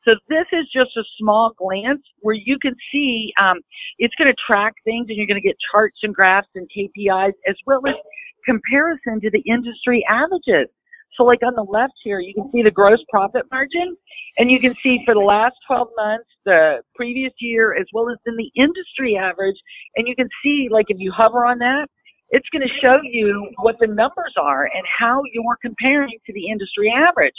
So 0.06 0.14
this 0.28 0.46
is 0.52 0.68
just 0.72 0.96
a 0.96 1.02
small 1.18 1.52
glance 1.58 2.02
where 2.20 2.34
you 2.34 2.58
can 2.60 2.74
see 2.92 3.32
um, 3.40 3.58
it's 3.98 4.14
going 4.14 4.28
to 4.28 4.36
track 4.46 4.74
things, 4.84 5.06
and 5.08 5.16
you're 5.16 5.26
going 5.26 5.40
to 5.40 5.46
get 5.46 5.56
charts 5.72 5.96
and 6.02 6.14
graphs 6.14 6.48
and 6.54 6.68
KPIs 6.70 7.32
as 7.48 7.56
well 7.66 7.80
as 7.88 7.94
comparison 8.44 9.20
to 9.20 9.30
the 9.30 9.42
industry 9.50 10.04
averages. 10.08 10.70
So 11.16 11.24
like 11.24 11.40
on 11.44 11.54
the 11.56 11.64
left 11.64 11.94
here, 12.04 12.20
you 12.20 12.34
can 12.34 12.50
see 12.52 12.62
the 12.62 12.70
gross 12.70 12.98
profit 13.10 13.46
margin 13.50 13.96
and 14.38 14.50
you 14.50 14.60
can 14.60 14.74
see 14.82 15.00
for 15.04 15.14
the 15.14 15.20
last 15.20 15.54
12 15.66 15.88
months, 15.96 16.28
the 16.44 16.82
previous 16.94 17.32
year, 17.40 17.74
as 17.74 17.86
well 17.92 18.10
as 18.10 18.18
in 18.26 18.36
the 18.36 18.50
industry 18.54 19.16
average. 19.16 19.56
And 19.96 20.06
you 20.06 20.14
can 20.14 20.28
see 20.42 20.68
like 20.70 20.86
if 20.88 20.98
you 21.00 21.10
hover 21.16 21.46
on 21.46 21.58
that, 21.58 21.86
it's 22.30 22.46
going 22.52 22.62
to 22.62 22.74
show 22.82 22.98
you 23.02 23.48
what 23.58 23.76
the 23.80 23.86
numbers 23.86 24.34
are 24.36 24.64
and 24.64 24.84
how 24.98 25.22
you're 25.32 25.56
comparing 25.62 26.18
to 26.26 26.32
the 26.32 26.48
industry 26.48 26.92
average. 26.94 27.34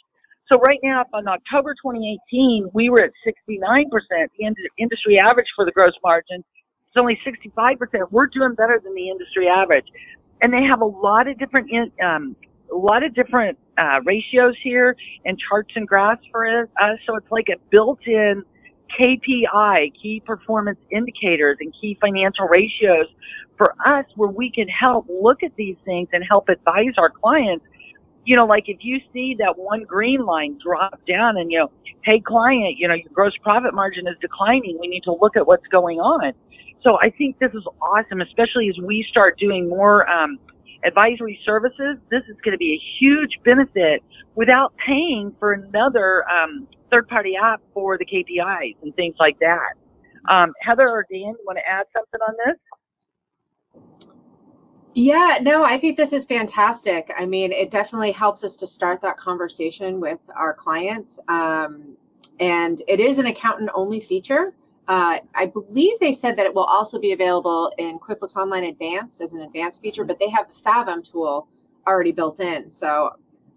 So 0.50 0.58
right 0.60 0.80
now, 0.82 1.04
on 1.14 1.28
October 1.28 1.74
2018, 1.74 2.70
we 2.74 2.90
were 2.90 3.02
at 3.02 3.12
69%. 3.26 3.86
The 4.10 4.70
industry 4.78 5.20
average 5.20 5.48
for 5.56 5.66
the 5.66 5.72
gross 5.72 5.94
margin 6.04 6.40
is 6.40 6.96
only 6.96 7.20
65%. 7.26 7.78
We're 8.12 8.28
doing 8.28 8.56
better 8.56 8.80
than 8.82 8.96
the 8.96 9.10
industry 9.10 9.50
average. 9.50 9.88
And 10.42 10.54
they 10.54 10.64
have 10.64 10.82
a 10.82 10.86
lot 10.86 11.28
of 11.28 11.38
different, 11.38 11.70
um, 12.02 12.36
a 12.72 12.76
lot 12.76 13.04
of 13.04 13.14
different 13.14 13.58
uh, 13.78 14.00
ratios 14.06 14.56
here 14.64 14.96
and 15.26 15.38
charts 15.38 15.72
and 15.76 15.88
graphs 15.88 16.24
for 16.32 16.48
us. 16.48 16.68
So 17.06 17.18
it's 17.18 17.32
like 17.32 17.48
a 17.50 17.60
built-in 17.70 18.44
KPI, 18.98 19.92
key 20.02 20.22
performance 20.26 20.80
indicators 20.92 21.58
and 21.60 21.74
key 21.80 21.98
financial 22.00 22.46
ratios 22.46 23.08
for 23.58 23.74
us 23.86 24.06
where 24.16 24.30
we 24.30 24.52
can 24.52 24.68
help 24.70 25.08
look 25.10 25.44
at 25.44 25.52
these 25.58 25.76
things 25.84 26.08
and 26.14 26.24
help 26.28 26.48
advise 26.48 26.94
our 26.98 27.10
clients 27.10 27.66
you 28.28 28.36
know, 28.36 28.46
like 28.46 28.66
if 28.68 28.80
you 28.82 29.00
see 29.14 29.38
that 29.40 29.58
one 29.58 29.84
green 29.84 30.26
line 30.26 30.60
drop 30.62 31.00
down 31.08 31.38
and, 31.38 31.50
you 31.50 31.60
know, 31.60 31.72
hey 32.04 32.20
client, 32.20 32.76
you 32.78 32.86
know, 32.86 32.94
your 32.94 33.10
gross 33.14 33.32
profit 33.42 33.74
margin 33.74 34.06
is 34.06 34.16
declining. 34.20 34.78
We 34.82 34.90
need 34.90 35.04
to 35.04 35.14
look 35.14 35.38
at 35.38 35.48
what's 35.48 35.66
going 35.68 36.00
on. 36.00 36.34
So 36.84 36.98
I 37.02 37.10
think 37.10 37.40
this 37.40 37.52
is 37.54 37.64
awesome, 37.82 38.20
especially 38.20 38.68
as 38.68 38.78
we 38.84 39.06
start 39.10 39.40
doing 39.40 39.70
more, 39.70 40.10
um, 40.10 40.40
advisory 40.84 41.40
services. 41.46 41.98
This 42.12 42.22
is 42.30 42.36
going 42.44 42.52
to 42.52 42.58
be 42.58 42.74
a 42.74 42.82
huge 43.00 43.32
benefit 43.46 44.04
without 44.36 44.74
paying 44.86 45.34
for 45.40 45.54
another, 45.54 46.30
um, 46.30 46.68
third 46.92 47.08
party 47.08 47.36
app 47.42 47.62
for 47.74 47.98
the 47.98 48.06
KPIs 48.06 48.76
and 48.84 48.94
things 48.98 49.16
like 49.22 49.40
that. 49.40 49.72
Um, 50.28 50.52
Heather 50.62 50.90
or 50.90 51.06
Dan, 51.10 51.22
you 51.22 51.44
want 51.46 51.60
to 51.60 51.68
add 51.68 51.86
something 51.96 52.20
on 52.28 52.36
this? 52.46 52.58
Yeah, 55.00 55.38
no, 55.44 55.64
I 55.64 55.78
think 55.78 55.96
this 55.96 56.12
is 56.12 56.26
fantastic. 56.26 57.14
I 57.16 57.24
mean, 57.28 57.52
it 57.52 57.70
definitely 57.70 58.12
helps 58.12 58.44
us 58.44 58.56
to 58.56 58.66
start 58.66 59.00
that 59.02 59.16
conversation 59.16 60.00
with 60.00 60.18
our 60.36 60.56
clients. 60.56 61.20
Um, 61.28 61.96
and 62.40 62.82
it 62.88 63.00
is 63.00 63.20
an 63.20 63.28
accountant 63.28 63.70
only 63.76 64.00
feature. 64.00 64.56
Uh, 64.88 65.20
I 65.36 65.46
believe 65.46 66.00
they 66.00 66.14
said 66.14 66.36
that 66.38 66.48
it 66.48 66.56
will 66.56 66.64
also 66.64 66.98
be 66.98 67.12
available 67.12 67.72
in 67.78 68.00
QuickBooks 68.00 68.38
Online 68.38 68.64
Advanced 68.64 69.22
as 69.22 69.34
an 69.34 69.44
advanced 69.44 69.84
feature, 69.84 70.04
but 70.04 70.18
they 70.18 70.30
have 70.30 70.48
the 70.52 70.60
Fathom 70.62 71.04
tool 71.04 71.48
already 71.86 72.12
built 72.12 72.40
in. 72.40 72.72
So 72.72 73.12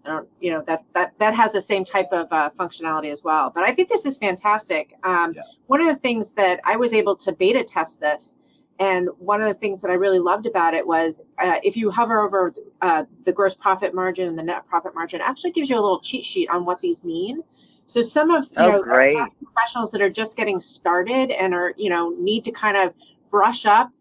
I 0.05 0.09
don't, 0.09 0.29
you 0.41 0.51
know, 0.51 0.61
that 0.67 0.83
that 0.93 1.13
that 1.17 1.33
has 1.33 1.53
the 1.53 1.61
same 1.61 1.83
type 1.83 2.09
of 2.11 2.31
uh, 2.31 2.51
functionality 2.51 3.11
as 3.11 3.23
well. 3.23 3.49
But 3.49 3.63
I 3.63 3.73
think 3.73 3.89
this 3.89 4.05
is 4.05 4.15
fantastic. 4.15 4.93
Um, 5.03 5.33
yeah. 5.35 5.41
One 5.65 5.81
of 5.81 5.87
the 5.87 5.99
things 5.99 6.35
that 6.35 6.59
I 6.63 6.75
was 6.75 6.93
able 6.93 7.15
to 7.15 7.31
beta 7.31 7.63
test 7.63 7.99
this 7.99 8.37
and 8.81 9.09
one 9.19 9.43
of 9.43 9.47
the 9.47 9.53
things 9.53 9.79
that 9.81 9.91
I 9.91 9.93
really 9.93 10.17
loved 10.17 10.47
about 10.47 10.73
it 10.73 10.85
was 10.85 11.21
uh, 11.37 11.59
if 11.63 11.77
you 11.77 11.91
hover 11.91 12.19
over 12.25 12.51
uh, 12.81 13.03
the 13.25 13.31
gross 13.31 13.53
profit 13.53 13.93
margin 13.93 14.27
and 14.27 14.35
the 14.35 14.41
net 14.41 14.65
profit 14.65 14.95
margin, 14.95 15.21
it 15.21 15.23
actually 15.23 15.51
gives 15.51 15.69
you 15.69 15.77
a 15.77 15.79
little 15.79 15.99
cheat 15.99 16.25
sheet 16.25 16.49
on 16.49 16.65
what 16.65 16.81
these 16.81 17.03
mean. 17.03 17.43
So 17.85 18.01
some 18.01 18.31
of 18.31 18.45
you 18.45 18.49
oh, 18.57 18.71
know 18.71 18.81
great. 18.81 19.17
professionals 19.43 19.91
that 19.91 20.01
are 20.01 20.09
just 20.09 20.35
getting 20.35 20.59
started 20.59 21.29
and 21.29 21.53
are 21.53 21.75
you 21.77 21.91
know 21.91 22.09
need 22.09 22.43
to 22.45 22.51
kind 22.51 22.75
of 22.75 22.95
brush 23.29 23.67
up 23.67 23.91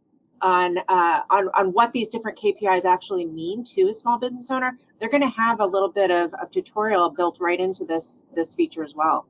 on 0.41 0.79
uh, 0.89 1.21
on 1.29 1.51
on 1.55 1.73
what 1.75 1.93
these 1.93 2.09
different 2.09 2.39
KPIs 2.39 2.87
actually 2.87 3.27
mean 3.27 3.63
to 3.65 3.83
a 3.89 3.93
small 3.93 4.19
business 4.19 4.51
owner, 4.51 4.79
they're 4.99 5.11
going 5.11 5.21
to 5.21 5.37
have 5.37 5.61
a 5.61 5.67
little 5.67 5.91
bit 5.91 6.11
of, 6.11 6.33
of 6.35 6.51
tutorial 6.51 7.11
built 7.11 7.37
right 7.39 7.61
into 7.61 7.85
this 7.85 8.25
this 8.35 8.55
feature 8.55 8.83
as 8.83 8.95
well. 8.95 9.27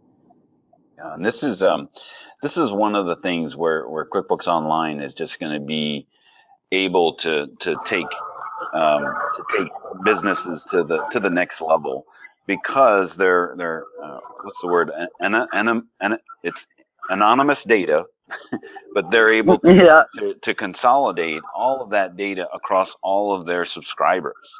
Yeah, 1.00 1.14
and 1.14 1.24
this 1.24 1.44
is 1.44 1.62
um, 1.62 1.88
this 2.42 2.58
is 2.58 2.72
one 2.72 2.94
of 2.96 3.06
the 3.06 3.16
things 3.16 3.56
where, 3.56 3.88
where 3.88 4.06
QuickBooks 4.06 4.48
Online 4.48 5.00
is 5.00 5.14
just 5.14 5.40
going 5.40 5.54
to 5.54 5.66
be 5.66 6.08
able 6.72 7.14
to 7.16 7.48
to 7.60 7.76
take 7.86 8.06
um, 8.74 9.02
to 9.36 9.44
take 9.58 9.68
businesses 10.04 10.64
to 10.70 10.84
the 10.84 11.04
to 11.10 11.20
the 11.20 11.30
next 11.30 11.62
level 11.62 12.06
because 12.46 13.16
they're 13.16 13.54
they're 13.56 13.84
uh, 14.02 14.20
what's 14.42 14.60
the 14.60 14.68
word 14.68 14.90
an, 15.20 15.34
an, 15.52 15.88
an, 16.00 16.18
it's 16.42 16.66
anonymous 17.08 17.64
data 17.64 18.04
but 18.94 19.10
they're 19.10 19.30
able 19.30 19.58
to, 19.60 19.74
yeah. 19.74 20.02
to, 20.18 20.34
to 20.42 20.54
consolidate 20.54 21.42
all 21.56 21.82
of 21.82 21.90
that 21.90 22.16
data 22.16 22.48
across 22.54 22.94
all 23.02 23.32
of 23.34 23.46
their 23.46 23.64
subscribers 23.64 24.54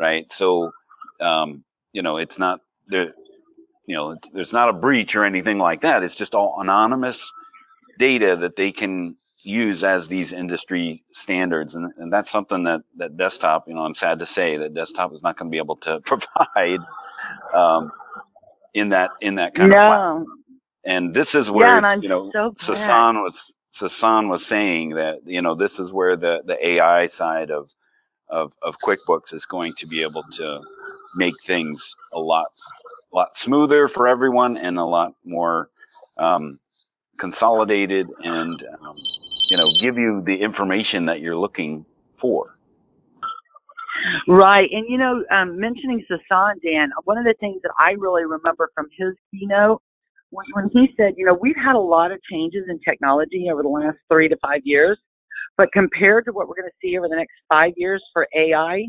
right 0.00 0.32
so 0.32 0.72
um, 1.20 1.64
you 1.92 2.02
know 2.02 2.18
it's 2.18 2.38
not 2.38 2.60
there 2.88 3.12
you 3.86 3.94
know, 3.94 4.16
there's 4.32 4.52
not 4.52 4.68
a 4.68 4.72
breach 4.72 5.16
or 5.16 5.24
anything 5.24 5.58
like 5.58 5.82
that. 5.82 6.02
It's 6.02 6.14
just 6.14 6.34
all 6.34 6.60
anonymous 6.60 7.30
data 7.98 8.36
that 8.40 8.56
they 8.56 8.72
can 8.72 9.16
use 9.42 9.84
as 9.84 10.08
these 10.08 10.32
industry 10.32 11.04
standards. 11.12 11.76
And, 11.76 11.92
and 11.96 12.12
that's 12.12 12.30
something 12.30 12.64
that, 12.64 12.82
that 12.96 13.16
desktop, 13.16 13.68
you 13.68 13.74
know, 13.74 13.82
I'm 13.82 13.94
sad 13.94 14.18
to 14.18 14.26
say 14.26 14.56
that 14.56 14.74
desktop 14.74 15.14
is 15.14 15.22
not 15.22 15.38
going 15.38 15.50
to 15.50 15.54
be 15.54 15.58
able 15.58 15.76
to 15.76 16.00
provide 16.04 16.80
um, 17.54 17.92
in 18.74 18.90
that 18.90 19.12
in 19.20 19.36
that 19.36 19.54
kind 19.54 19.70
no. 19.70 19.78
of 19.78 19.84
platform. 19.84 20.26
And 20.84 21.14
this 21.14 21.34
is 21.34 21.50
where 21.50 21.80
yeah, 21.80 21.96
you 21.96 22.08
know 22.08 22.30
so 22.32 22.54
Sasan 22.58 23.22
was 23.22 23.52
Sasan 23.74 24.28
was 24.28 24.46
saying 24.46 24.90
that 24.90 25.18
you 25.26 25.42
know 25.42 25.54
this 25.54 25.80
is 25.80 25.92
where 25.92 26.16
the 26.16 26.42
the 26.44 26.64
AI 26.64 27.06
side 27.06 27.50
of 27.50 27.70
of 28.28 28.52
of 28.62 28.76
QuickBooks 28.84 29.32
is 29.32 29.46
going 29.46 29.74
to 29.78 29.86
be 29.86 30.02
able 30.02 30.22
to 30.34 30.60
make 31.16 31.34
things 31.44 31.96
a 32.12 32.18
lot 32.18 32.46
a 33.12 33.16
lot 33.16 33.36
smoother 33.36 33.88
for 33.88 34.06
everyone 34.06 34.56
and 34.56 34.78
a 34.78 34.84
lot 34.84 35.14
more 35.24 35.70
um, 36.18 36.58
consolidated 37.18 38.08
and 38.22 38.62
um, 38.80 38.96
you 39.48 39.56
know 39.56 39.70
give 39.80 39.98
you 39.98 40.22
the 40.22 40.36
information 40.36 41.06
that 41.06 41.20
you're 41.20 41.36
looking 41.36 41.84
for. 42.16 42.56
Right, 44.28 44.68
and 44.70 44.84
you 44.88 44.98
know, 44.98 45.24
um, 45.30 45.58
mentioning 45.58 46.04
Sasan, 46.10 46.60
Dan, 46.62 46.90
one 47.04 47.18
of 47.18 47.24
the 47.24 47.34
things 47.40 47.60
that 47.62 47.72
I 47.78 47.92
really 47.92 48.24
remember 48.24 48.70
from 48.74 48.86
his 48.96 49.14
keynote 49.30 49.82
was 50.30 50.44
when 50.52 50.68
he 50.72 50.92
said, 50.96 51.14
you 51.16 51.24
know, 51.24 51.36
we've 51.40 51.56
had 51.56 51.74
a 51.74 51.80
lot 51.80 52.12
of 52.12 52.20
changes 52.30 52.64
in 52.68 52.78
technology 52.80 53.48
over 53.50 53.62
the 53.62 53.68
last 53.68 53.96
three 54.10 54.28
to 54.28 54.36
five 54.42 54.60
years, 54.64 54.98
but 55.56 55.72
compared 55.72 56.24
to 56.26 56.32
what 56.32 56.48
we're 56.48 56.56
going 56.56 56.68
to 56.68 56.76
see 56.82 56.98
over 56.98 57.08
the 57.08 57.16
next 57.16 57.32
five 57.48 57.72
years 57.76 58.02
for 58.12 58.26
AI, 58.36 58.84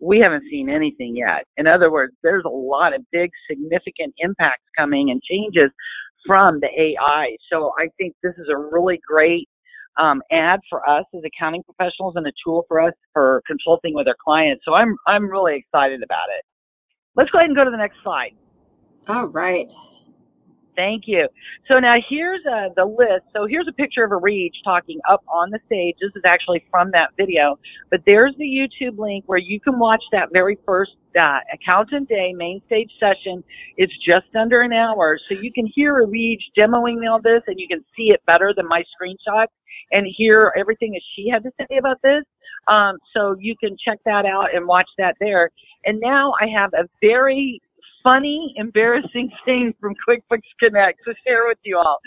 we 0.00 0.18
haven't 0.18 0.44
seen 0.50 0.70
anything 0.70 1.16
yet. 1.16 1.44
In 1.56 1.66
other 1.66 1.90
words, 1.90 2.14
there's 2.22 2.44
a 2.46 2.50
lot 2.50 2.94
of 2.94 3.02
big, 3.12 3.30
significant 3.48 4.14
impacts 4.18 4.64
coming 4.76 5.10
and 5.10 5.22
changes 5.22 5.70
from 6.26 6.60
the 6.60 6.68
AI. 6.68 7.36
So 7.52 7.72
I 7.78 7.88
think 7.98 8.14
this 8.22 8.34
is 8.38 8.48
a 8.52 8.56
really 8.56 9.00
great 9.06 9.48
um, 10.00 10.22
ad 10.30 10.60
for 10.68 10.88
us 10.88 11.04
as 11.14 11.20
accounting 11.24 11.62
professionals 11.62 12.14
and 12.16 12.26
a 12.26 12.32
tool 12.44 12.64
for 12.68 12.80
us 12.80 12.94
for 13.12 13.42
consulting 13.46 13.94
with 13.94 14.08
our 14.08 14.16
clients. 14.22 14.64
So 14.64 14.74
I'm 14.74 14.96
I'm 15.06 15.30
really 15.30 15.56
excited 15.56 16.02
about 16.02 16.28
it. 16.36 16.44
Let's 17.16 17.30
go 17.30 17.38
ahead 17.38 17.50
and 17.50 17.56
go 17.56 17.64
to 17.64 17.70
the 17.70 17.76
next 17.76 17.96
slide. 18.02 18.32
All 19.08 19.26
right. 19.26 19.72
Thank 20.80 21.02
you. 21.06 21.28
So 21.68 21.78
now 21.78 21.96
here's 22.08 22.40
uh, 22.46 22.70
the 22.74 22.86
list. 22.86 23.26
So 23.34 23.44
here's 23.46 23.68
a 23.68 23.72
picture 23.72 24.02
of 24.02 24.12
Ariege 24.12 24.54
talking 24.64 24.98
up 25.10 25.22
on 25.28 25.50
the 25.50 25.58
stage. 25.66 25.94
This 26.00 26.10
is 26.16 26.22
actually 26.26 26.64
from 26.70 26.90
that 26.92 27.10
video, 27.18 27.58
but 27.90 28.00
there's 28.06 28.34
the 28.38 28.46
YouTube 28.46 28.96
link 28.96 29.24
where 29.26 29.38
you 29.38 29.60
can 29.60 29.78
watch 29.78 30.02
that 30.12 30.32
very 30.32 30.56
first 30.64 30.92
uh, 31.20 31.40
Accountant 31.52 32.08
Day 32.08 32.32
main 32.32 32.62
stage 32.64 32.90
session. 32.98 33.44
It's 33.76 33.92
just 33.98 34.34
under 34.34 34.62
an 34.62 34.72
hour, 34.72 35.18
so 35.28 35.34
you 35.34 35.52
can 35.52 35.66
hear 35.66 36.02
Ariege 36.02 36.48
demoing 36.58 37.06
all 37.10 37.20
this, 37.20 37.42
and 37.46 37.60
you 37.60 37.68
can 37.68 37.84
see 37.94 38.08
it 38.14 38.22
better 38.26 38.54
than 38.56 38.66
my 38.66 38.82
screenshot 38.96 39.48
and 39.92 40.06
hear 40.16 40.50
everything 40.58 40.92
that 40.92 41.02
she 41.14 41.28
had 41.28 41.42
to 41.42 41.50
say 41.58 41.76
about 41.76 42.00
this. 42.02 42.24
Um, 42.68 42.96
so 43.14 43.36
you 43.38 43.54
can 43.60 43.76
check 43.84 43.98
that 44.06 44.24
out 44.24 44.54
and 44.54 44.66
watch 44.66 44.88
that 44.96 45.14
there. 45.20 45.50
And 45.84 46.00
now 46.00 46.32
I 46.40 46.46
have 46.46 46.70
a 46.72 46.88
very 47.02 47.60
funny, 48.02 48.54
embarrassing 48.56 49.30
thing 49.44 49.74
from 49.80 49.94
QuickBooks 50.08 50.42
Connect 50.58 50.98
to 51.04 51.14
share 51.26 51.46
with 51.46 51.58
you 51.62 51.78
all. 51.78 51.98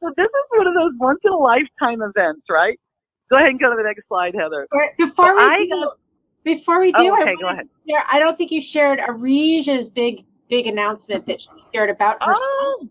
So 0.00 0.12
this 0.16 0.26
is 0.26 0.44
one 0.50 0.66
of 0.66 0.74
those 0.74 0.92
once 0.98 1.20
in 1.24 1.32
a 1.32 1.36
lifetime 1.36 2.02
events, 2.02 2.42
right? 2.50 2.78
Go 3.30 3.36
ahead 3.36 3.48
and 3.48 3.60
go 3.60 3.70
to 3.70 3.76
the 3.76 3.82
next 3.82 4.06
slide, 4.08 4.34
Heather. 4.34 4.68
Before 4.98 5.38
so 5.38 5.48
we 5.48 5.68
do, 5.68 5.90
before 6.44 6.80
we 6.80 6.92
do, 6.92 6.98
oh, 6.98 7.22
okay, 7.22 7.30
I, 7.30 7.34
go 7.40 7.48
ahead. 7.48 7.68
Share, 7.88 8.04
I 8.10 8.18
don't 8.18 8.36
think 8.36 8.50
you 8.50 8.60
shared 8.60 8.98
Ariege's 8.98 9.88
big 9.88 10.24
big 10.50 10.66
announcement 10.66 11.24
that 11.26 11.40
she 11.40 11.48
shared 11.72 11.88
about 11.88 12.22
her 12.22 12.34
oh. 12.36 12.88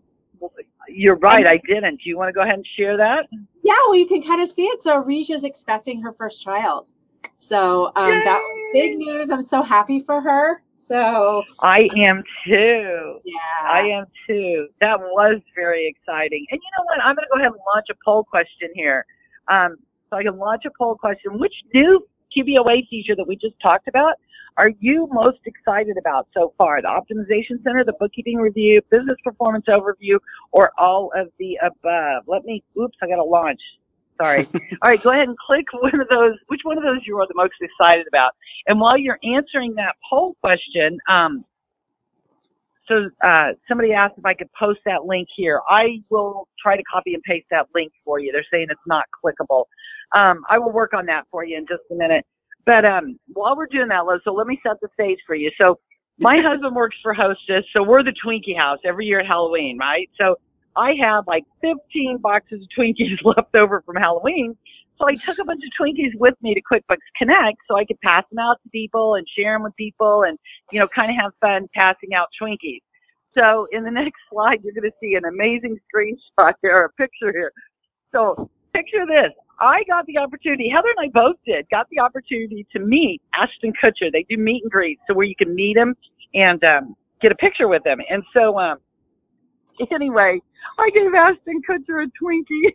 You're 0.88 1.16
right, 1.16 1.46
I 1.46 1.60
didn't. 1.68 1.98
Do 2.02 2.10
you 2.10 2.18
want 2.18 2.28
to 2.28 2.32
go 2.32 2.42
ahead 2.42 2.54
and 2.56 2.66
share 2.76 2.96
that? 2.96 3.28
Yeah, 3.62 3.76
well, 3.86 3.96
you 3.96 4.06
can 4.06 4.20
kind 4.20 4.42
of 4.42 4.48
see 4.48 4.64
it. 4.64 4.82
So 4.82 5.00
Ariege 5.00 5.30
is 5.30 5.44
expecting 5.44 6.02
her 6.02 6.12
first 6.12 6.42
child. 6.42 6.90
So 7.38 7.92
um, 7.96 8.22
that 8.24 8.38
was 8.38 8.70
big 8.72 8.98
news. 8.98 9.30
I'm 9.30 9.42
so 9.42 9.62
happy 9.62 10.00
for 10.00 10.20
her. 10.20 10.62
So 10.76 11.42
I 11.60 11.88
am 11.96 12.22
too. 12.44 13.20
Yeah. 13.24 13.38
I 13.62 13.88
am 13.88 14.06
too. 14.26 14.68
That 14.80 14.98
was 14.98 15.40
very 15.54 15.86
exciting. 15.86 16.46
And 16.50 16.60
you 16.60 16.70
know 16.78 16.84
what? 16.84 17.00
I'm 17.04 17.14
going 17.14 17.24
to 17.24 17.30
go 17.32 17.38
ahead 17.38 17.52
and 17.52 17.60
launch 17.74 17.86
a 17.90 17.94
poll 18.04 18.24
question 18.24 18.68
here. 18.74 19.04
Um, 19.48 19.76
so 20.10 20.16
I 20.16 20.22
can 20.24 20.38
launch 20.38 20.62
a 20.66 20.70
poll 20.76 20.96
question. 20.96 21.38
Which 21.38 21.54
new 21.72 22.06
QBOA 22.36 22.88
feature 22.88 23.14
that 23.16 23.26
we 23.26 23.36
just 23.36 23.54
talked 23.62 23.88
about 23.88 24.14
are 24.56 24.70
you 24.80 25.08
most 25.10 25.38
excited 25.46 25.96
about 25.98 26.28
so 26.34 26.52
far? 26.58 26.82
The 26.82 26.88
Optimization 26.88 27.62
Center, 27.62 27.84
the 27.84 27.94
Bookkeeping 27.98 28.36
Review, 28.36 28.82
Business 28.90 29.16
Performance 29.24 29.64
Overview, 29.68 30.18
or 30.50 30.72
all 30.78 31.10
of 31.16 31.28
the 31.38 31.58
above? 31.62 32.24
Let 32.26 32.44
me, 32.44 32.62
oops, 32.78 32.96
I 33.02 33.06
got 33.06 33.16
to 33.16 33.24
launch. 33.24 33.60
Sorry. 34.20 34.48
All 34.82 34.90
right, 34.90 35.02
go 35.02 35.10
ahead 35.10 35.28
and 35.28 35.36
click 35.38 35.66
one 35.72 36.00
of 36.00 36.08
those. 36.08 36.34
Which 36.48 36.60
one 36.64 36.78
of 36.78 36.84
those 36.84 37.00
you 37.06 37.18
are 37.18 37.26
the 37.26 37.34
most 37.34 37.54
excited 37.60 38.06
about? 38.08 38.32
And 38.66 38.80
while 38.80 38.96
you're 38.98 39.18
answering 39.24 39.74
that 39.76 39.94
poll 40.08 40.36
question, 40.40 40.98
um, 41.08 41.44
so 42.88 43.10
uh, 43.24 43.50
somebody 43.68 43.92
asked 43.92 44.14
if 44.18 44.26
I 44.26 44.34
could 44.34 44.50
post 44.58 44.80
that 44.86 45.04
link 45.04 45.28
here. 45.36 45.60
I 45.68 46.02
will 46.10 46.48
try 46.60 46.76
to 46.76 46.82
copy 46.84 47.14
and 47.14 47.22
paste 47.22 47.46
that 47.50 47.66
link 47.74 47.92
for 48.04 48.18
you. 48.18 48.32
They're 48.32 48.46
saying 48.52 48.66
it's 48.70 48.80
not 48.86 49.04
clickable. 49.24 49.64
Um, 50.14 50.42
I 50.50 50.58
will 50.58 50.72
work 50.72 50.92
on 50.94 51.06
that 51.06 51.24
for 51.30 51.44
you 51.44 51.56
in 51.56 51.66
just 51.66 51.82
a 51.90 51.94
minute. 51.94 52.24
But 52.66 52.84
um, 52.84 53.18
while 53.32 53.56
we're 53.56 53.66
doing 53.66 53.88
that, 53.88 54.04
so 54.24 54.32
let 54.32 54.46
me 54.46 54.60
set 54.66 54.76
the 54.82 54.88
stage 54.94 55.18
for 55.26 55.34
you. 55.34 55.50
So 55.58 55.78
my 56.18 56.38
husband 56.40 56.76
works 56.76 56.96
for 57.02 57.14
Hostess, 57.14 57.64
so 57.74 57.82
we're 57.82 58.02
the 58.04 58.14
Twinkie 58.24 58.56
House 58.56 58.78
every 58.84 59.06
year 59.06 59.20
at 59.20 59.26
Halloween, 59.26 59.78
right? 59.78 60.08
So 60.20 60.36
I 60.76 60.92
have 61.00 61.26
like 61.26 61.44
15 61.60 62.18
boxes 62.18 62.62
of 62.62 62.68
Twinkies 62.76 63.18
left 63.24 63.54
over 63.54 63.82
from 63.82 63.96
Halloween. 63.96 64.56
So 64.98 65.06
I 65.08 65.14
took 65.14 65.38
a 65.38 65.44
bunch 65.44 65.62
of 65.64 65.70
Twinkies 65.80 66.12
with 66.14 66.34
me 66.42 66.54
to 66.54 66.60
QuickBooks 66.60 66.98
Connect 67.18 67.58
so 67.68 67.76
I 67.76 67.84
could 67.84 68.00
pass 68.00 68.24
them 68.30 68.38
out 68.38 68.58
to 68.62 68.68
people 68.70 69.14
and 69.16 69.26
share 69.36 69.54
them 69.54 69.62
with 69.64 69.74
people 69.76 70.22
and, 70.22 70.38
you 70.70 70.78
know, 70.78 70.86
kind 70.86 71.10
of 71.10 71.16
have 71.16 71.32
fun 71.40 71.68
passing 71.74 72.14
out 72.14 72.28
Twinkies. 72.40 72.80
So 73.36 73.66
in 73.72 73.84
the 73.84 73.90
next 74.02 74.20
slide, 74.30 74.60
you're 74.62 74.74
going 74.74 74.90
to 74.90 74.96
see 75.00 75.14
an 75.14 75.24
amazing 75.24 75.78
screenshot 75.92 76.52
here, 76.62 76.76
or 76.76 76.84
a 76.84 76.92
picture 76.92 77.32
here. 77.32 77.52
So 78.12 78.50
picture 78.72 79.06
this. 79.06 79.32
I 79.60 79.82
got 79.88 80.06
the 80.06 80.18
opportunity, 80.18 80.68
Heather 80.68 80.88
and 80.96 81.08
I 81.08 81.10
both 81.12 81.36
did, 81.46 81.68
got 81.70 81.86
the 81.90 82.00
opportunity 82.00 82.66
to 82.72 82.80
meet 82.80 83.22
Ashton 83.34 83.72
Kutcher. 83.72 84.10
They 84.12 84.26
do 84.28 84.36
meet 84.36 84.62
and 84.62 84.72
greets, 84.72 85.00
so 85.06 85.14
where 85.14 85.26
you 85.26 85.36
can 85.36 85.54
meet 85.54 85.76
him 85.76 85.94
and 86.34 86.62
um, 86.64 86.96
get 87.20 87.30
a 87.30 87.36
picture 87.36 87.68
with 87.68 87.86
him. 87.86 88.00
And 88.10 88.24
so, 88.34 88.58
um, 88.58 88.78
anyway, 89.94 90.40
I 90.78 90.90
gave 90.90 91.14
Ashton 91.14 91.62
Kutcher 91.68 92.04
a 92.04 92.08
Twinkie. 92.22 92.74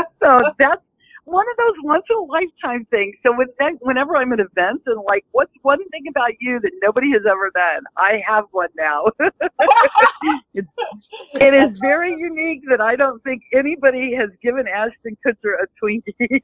so 0.22 0.42
that's 0.58 0.82
one 1.24 1.46
of 1.50 1.56
those 1.56 1.74
once 1.82 2.04
in 2.10 2.16
a 2.16 2.22
lifetime 2.22 2.86
things. 2.90 3.14
So 3.22 3.32
when 3.36 3.46
whenever 3.80 4.16
I'm 4.16 4.32
at 4.32 4.40
events 4.40 4.82
and 4.86 5.02
like, 5.06 5.24
what's 5.32 5.52
one 5.62 5.78
thing 5.90 6.04
about 6.08 6.32
you 6.40 6.60
that 6.60 6.72
nobody 6.82 7.12
has 7.12 7.22
ever 7.28 7.50
done? 7.54 7.84
I 7.96 8.20
have 8.26 8.46
one 8.50 8.68
now. 8.76 9.04
it 10.54 11.54
is 11.54 11.78
very 11.80 12.14
unique 12.16 12.62
that 12.68 12.80
I 12.80 12.96
don't 12.96 13.22
think 13.22 13.42
anybody 13.54 14.14
has 14.14 14.30
given 14.42 14.66
Ashton 14.66 15.16
Kutcher 15.24 15.54
a 15.62 15.66
Twinkie. 15.82 16.40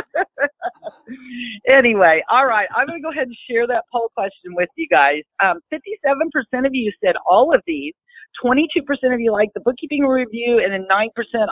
Anyway, 1.69 2.23
all 2.31 2.47
right. 2.47 2.69
I'm 2.75 2.87
going 2.87 3.01
to 3.01 3.03
go 3.03 3.11
ahead 3.11 3.29
and 3.29 3.37
share 3.49 3.67
that 3.67 3.85
poll 3.93 4.11
question 4.15 4.55
with 4.55 4.69
you 4.77 4.89
guys. 4.89 5.23
Um, 5.43 5.61
57% 5.73 6.67
of 6.67 6.75
you 6.75 6.93
said 7.05 7.15
all 7.29 7.55
of 7.55 7.63
these. 7.67 7.95
22% 8.43 8.65
of 9.13 9.21
you 9.21 9.31
like 9.31 9.51
the 9.55 9.61
bookkeeping 9.61 10.03
review, 10.03 10.61
and 10.65 10.73
then 10.73 10.87
9% 10.91 11.09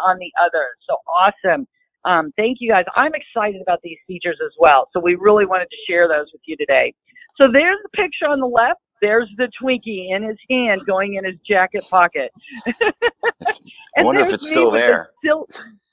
on 0.07 0.19
the 0.19 0.33
other. 0.43 0.67
So 0.89 0.97
awesome. 1.07 1.67
Um, 2.05 2.33
thank 2.37 2.59
you 2.61 2.71
guys. 2.71 2.85
I'm 2.97 3.13
excited 3.15 3.61
about 3.61 3.81
these 3.85 3.99
features 4.07 4.39
as 4.45 4.53
well. 4.59 4.89
So 4.93 5.01
we 5.01 5.15
really 5.15 5.45
wanted 5.45 5.67
to 5.71 5.77
share 5.89 6.09
those 6.09 6.27
with 6.33 6.41
you 6.47 6.57
today. 6.57 6.95
So 7.37 7.49
there's 7.53 7.77
the 7.83 7.91
picture 7.91 8.27
on 8.27 8.41
the 8.41 8.47
left. 8.47 8.81
There's 9.03 9.29
the 9.37 9.51
Twinkie 9.63 10.15
in 10.15 10.23
his 10.23 10.37
hand 10.51 10.83
going 10.87 11.15
in 11.15 11.25
his 11.25 11.37
jacket 11.47 11.85
pocket. 11.89 12.31
I 12.67 14.03
wonder 14.03 14.23
if 14.23 14.33
it's 14.33 14.49
still 14.49 14.71
there. 14.71 15.11
The 15.23 15.45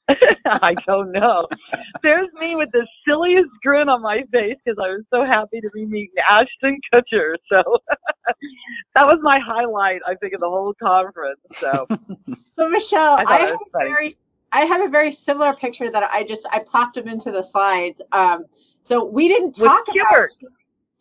I 0.45 0.73
don't 0.85 1.11
know. 1.11 1.47
There's 2.01 2.29
me 2.39 2.55
with 2.55 2.69
the 2.71 2.87
silliest 3.05 3.49
grin 3.61 3.89
on 3.89 4.01
my 4.01 4.23
face 4.31 4.55
because 4.63 4.77
I 4.81 4.89
was 4.89 5.03
so 5.11 5.25
happy 5.25 5.59
to 5.59 5.69
be 5.73 5.85
meeting 5.85 6.15
Ashton 6.29 6.79
Kutcher. 6.93 7.35
So 7.49 7.61
that 8.95 9.03
was 9.03 9.19
my 9.21 9.39
highlight, 9.39 10.01
I 10.07 10.15
think, 10.15 10.33
of 10.33 10.39
the 10.39 10.49
whole 10.49 10.73
conference. 10.81 11.39
So, 11.51 11.87
so 12.57 12.69
Michelle, 12.69 13.17
I, 13.17 13.23
I 13.27 13.37
have 13.39 13.55
a 13.55 13.77
very, 13.77 14.15
I 14.51 14.61
have 14.61 14.81
a 14.81 14.87
very 14.87 15.11
similar 15.11 15.53
picture 15.53 15.91
that 15.91 16.03
I 16.03 16.23
just 16.23 16.45
I 16.51 16.59
plopped 16.59 16.95
them 16.95 17.07
into 17.07 17.31
the 17.31 17.43
slides. 17.43 18.01
Um, 18.11 18.45
so 18.81 19.03
we 19.03 19.27
didn't 19.27 19.53
talk 19.53 19.85
about 19.89 20.29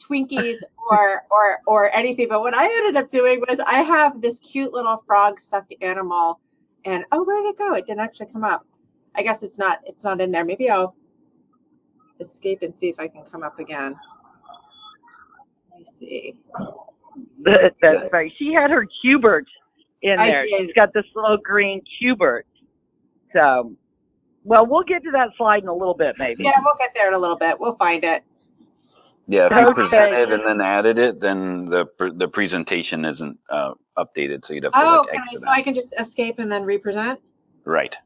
Twinkies 0.02 0.58
or 0.90 1.22
or 1.30 1.60
or 1.66 1.94
anything, 1.94 2.28
but 2.28 2.40
what 2.40 2.54
I 2.54 2.64
ended 2.64 2.96
up 2.96 3.10
doing 3.12 3.40
was 3.48 3.60
I 3.60 3.82
have 3.82 4.20
this 4.20 4.40
cute 4.40 4.72
little 4.72 4.96
frog 5.06 5.40
stuffed 5.40 5.74
animal, 5.80 6.40
and 6.84 7.04
oh, 7.12 7.22
where 7.22 7.42
did 7.42 7.50
it 7.50 7.58
go? 7.58 7.74
It 7.74 7.86
didn't 7.86 8.00
actually 8.00 8.26
come 8.26 8.42
up. 8.42 8.66
I 9.16 9.22
guess 9.22 9.42
it's 9.42 9.58
not 9.58 9.80
it's 9.84 10.04
not 10.04 10.20
in 10.20 10.30
there. 10.30 10.44
Maybe 10.44 10.70
I'll 10.70 10.94
escape 12.20 12.62
and 12.62 12.74
see 12.74 12.88
if 12.88 13.00
I 13.00 13.08
can 13.08 13.24
come 13.24 13.42
up 13.42 13.58
again. 13.58 13.96
Let 15.70 15.80
me 15.80 15.84
see. 15.84 16.34
That's 17.42 18.12
right. 18.12 18.32
She 18.38 18.52
had 18.52 18.70
her 18.70 18.86
Cubert 19.04 19.46
in 20.02 20.16
there. 20.16 20.46
She's 20.48 20.72
got 20.74 20.92
this 20.92 21.04
little 21.14 21.38
green 21.38 21.82
Cubert. 22.00 22.42
So, 23.32 23.74
well, 24.44 24.66
we'll 24.66 24.84
get 24.84 25.02
to 25.04 25.10
that 25.12 25.30
slide 25.36 25.62
in 25.62 25.68
a 25.68 25.74
little 25.74 25.94
bit, 25.94 26.16
maybe. 26.18 26.44
Yeah, 26.44 26.58
we'll 26.64 26.76
get 26.76 26.92
there 26.94 27.08
in 27.08 27.14
a 27.14 27.18
little 27.18 27.36
bit. 27.36 27.58
We'll 27.58 27.76
find 27.76 28.04
it. 28.04 28.22
Yeah, 29.28 29.46
if 29.46 29.52
you 29.52 29.58
okay. 29.58 29.72
presented 29.72 30.32
and 30.32 30.46
then 30.46 30.60
added 30.60 30.98
it, 30.98 31.20
then 31.20 31.64
the 31.64 31.86
the 32.14 32.28
presentation 32.28 33.04
isn't 33.04 33.36
uh, 33.50 33.74
updated, 33.98 34.44
so 34.44 34.54
you'd 34.54 34.62
have 34.62 34.72
to 34.72 34.78
oh, 34.78 34.98
like 34.98 35.18
exit. 35.18 35.38
Oh, 35.38 35.44
so 35.44 35.50
I 35.50 35.62
can 35.62 35.74
just 35.74 35.92
escape 35.98 36.38
and 36.38 36.50
then 36.50 36.62
represent. 36.62 37.18
Right. 37.64 37.96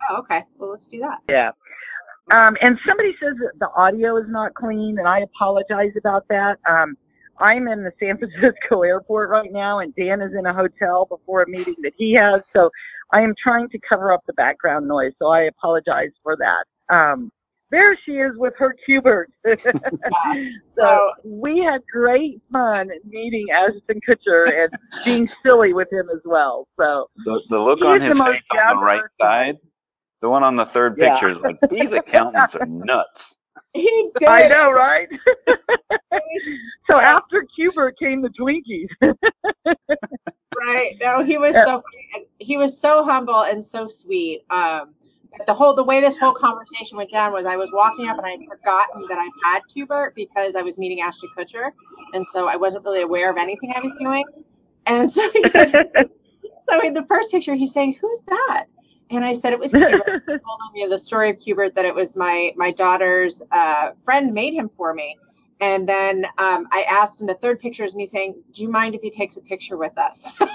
Right. 0.00 0.08
Oh, 0.10 0.18
okay. 0.18 0.42
Well, 0.58 0.70
let's 0.70 0.86
do 0.86 1.00
that. 1.00 1.20
Yeah. 1.28 1.50
Um, 2.32 2.56
and 2.60 2.76
somebody 2.86 3.12
says 3.22 3.36
that 3.40 3.58
the 3.60 3.68
audio 3.76 4.16
is 4.16 4.26
not 4.28 4.54
clean, 4.54 4.98
and 4.98 5.06
I 5.06 5.20
apologize 5.20 5.92
about 5.96 6.26
that. 6.28 6.58
Um, 6.68 6.96
I'm 7.38 7.68
in 7.68 7.84
the 7.84 7.92
San 8.00 8.18
Francisco 8.18 8.82
airport 8.82 9.30
right 9.30 9.52
now, 9.52 9.78
and 9.80 9.94
Dan 9.94 10.20
is 10.20 10.32
in 10.36 10.46
a 10.46 10.52
hotel 10.52 11.06
before 11.06 11.42
a 11.42 11.48
meeting 11.48 11.76
that 11.82 11.92
he 11.96 12.16
has. 12.20 12.42
So 12.52 12.70
I 13.12 13.20
am 13.20 13.34
trying 13.40 13.68
to 13.68 13.78
cover 13.88 14.12
up 14.12 14.22
the 14.26 14.32
background 14.32 14.88
noise. 14.88 15.12
So 15.18 15.28
I 15.28 15.42
apologize 15.42 16.10
for 16.22 16.36
that. 16.36 16.94
Um, 16.94 17.30
there 17.70 17.94
she 17.96 18.12
is 18.12 18.32
with 18.36 18.54
her 18.58 18.74
Q*bert. 18.84 19.30
so 20.78 21.12
we 21.24 21.58
had 21.58 21.80
great 21.92 22.40
fun 22.52 22.90
meeting 23.04 23.46
Ashton 23.52 24.00
Kutcher 24.08 24.64
and 24.64 24.72
being 25.04 25.28
silly 25.42 25.72
with 25.72 25.92
him 25.92 26.08
as 26.14 26.20
well. 26.24 26.68
So 26.78 27.08
the, 27.24 27.40
the 27.48 27.58
look 27.58 27.84
on 27.84 28.00
his 28.00 28.18
face 28.18 28.46
on 28.52 28.76
the 28.76 28.82
right 28.82 29.02
side, 29.20 29.58
the 30.20 30.28
one 30.28 30.42
on 30.42 30.56
the 30.56 30.64
third 30.64 30.96
picture 30.96 31.28
is 31.28 31.40
like 31.40 31.58
these 31.70 31.92
accountants 31.92 32.54
are 32.54 32.66
nuts. 32.66 33.36
He 33.72 34.10
did. 34.18 34.28
I 34.28 34.48
know, 34.48 34.70
right? 34.70 35.08
so 36.86 36.98
after 36.98 37.46
Q*bert 37.54 37.98
came 37.98 38.20
the 38.20 38.28
Twinkies. 38.28 38.88
right. 40.58 40.96
No, 41.00 41.24
he 41.24 41.38
was 41.38 41.54
so 41.54 41.82
he 42.38 42.58
was 42.58 42.78
so 42.78 43.02
humble 43.02 43.44
and 43.44 43.64
so 43.64 43.88
sweet. 43.88 44.44
Um, 44.50 44.94
the 45.46 45.54
whole 45.54 45.74
the 45.74 45.84
way 45.84 46.00
this 46.00 46.16
whole 46.16 46.34
conversation 46.34 46.96
went 46.96 47.10
down 47.10 47.32
was 47.32 47.46
I 47.46 47.56
was 47.56 47.70
walking 47.72 48.08
up 48.08 48.18
and 48.18 48.26
I 48.26 48.30
had 48.30 48.40
forgotten 48.46 49.06
that 49.08 49.18
I 49.18 49.28
had 49.44 49.62
Q*bert 49.72 50.14
because 50.14 50.54
I 50.54 50.62
was 50.62 50.78
meeting 50.78 51.00
Ashton 51.00 51.30
Kutcher, 51.36 51.70
and 52.12 52.26
so 52.32 52.48
I 52.48 52.56
wasn't 52.56 52.84
really 52.84 53.02
aware 53.02 53.30
of 53.30 53.36
anything 53.36 53.72
I 53.74 53.80
was 53.80 53.94
doing. 53.98 54.24
And 54.86 55.10
so 55.10 55.30
he 55.30 55.48
said, 55.48 55.88
so 56.68 56.82
in 56.82 56.94
the 56.94 57.04
first 57.06 57.30
picture 57.30 57.54
he's 57.54 57.72
saying, 57.72 57.96
"Who's 58.00 58.22
that?" 58.28 58.66
And 59.10 59.24
I 59.24 59.32
said 59.32 59.52
it 59.52 59.58
was 59.58 59.72
Cubert. 59.74 60.24
told 60.26 60.72
me 60.74 60.86
the 60.88 60.98
story 60.98 61.30
of 61.30 61.38
Cubert 61.38 61.74
that 61.74 61.84
it 61.84 61.94
was 61.94 62.16
my 62.16 62.52
my 62.56 62.70
daughter's 62.70 63.42
uh, 63.52 63.92
friend 64.04 64.32
made 64.32 64.54
him 64.54 64.68
for 64.68 64.94
me. 64.94 65.16
And 65.60 65.88
then 65.88 66.26
um, 66.38 66.66
I 66.70 66.82
asked 66.82 67.20
him. 67.20 67.26
The 67.26 67.34
third 67.34 67.60
picture 67.60 67.84
is 67.84 67.94
me 67.94 68.06
saying, 68.06 68.34
"Do 68.52 68.62
you 68.62 68.68
mind 68.68 68.94
if 68.94 69.02
he 69.02 69.10
takes 69.10 69.36
a 69.36 69.40
picture 69.40 69.76
with 69.76 69.96
us?" 69.96 70.36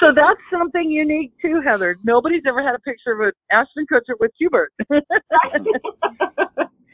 so 0.00 0.12
that's 0.12 0.40
something 0.50 0.90
unique 0.90 1.32
too, 1.40 1.60
Heather. 1.60 1.98
Nobody's 2.02 2.42
ever 2.46 2.62
had 2.62 2.74
a 2.74 2.80
picture 2.80 3.12
of 3.12 3.20
an 3.20 3.32
Ashton 3.52 3.86
Kutcher 3.90 4.14
with 4.18 4.32
Q*bert. 4.36 4.72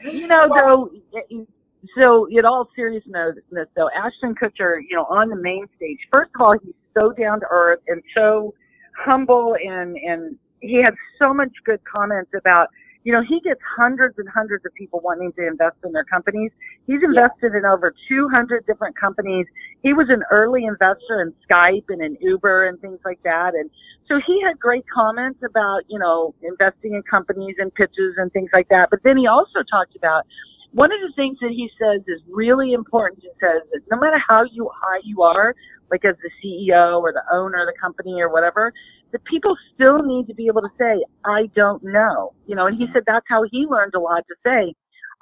you 0.03 0.27
know, 0.27 0.49
though, 0.55 0.91
so 1.97 2.27
in 2.29 2.45
all 2.45 2.69
seriousness, 2.75 3.35
though, 3.75 3.89
Ashton 3.95 4.35
Kutcher, 4.35 4.79
you 4.87 4.95
know, 4.95 5.05
on 5.05 5.29
the 5.29 5.35
main 5.35 5.65
stage, 5.75 5.97
first 6.11 6.31
of 6.35 6.41
all, 6.41 6.55
he's 6.63 6.73
so 6.93 7.11
down 7.11 7.39
to 7.39 7.45
earth 7.49 7.79
and 7.87 8.01
so 8.15 8.53
humble 8.97 9.55
and, 9.63 9.95
and 9.97 10.37
he 10.59 10.81
had 10.81 10.93
so 11.17 11.33
much 11.33 11.51
good 11.65 11.79
comments 11.85 12.31
about 12.37 12.67
you 13.03 13.11
know, 13.11 13.21
he 13.27 13.39
gets 13.41 13.59
hundreds 13.77 14.19
and 14.19 14.29
hundreds 14.29 14.65
of 14.65 14.73
people 14.75 15.01
wanting 15.03 15.31
to 15.33 15.47
invest 15.47 15.77
in 15.83 15.91
their 15.91 16.03
companies. 16.03 16.51
He's 16.85 17.01
invested 17.01 17.51
yeah. 17.53 17.59
in 17.59 17.65
over 17.65 17.93
200 18.07 18.65
different 18.67 18.97
companies. 18.97 19.47
He 19.81 19.93
was 19.93 20.07
an 20.09 20.23
early 20.29 20.65
investor 20.65 21.21
in 21.21 21.33
Skype 21.49 21.85
and 21.89 22.01
in 22.01 22.17
Uber 22.21 22.67
and 22.67 22.79
things 22.79 22.99
like 23.03 23.21
that. 23.23 23.55
And 23.55 23.69
so 24.07 24.19
he 24.25 24.41
had 24.45 24.59
great 24.59 24.85
comments 24.93 25.39
about, 25.43 25.81
you 25.87 25.97
know, 25.97 26.35
investing 26.43 26.93
in 26.93 27.01
companies 27.03 27.55
and 27.57 27.73
pitches 27.73 28.15
and 28.17 28.31
things 28.33 28.49
like 28.53 28.69
that. 28.69 28.89
But 28.91 28.99
then 29.03 29.17
he 29.17 29.25
also 29.25 29.63
talked 29.69 29.95
about 29.95 30.27
one 30.73 30.91
of 30.91 30.99
the 31.01 31.13
things 31.15 31.37
that 31.41 31.51
he 31.51 31.69
says 31.79 32.01
is 32.07 32.21
really 32.29 32.73
important. 32.73 33.21
He 33.21 33.29
says 33.41 33.61
that 33.71 33.81
no 33.91 33.99
matter 33.99 34.17
how 34.25 34.43
you 34.51 34.69
high 34.73 34.99
you 35.03 35.21
are, 35.21 35.53
like 35.89 36.05
as 36.05 36.15
the 36.23 36.31
CEO 36.41 37.01
or 37.01 37.11
the 37.11 37.23
owner 37.31 37.61
of 37.61 37.67
the 37.67 37.79
company 37.79 38.21
or 38.21 38.31
whatever, 38.31 38.71
the 39.11 39.19
people 39.19 39.55
still 39.73 40.01
need 40.01 40.27
to 40.27 40.33
be 40.33 40.47
able 40.47 40.61
to 40.61 40.69
say, 40.79 41.03
I 41.25 41.49
don't 41.55 41.83
know. 41.83 42.33
You 42.47 42.55
know, 42.55 42.67
and 42.67 42.77
he 42.77 42.87
said 42.93 43.03
that's 43.05 43.25
how 43.27 43.43
he 43.51 43.65
learned 43.69 43.93
a 43.95 43.99
lot 43.99 44.23
to 44.27 44.35
say, 44.45 44.73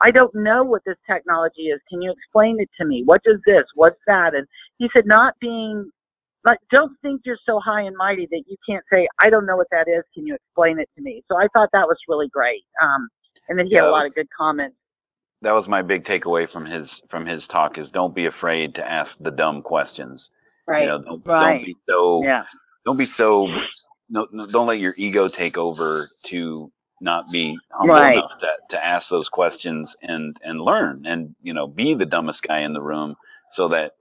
I 0.01 0.12
don't 0.12 0.33
know 0.35 0.63
what 0.63 0.83
this 0.85 0.97
technology 1.09 1.63
is. 1.63 1.81
Can 1.89 2.01
you 2.01 2.12
explain 2.12 2.59
it 2.59 2.69
to 2.79 2.85
me? 2.85 3.01
What 3.03 3.21
does 3.23 3.39
this? 3.45 3.63
What's 3.75 3.99
that? 4.07 4.33
And 4.35 4.47
he 4.77 4.88
said, 4.93 5.05
not 5.05 5.33
being, 5.41 5.89
like, 6.45 6.59
don't 6.71 6.95
think 7.01 7.21
you're 7.25 7.39
so 7.45 7.59
high 7.59 7.81
and 7.81 7.97
mighty 7.97 8.27
that 8.31 8.43
you 8.47 8.55
can't 8.67 8.85
say, 8.91 9.07
I 9.19 9.29
don't 9.29 9.45
know 9.45 9.57
what 9.57 9.67
that 9.71 9.88
is. 9.89 10.03
Can 10.13 10.25
you 10.25 10.35
explain 10.35 10.79
it 10.79 10.89
to 10.95 11.01
me? 11.01 11.23
So 11.29 11.38
I 11.38 11.47
thought 11.53 11.69
that 11.73 11.88
was 11.88 11.97
really 12.07 12.29
great. 12.29 12.63
Um, 12.81 13.09
and 13.49 13.57
then 13.59 13.65
he 13.65 13.73
yeah, 13.73 13.81
had 13.81 13.89
a 13.89 13.91
lot 13.91 14.05
of 14.05 14.15
good 14.15 14.29
comments. 14.38 14.77
That 15.41 15.54
was 15.54 15.67
my 15.67 15.82
big 15.82 16.04
takeaway 16.04 16.49
from 16.49 16.65
his 16.65 17.02
from 17.10 17.25
his 17.25 17.47
talk 17.47 17.78
is 17.78 17.91
don't 17.91 18.13
be 18.13 18.25
afraid 18.25 18.75
to 18.75 18.89
ask 18.89 19.17
the 19.19 19.32
dumb 19.32 19.62
questions. 19.62 20.32
Right. 20.67 20.84
You 20.84 20.88
know, 20.88 21.02
don't, 21.02 21.25
right. 21.25 21.54
don't 21.56 21.65
be 21.65 21.78
so 21.89 22.23
yeah 22.23 22.43
don't 22.86 22.97
be 22.97 23.06
so 23.06 23.47
no, 24.10 24.28
no, 24.32 24.47
don't 24.47 24.67
let 24.67 24.80
your 24.80 24.93
ego 24.97 25.28
take 25.28 25.58
over 25.58 26.10
to 26.25 26.71
not 27.02 27.32
be 27.32 27.58
humble 27.71 27.95
right. 27.95 28.17
enough 28.17 28.39
to, 28.39 28.47
to 28.69 28.86
ask 28.86 29.10
those 29.10 29.30
questions 29.30 29.95
and 30.02 30.38
and 30.43 30.60
learn 30.60 31.06
and 31.06 31.36
you 31.41 31.54
know 31.54 31.67
be 31.67 31.93
the 31.93 32.06
dumbest 32.06 32.43
guy 32.43 32.60
in 32.60 32.73
the 32.73 32.82
room 32.82 33.15
so 33.52 33.69
that 33.69 33.93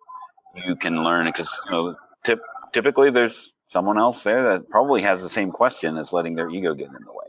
you 0.66 0.76
can 0.76 1.04
learn 1.04 1.26
because 1.26 1.50
you 1.66 1.70
know, 1.70 1.96
tip, 2.24 2.40
typically 2.72 3.10
there's 3.10 3.52
someone 3.68 3.98
else 3.98 4.22
there 4.22 4.42
that 4.44 4.68
probably 4.68 5.02
has 5.02 5.22
the 5.22 5.28
same 5.28 5.50
question 5.50 5.96
as 5.96 6.12
letting 6.12 6.34
their 6.34 6.50
ego 6.50 6.74
get 6.74 6.88
in 6.88 7.04
the 7.04 7.12
way. 7.12 7.26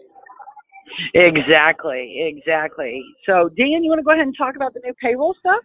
Exactly, 1.14 2.22
exactly. 2.28 3.04
So, 3.26 3.50
Dan, 3.50 3.84
you 3.84 3.90
want 3.90 4.00
to 4.00 4.04
go 4.04 4.12
ahead 4.12 4.26
and 4.26 4.36
talk 4.38 4.56
about 4.56 4.74
the 4.74 4.82
new 4.84 4.94
payroll 5.02 5.34
stuff? 5.34 5.62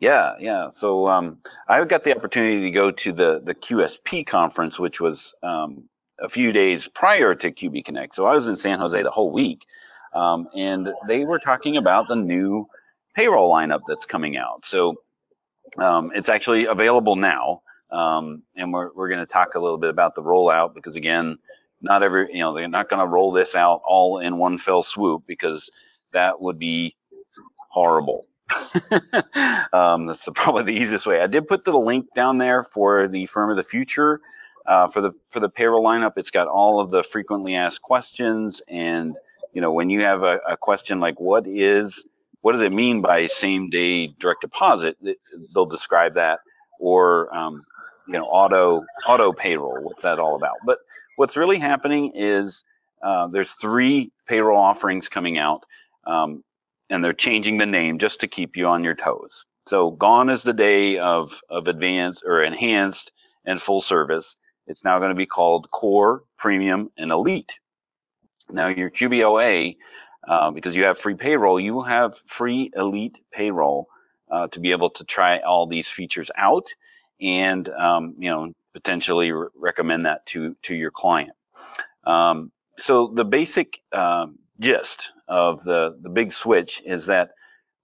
Yeah, 0.00 0.34
yeah. 0.38 0.70
So 0.70 1.08
um, 1.08 1.38
I 1.68 1.84
got 1.84 2.04
the 2.04 2.14
opportunity 2.16 2.62
to 2.62 2.70
go 2.70 2.90
to 2.90 3.12
the 3.12 3.40
the 3.42 3.54
QSP 3.54 4.26
conference, 4.26 4.78
which 4.78 5.00
was 5.00 5.34
um, 5.42 5.88
a 6.20 6.28
few 6.28 6.52
days 6.52 6.88
prior 6.94 7.34
to 7.34 7.50
QB 7.50 7.84
Connect. 7.84 8.14
So 8.14 8.26
I 8.26 8.34
was 8.34 8.46
in 8.46 8.56
San 8.56 8.78
Jose 8.78 9.02
the 9.02 9.10
whole 9.10 9.32
week, 9.32 9.66
um, 10.12 10.48
and 10.54 10.92
they 11.08 11.24
were 11.24 11.40
talking 11.40 11.76
about 11.76 12.06
the 12.06 12.16
new 12.16 12.68
payroll 13.14 13.52
lineup 13.52 13.80
that's 13.88 14.06
coming 14.06 14.36
out. 14.36 14.64
So 14.64 14.96
um, 15.78 16.12
it's 16.14 16.28
actually 16.28 16.66
available 16.66 17.16
now, 17.16 17.62
um, 17.90 18.42
and 18.56 18.72
we're 18.72 18.90
we're 18.94 19.08
going 19.08 19.20
to 19.20 19.26
talk 19.26 19.56
a 19.56 19.60
little 19.60 19.78
bit 19.78 19.90
about 19.90 20.14
the 20.14 20.22
rollout 20.22 20.74
because 20.74 20.94
again, 20.94 21.38
not 21.80 22.02
every 22.02 22.28
you 22.32 22.40
know 22.40 22.54
they're 22.54 22.68
not 22.68 22.88
going 22.88 23.00
to 23.00 23.06
roll 23.06 23.32
this 23.32 23.54
out 23.54 23.82
all 23.86 24.18
in 24.18 24.38
one 24.38 24.58
fell 24.58 24.82
swoop 24.82 25.24
because 25.26 25.70
that 26.12 26.40
would 26.40 26.58
be 26.58 26.96
horrible. 27.70 28.26
um, 29.72 30.06
that's 30.06 30.24
the, 30.24 30.32
probably 30.34 30.64
the 30.64 30.80
easiest 30.80 31.06
way. 31.06 31.20
I 31.20 31.26
did 31.26 31.46
put 31.46 31.64
the 31.64 31.78
link 31.78 32.06
down 32.14 32.38
there 32.38 32.62
for 32.62 33.08
the 33.08 33.26
firm 33.26 33.50
of 33.50 33.56
the 33.56 33.64
future. 33.64 34.20
Uh, 34.66 34.86
for 34.86 35.00
the 35.00 35.12
for 35.28 35.40
the 35.40 35.48
payroll 35.48 35.82
lineup, 35.82 36.12
it's 36.16 36.30
got 36.30 36.46
all 36.46 36.80
of 36.80 36.90
the 36.90 37.02
frequently 37.02 37.54
asked 37.54 37.80
questions, 37.80 38.60
and 38.68 39.16
you 39.54 39.62
know 39.62 39.72
when 39.72 39.88
you 39.88 40.02
have 40.02 40.22
a, 40.22 40.40
a 40.46 40.56
question 40.58 41.00
like 41.00 41.18
what 41.18 41.46
is 41.46 42.06
what 42.42 42.52
does 42.52 42.60
it 42.62 42.72
mean 42.72 43.00
by 43.00 43.26
same 43.28 43.70
day 43.70 44.08
direct 44.20 44.42
deposit, 44.42 44.96
they'll 45.54 45.64
describe 45.66 46.14
that, 46.14 46.40
or 46.78 47.34
um, 47.34 47.64
you 48.08 48.14
know 48.14 48.24
auto 48.24 48.84
auto 49.06 49.32
payroll, 49.32 49.82
what's 49.82 50.02
that 50.02 50.18
all 50.18 50.34
about? 50.34 50.56
But 50.64 50.78
what's 51.16 51.36
really 51.36 51.58
happening 51.58 52.12
is 52.14 52.64
uh, 53.02 53.28
there's 53.28 53.52
three 53.52 54.10
payroll 54.26 54.58
offerings 54.58 55.08
coming 55.08 55.38
out. 55.38 55.64
Um, 56.04 56.42
and 56.90 57.04
they're 57.04 57.12
changing 57.12 57.58
the 57.58 57.66
name 57.66 57.98
just 57.98 58.20
to 58.20 58.28
keep 58.28 58.56
you 58.56 58.66
on 58.66 58.84
your 58.84 58.94
toes. 58.94 59.44
So 59.66 59.90
gone 59.90 60.30
is 60.30 60.42
the 60.42 60.54
day 60.54 60.98
of, 60.98 61.40
of 61.50 61.66
advanced 61.66 62.22
or 62.24 62.42
enhanced 62.42 63.12
and 63.44 63.60
full 63.60 63.80
service. 63.80 64.36
It's 64.66 64.84
now 64.84 64.98
going 64.98 65.10
to 65.10 65.14
be 65.14 65.26
called 65.26 65.70
core, 65.70 66.22
premium, 66.36 66.90
and 66.96 67.10
elite. 67.10 67.58
Now 68.50 68.68
your 68.68 68.90
QBOA, 68.90 69.76
uh, 70.26 70.50
because 70.50 70.74
you 70.74 70.84
have 70.84 70.98
free 70.98 71.14
payroll, 71.14 71.60
you 71.60 71.74
will 71.74 71.82
have 71.82 72.14
free 72.26 72.70
elite 72.74 73.20
payroll 73.30 73.88
uh, 74.30 74.48
to 74.48 74.60
be 74.60 74.70
able 74.70 74.90
to 74.90 75.04
try 75.04 75.38
all 75.40 75.66
these 75.66 75.88
features 75.88 76.30
out 76.36 76.68
and 77.20 77.68
um, 77.68 78.14
you 78.18 78.30
know 78.30 78.52
potentially 78.72 79.32
re- 79.32 79.48
recommend 79.56 80.06
that 80.06 80.24
to 80.26 80.56
to 80.62 80.74
your 80.74 80.90
client. 80.90 81.32
Um, 82.04 82.52
so 82.78 83.08
the 83.08 83.24
basic 83.24 83.80
um, 83.92 84.38
gist 84.60 85.10
of 85.26 85.62
the, 85.62 85.96
the 86.00 86.08
big 86.08 86.32
switch 86.32 86.82
is 86.84 87.06
that 87.06 87.30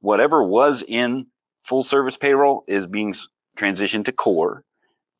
whatever 0.00 0.42
was 0.42 0.82
in 0.86 1.26
full 1.62 1.84
service 1.84 2.16
payroll 2.16 2.64
is 2.66 2.86
being 2.86 3.14
transitioned 3.56 4.06
to 4.06 4.12
core 4.12 4.64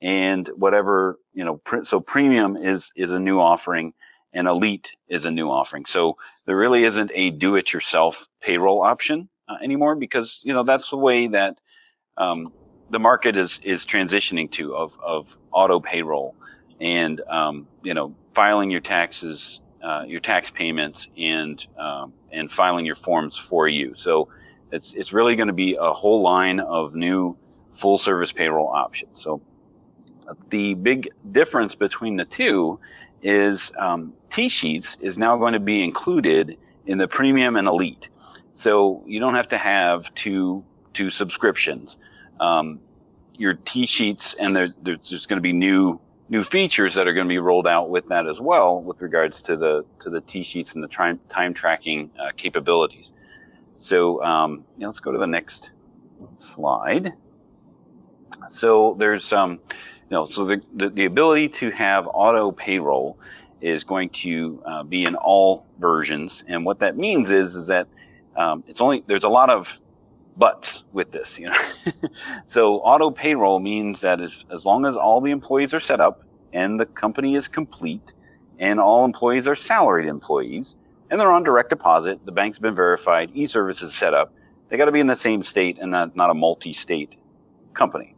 and 0.02 0.48
whatever 0.56 1.18
you 1.32 1.44
know 1.44 1.60
so 1.82 2.00
premium 2.00 2.56
is 2.56 2.90
is 2.96 3.10
a 3.10 3.18
new 3.18 3.38
offering 3.38 3.94
and 4.32 4.48
elite 4.48 4.96
is 5.08 5.24
a 5.24 5.30
new 5.30 5.48
offering 5.48 5.84
so 5.84 6.16
there 6.46 6.56
really 6.56 6.84
isn't 6.84 7.10
a 7.14 7.30
do 7.30 7.54
it 7.56 7.72
yourself 7.72 8.26
payroll 8.42 8.82
option 8.82 9.28
uh, 9.48 9.56
anymore 9.62 9.94
because 9.94 10.40
you 10.42 10.52
know 10.52 10.64
that's 10.64 10.90
the 10.90 10.96
way 10.96 11.28
that 11.28 11.58
um, 12.16 12.52
the 12.90 12.98
market 12.98 13.36
is 13.36 13.60
is 13.62 13.86
transitioning 13.86 14.50
to 14.52 14.74
of 14.74 14.92
of 15.02 15.36
auto 15.52 15.80
payroll 15.80 16.34
and 16.80 17.20
um, 17.28 17.66
you 17.82 17.94
know 17.94 18.14
filing 18.34 18.70
your 18.70 18.80
taxes 18.80 19.60
uh, 19.82 20.04
your 20.06 20.20
tax 20.20 20.50
payments 20.50 21.08
and 21.18 21.66
um, 21.78 22.12
and 22.32 22.50
filing 22.50 22.86
your 22.86 22.94
forms 22.94 23.36
for 23.36 23.68
you. 23.68 23.94
So 23.94 24.28
it's 24.72 24.92
it's 24.94 25.12
really 25.12 25.36
going 25.36 25.48
to 25.48 25.54
be 25.54 25.76
a 25.78 25.92
whole 25.92 26.22
line 26.22 26.60
of 26.60 26.94
new 26.94 27.36
full 27.74 27.98
service 27.98 28.32
payroll 28.32 28.68
options. 28.68 29.20
So 29.20 29.42
the 30.48 30.74
big 30.74 31.10
difference 31.30 31.74
between 31.74 32.16
the 32.16 32.24
two 32.24 32.80
is 33.22 33.70
um, 33.78 34.14
T-Sheets 34.30 34.96
is 35.00 35.18
now 35.18 35.36
going 35.36 35.52
to 35.52 35.60
be 35.60 35.82
included 35.82 36.56
in 36.86 36.98
the 36.98 37.08
premium 37.08 37.56
and 37.56 37.68
elite. 37.68 38.08
So 38.54 39.02
you 39.06 39.20
don't 39.20 39.34
have 39.34 39.48
to 39.48 39.58
have 39.58 40.14
two 40.14 40.64
two 40.92 41.10
subscriptions. 41.10 41.98
Um, 42.40 42.80
your 43.36 43.54
T-Sheets 43.54 44.34
and 44.38 44.54
there, 44.54 44.68
there's 44.82 45.26
going 45.26 45.38
to 45.38 45.42
be 45.42 45.52
new 45.52 46.00
new 46.28 46.42
features 46.42 46.94
that 46.94 47.06
are 47.06 47.12
going 47.12 47.26
to 47.26 47.32
be 47.32 47.38
rolled 47.38 47.66
out 47.66 47.90
with 47.90 48.08
that 48.08 48.26
as 48.26 48.40
well 48.40 48.80
with 48.80 49.02
regards 49.02 49.42
to 49.42 49.56
the 49.56 49.84
to 50.00 50.10
the 50.10 50.20
T-Sheets 50.20 50.74
and 50.74 50.82
the 50.82 50.88
time, 50.88 51.20
time 51.28 51.54
tracking 51.54 52.10
uh, 52.18 52.30
capabilities. 52.36 53.10
So 53.80 54.22
um, 54.22 54.64
yeah, 54.78 54.86
let's 54.86 55.00
go 55.00 55.12
to 55.12 55.18
the 55.18 55.26
next 55.26 55.70
slide. 56.38 57.12
So 58.48 58.96
there's 58.98 59.32
um, 59.32 59.60
you 60.10 60.16
know, 60.16 60.26
so 60.26 60.44
the, 60.44 60.62
the, 60.74 60.88
the 60.90 61.04
ability 61.06 61.48
to 61.48 61.70
have 61.70 62.08
auto 62.12 62.52
payroll 62.52 63.18
is 63.60 63.84
going 63.84 64.10
to 64.10 64.62
uh, 64.64 64.82
be 64.82 65.04
in 65.04 65.16
all 65.16 65.66
versions, 65.78 66.44
and 66.46 66.64
what 66.64 66.80
that 66.80 66.96
means 66.96 67.30
is 67.30 67.56
is 67.56 67.68
that 67.68 67.88
um, 68.36 68.64
it's 68.66 68.80
only 68.80 69.02
there's 69.06 69.24
a 69.24 69.28
lot 69.28 69.50
of 69.50 69.78
buts 70.36 70.84
with 70.92 71.12
this, 71.12 71.38
you 71.38 71.46
know. 71.46 71.56
so 72.44 72.76
auto 72.76 73.10
payroll 73.10 73.60
means 73.60 74.00
that 74.00 74.20
as, 74.20 74.44
as 74.50 74.64
long 74.64 74.84
as 74.86 74.96
all 74.96 75.20
the 75.20 75.30
employees 75.30 75.74
are 75.74 75.80
set 75.80 76.00
up 76.00 76.22
and 76.52 76.78
the 76.78 76.86
company 76.86 77.34
is 77.34 77.48
complete 77.48 78.14
and 78.58 78.80
all 78.80 79.04
employees 79.04 79.46
are 79.46 79.54
salaried 79.54 80.08
employees 80.08 80.76
and 81.10 81.20
they're 81.20 81.32
on 81.32 81.44
direct 81.44 81.70
deposit, 81.70 82.24
the 82.24 82.32
bank's 82.32 82.58
been 82.58 82.74
verified, 82.74 83.30
e-service 83.34 83.82
is 83.82 83.94
set 83.94 84.14
up, 84.14 84.32
they 84.68 84.76
got 84.76 84.86
to 84.86 84.92
be 84.92 85.00
in 85.00 85.06
the 85.06 85.16
same 85.16 85.42
state 85.42 85.78
and 85.80 85.90
not, 85.90 86.16
not 86.16 86.30
a 86.30 86.34
multi-state 86.34 87.16
company. 87.74 88.14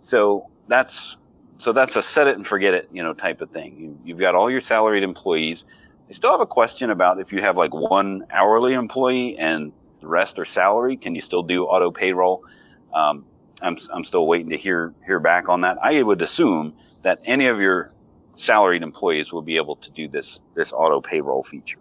So 0.00 0.48
that's 0.68 1.16
so 1.58 1.72
that's 1.72 1.94
a 1.94 2.02
set 2.02 2.26
it 2.26 2.36
and 2.36 2.46
forget 2.46 2.72
it, 2.72 2.88
you 2.90 3.02
know, 3.02 3.12
type 3.12 3.42
of 3.42 3.50
thing. 3.50 3.76
You, 3.78 3.98
you've 4.02 4.18
got 4.18 4.34
all 4.34 4.50
your 4.50 4.62
salaried 4.62 5.02
employees. 5.02 5.64
I 6.08 6.12
still 6.12 6.30
have 6.30 6.40
a 6.40 6.46
question 6.46 6.90
about 6.90 7.20
if 7.20 7.32
you 7.32 7.42
have 7.42 7.58
like 7.58 7.74
one 7.74 8.24
hourly 8.30 8.72
employee 8.72 9.36
and 9.38 9.70
the 10.00 10.06
rest 10.06 10.38
are 10.38 10.44
salary. 10.44 10.96
Can 10.96 11.14
you 11.14 11.20
still 11.20 11.42
do 11.42 11.64
auto 11.64 11.90
payroll? 11.90 12.44
Um, 12.92 13.24
I'm, 13.62 13.76
I'm 13.92 14.04
still 14.04 14.26
waiting 14.26 14.50
to 14.50 14.56
hear 14.56 14.94
hear 15.06 15.20
back 15.20 15.48
on 15.48 15.62
that. 15.62 15.78
I 15.82 16.02
would 16.02 16.22
assume 16.22 16.74
that 17.02 17.20
any 17.24 17.46
of 17.46 17.60
your 17.60 17.90
salaried 18.36 18.82
employees 18.82 19.32
will 19.32 19.42
be 19.42 19.56
able 19.56 19.76
to 19.76 19.90
do 19.90 20.08
this 20.08 20.40
this 20.54 20.72
auto 20.72 21.00
payroll 21.00 21.42
feature. 21.42 21.78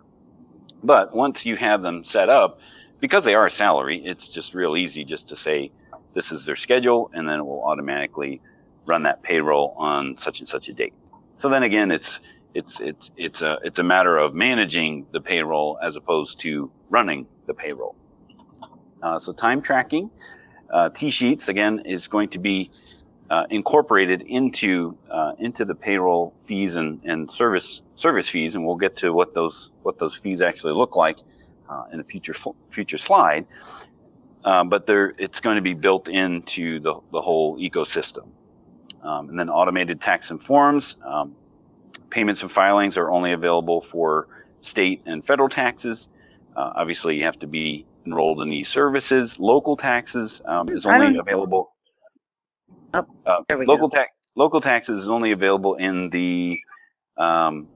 But 0.84 1.16
once 1.16 1.46
you 1.46 1.56
have 1.56 1.82
them 1.82 2.04
set 2.04 2.30
up, 2.30 2.60
because 3.00 3.24
they 3.24 3.36
are 3.36 3.50
salary, 3.50 4.04
it's 4.06 4.28
just 4.28 4.54
real 4.54 4.76
easy 4.76 5.04
just 5.06 5.30
to 5.30 5.36
say 5.36 5.72
this 6.14 6.32
is 6.32 6.46
their 6.46 6.56
schedule, 6.56 7.10
and 7.14 7.28
then 7.28 7.40
it 7.40 7.44
will 7.44 7.64
automatically 7.64 8.42
run 8.86 9.04
that 9.04 9.22
payroll 9.24 9.76
on 9.78 10.18
such 10.18 10.40
and 10.40 10.48
such 10.48 10.68
a 10.70 10.74
date. 10.74 10.94
So 11.36 11.50
then 11.50 11.64
again, 11.64 11.92
it's 11.92 12.20
it's 12.54 12.80
it's 12.80 13.12
it's 13.16 13.42
a 13.42 13.60
it's 13.64 13.80
a 13.80 13.84
matter 13.84 14.18
of 14.18 14.34
managing 14.34 15.06
the 15.12 15.22
payroll 15.22 15.78
as 15.82 15.96
opposed 15.96 16.40
to 16.42 16.72
running 16.90 17.28
the 17.46 17.54
payroll. 17.54 17.96
Uh, 19.02 19.20
so 19.20 19.32
time 19.32 19.62
tracking, 19.62 20.10
uh, 20.70 20.90
T-Sheets 20.90 21.48
again 21.48 21.80
is 21.86 22.08
going 22.08 22.30
to 22.30 22.40
be 22.40 22.72
uh, 23.30 23.46
incorporated 23.50 24.22
into 24.24 24.98
uh, 25.10 25.34
into 25.38 25.64
the 25.64 25.76
payroll 25.76 26.34
fees 26.40 26.76
and, 26.76 27.04
and 27.06 27.30
service 27.30 27.82
service 27.96 28.28
fees, 28.28 28.56
and 28.56 28.66
we'll 28.66 28.76
get 28.76 28.98
to 28.98 29.14
what 29.14 29.34
those 29.34 29.72
what 29.84 30.00
those 30.00 30.16
fees 30.16 30.42
actually 30.42 30.74
look 30.74 30.96
like 30.96 31.18
uh, 31.70 31.84
in 31.94 32.00
a 32.00 32.04
future 32.04 32.34
future 32.70 32.98
slide. 32.98 33.46
Uh, 34.44 34.64
but 34.64 34.86
it's 34.88 35.42
going 35.42 35.58
to 35.58 35.62
be 35.62 35.74
built 35.74 36.08
into 36.08 36.80
the, 36.80 36.96
the 37.12 37.22
whole 37.22 37.60
ecosystem. 37.60 38.30
Um, 39.04 39.30
and 39.30 39.38
then 39.38 39.50
automated 39.50 40.00
tax 40.00 40.32
and 40.32 40.42
forms, 40.42 40.96
um, 41.06 41.36
payments 42.10 42.42
and 42.42 42.52
filings 42.52 42.98
are 42.98 43.12
only 43.12 43.34
available 43.34 43.82
for 43.82 44.28
state 44.62 45.02
and 45.06 45.26
federal 45.26 45.50
taxes. 45.50 46.08
obviously, 46.56 47.18
you 47.18 47.26
have 47.26 47.38
to 47.40 47.48
be 47.48 47.86
enrolled 48.10 48.42
in 48.42 48.50
these 48.50 48.68
services. 48.68 49.40
Local 49.40 49.78
taxes 49.78 50.42
um, 50.46 50.70
is 50.70 50.86
only 50.86 51.18
available. 51.18 51.72
Oh, 52.94 53.06
uh, 53.26 53.44
local 53.50 53.90
tax 53.90 54.12
local 54.36 54.62
taxes 54.62 55.04
is 55.04 55.10
only 55.10 55.32
available 55.32 55.76
in 55.76 56.10
the 56.10 56.60
um, 57.18 57.68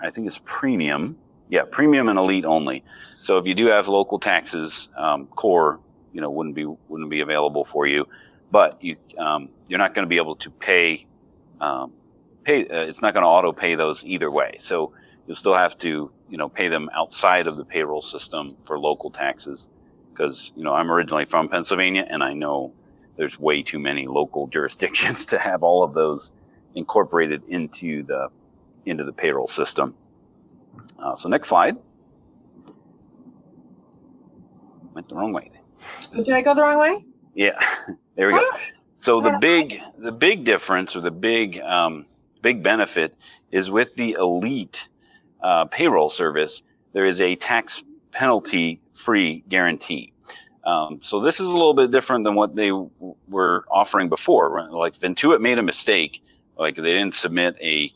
I 0.00 0.10
think 0.10 0.26
it's 0.26 0.40
premium. 0.44 1.16
Yeah, 1.48 1.62
premium 1.70 2.08
and 2.08 2.18
elite 2.18 2.44
only. 2.44 2.84
So 3.22 3.38
if 3.38 3.46
you 3.46 3.54
do 3.54 3.66
have 3.66 3.88
local 3.88 4.18
taxes, 4.18 4.88
um, 4.96 5.26
core, 5.28 5.80
you 6.12 6.20
know, 6.20 6.30
wouldn't 6.30 6.54
be 6.54 6.66
wouldn't 6.88 7.10
be 7.10 7.20
available 7.20 7.64
for 7.64 7.86
you. 7.86 8.06
But 8.50 8.82
you 8.82 8.96
um, 9.16 9.50
you're 9.68 9.78
not 9.78 9.94
going 9.94 10.04
to 10.04 10.08
be 10.08 10.16
able 10.16 10.36
to 10.36 10.50
pay 10.50 11.06
um, 11.60 11.92
pay. 12.44 12.66
Uh, 12.66 12.88
it's 12.88 13.00
not 13.00 13.14
going 13.14 13.22
to 13.22 13.28
auto 13.28 13.52
pay 13.52 13.76
those 13.76 14.04
either 14.04 14.30
way. 14.30 14.56
So 14.60 14.92
you'll 15.28 15.36
still 15.36 15.54
have 15.54 15.78
to 15.78 16.10
you 16.28 16.36
know, 16.36 16.48
pay 16.48 16.68
them 16.68 16.90
outside 16.94 17.46
of 17.46 17.56
the 17.56 17.64
payroll 17.64 18.02
system 18.02 18.56
for 18.64 18.78
local 18.78 19.10
taxes. 19.10 19.68
Because, 20.12 20.50
you 20.54 20.64
know, 20.64 20.74
I'm 20.74 20.90
originally 20.90 21.24
from 21.24 21.48
Pennsylvania 21.48 22.06
and 22.08 22.22
I 22.22 22.34
know 22.34 22.72
there's 23.16 23.38
way 23.38 23.62
too 23.62 23.78
many 23.78 24.06
local 24.06 24.46
jurisdictions 24.52 25.26
to 25.26 25.38
have 25.38 25.62
all 25.62 25.82
of 25.82 25.94
those 25.94 26.32
incorporated 26.74 27.42
into 27.48 28.02
the 28.02 28.28
into 28.84 29.04
the 29.04 29.12
payroll 29.12 29.48
system. 29.48 29.94
Uh, 30.98 31.14
so 31.14 31.28
next 31.28 31.48
slide. 31.48 31.76
Went 34.94 35.08
the 35.08 35.14
wrong 35.14 35.32
way. 35.32 35.50
Did 36.12 36.30
I 36.30 36.40
go 36.40 36.54
the 36.54 36.62
wrong 36.62 36.78
way? 36.78 37.04
Yeah, 37.34 37.58
there 38.16 38.28
we 38.28 38.32
go. 38.32 38.50
So 39.00 39.20
the 39.20 39.38
big 39.40 39.80
the 39.98 40.12
big 40.12 40.44
difference 40.44 40.96
or 40.96 41.00
the 41.00 41.10
big 41.10 41.60
um, 41.60 42.06
big 42.42 42.62
benefit 42.62 43.14
is 43.52 43.70
with 43.70 43.94
the 43.94 44.12
elite 44.12 44.88
uh, 45.42 45.64
payroll 45.66 46.10
service. 46.10 46.62
There 46.92 47.06
is 47.06 47.20
a 47.20 47.36
tax 47.36 47.82
penalty 48.12 48.80
free 48.94 49.44
guarantee. 49.48 50.12
Um, 50.64 51.00
so 51.02 51.20
this 51.20 51.36
is 51.36 51.46
a 51.46 51.50
little 51.50 51.74
bit 51.74 51.90
different 51.90 52.24
than 52.24 52.34
what 52.34 52.54
they 52.54 52.68
w- 52.68 52.90
were 53.28 53.64
offering 53.70 54.08
before. 54.08 54.68
Like 54.70 54.98
Intuit 54.98 55.40
made 55.40 55.58
a 55.58 55.62
mistake, 55.62 56.22
like 56.58 56.76
they 56.76 56.82
didn't 56.82 57.14
submit 57.14 57.56
a 57.60 57.92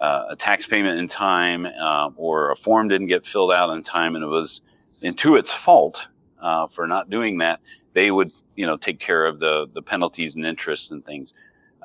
uh, 0.00 0.26
a 0.30 0.36
tax 0.36 0.66
payment 0.66 0.98
in 0.98 1.08
time, 1.08 1.66
uh, 1.66 2.10
or 2.16 2.50
a 2.50 2.56
form 2.56 2.88
didn't 2.88 3.06
get 3.06 3.24
filled 3.24 3.52
out 3.52 3.70
in 3.70 3.82
time, 3.82 4.14
and 4.14 4.22
it 4.22 4.28
was 4.28 4.60
Intuit's 5.02 5.50
fault 5.50 6.06
uh, 6.40 6.66
for 6.68 6.86
not 6.86 7.08
doing 7.10 7.38
that, 7.38 7.60
they 7.92 8.10
would, 8.10 8.30
you 8.56 8.66
know, 8.66 8.76
take 8.76 9.00
care 9.00 9.24
of 9.24 9.40
the 9.40 9.66
the 9.72 9.82
penalties 9.82 10.36
and 10.36 10.44
interest 10.44 10.90
and 10.90 11.04
things. 11.04 11.32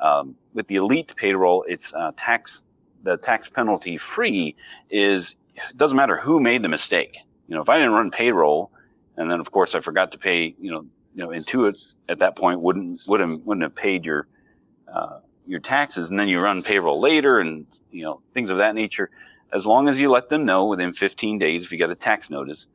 Um, 0.02 0.36
with 0.54 0.68
the 0.68 0.76
elite 0.76 1.14
payroll, 1.16 1.64
it's 1.68 1.94
uh, 1.94 2.12
tax 2.18 2.64
the 3.04 3.18
tax 3.18 3.50
penalty 3.50 3.98
free 3.98 4.56
is 4.90 5.36
it 5.56 5.78
doesn't 5.78 5.98
matter 5.98 6.18
who 6.18 6.40
made 6.40 6.64
the 6.64 6.70
mistake. 6.70 7.18
You 7.48 7.56
know, 7.56 7.62
if 7.62 7.70
I 7.70 7.78
didn't 7.78 7.94
run 7.94 8.12
payroll, 8.12 8.72
and 9.18 9.30
then 9.30 9.40
of 9.40 9.52
course 9.52 9.76
I 9.76 9.82
forgot 9.82 10.12
to 10.14 10.18
pay, 10.18 10.56
you 10.60 10.72
know, 10.72 10.86
you 11.14 11.24
know, 11.24 11.30
Intuit 11.30 11.78
at 12.08 12.20
that 12.20 12.38
point 12.38 12.62
wouldn't 12.62 13.02
wouldn't 13.08 13.46
wouldn't 13.46 13.64
have 13.64 13.76
paid 13.76 14.06
your 14.06 14.28
uh, 14.92 15.20
your 15.46 15.60
taxes, 15.60 16.10
and 16.10 16.20
then 16.20 16.28
you 16.28 16.40
run 16.40 16.64
payroll 16.64 17.00
later, 17.00 17.40
and 17.40 17.66
you 17.92 18.04
know 18.04 18.22
things 18.34 18.50
of 18.50 18.58
that 18.60 18.76
nature. 18.76 19.10
As 19.54 19.66
long 19.66 19.90
as 19.90 20.00
you 20.00 20.10
let 20.10 20.30
them 20.30 20.46
know 20.46 20.68
within 20.68 20.94
15 20.94 21.38
days 21.38 21.64
if 21.66 21.74
you 21.74 21.78
get 21.78 21.90
a 21.90 21.96
tax 21.96 22.30
notice, 22.30 22.68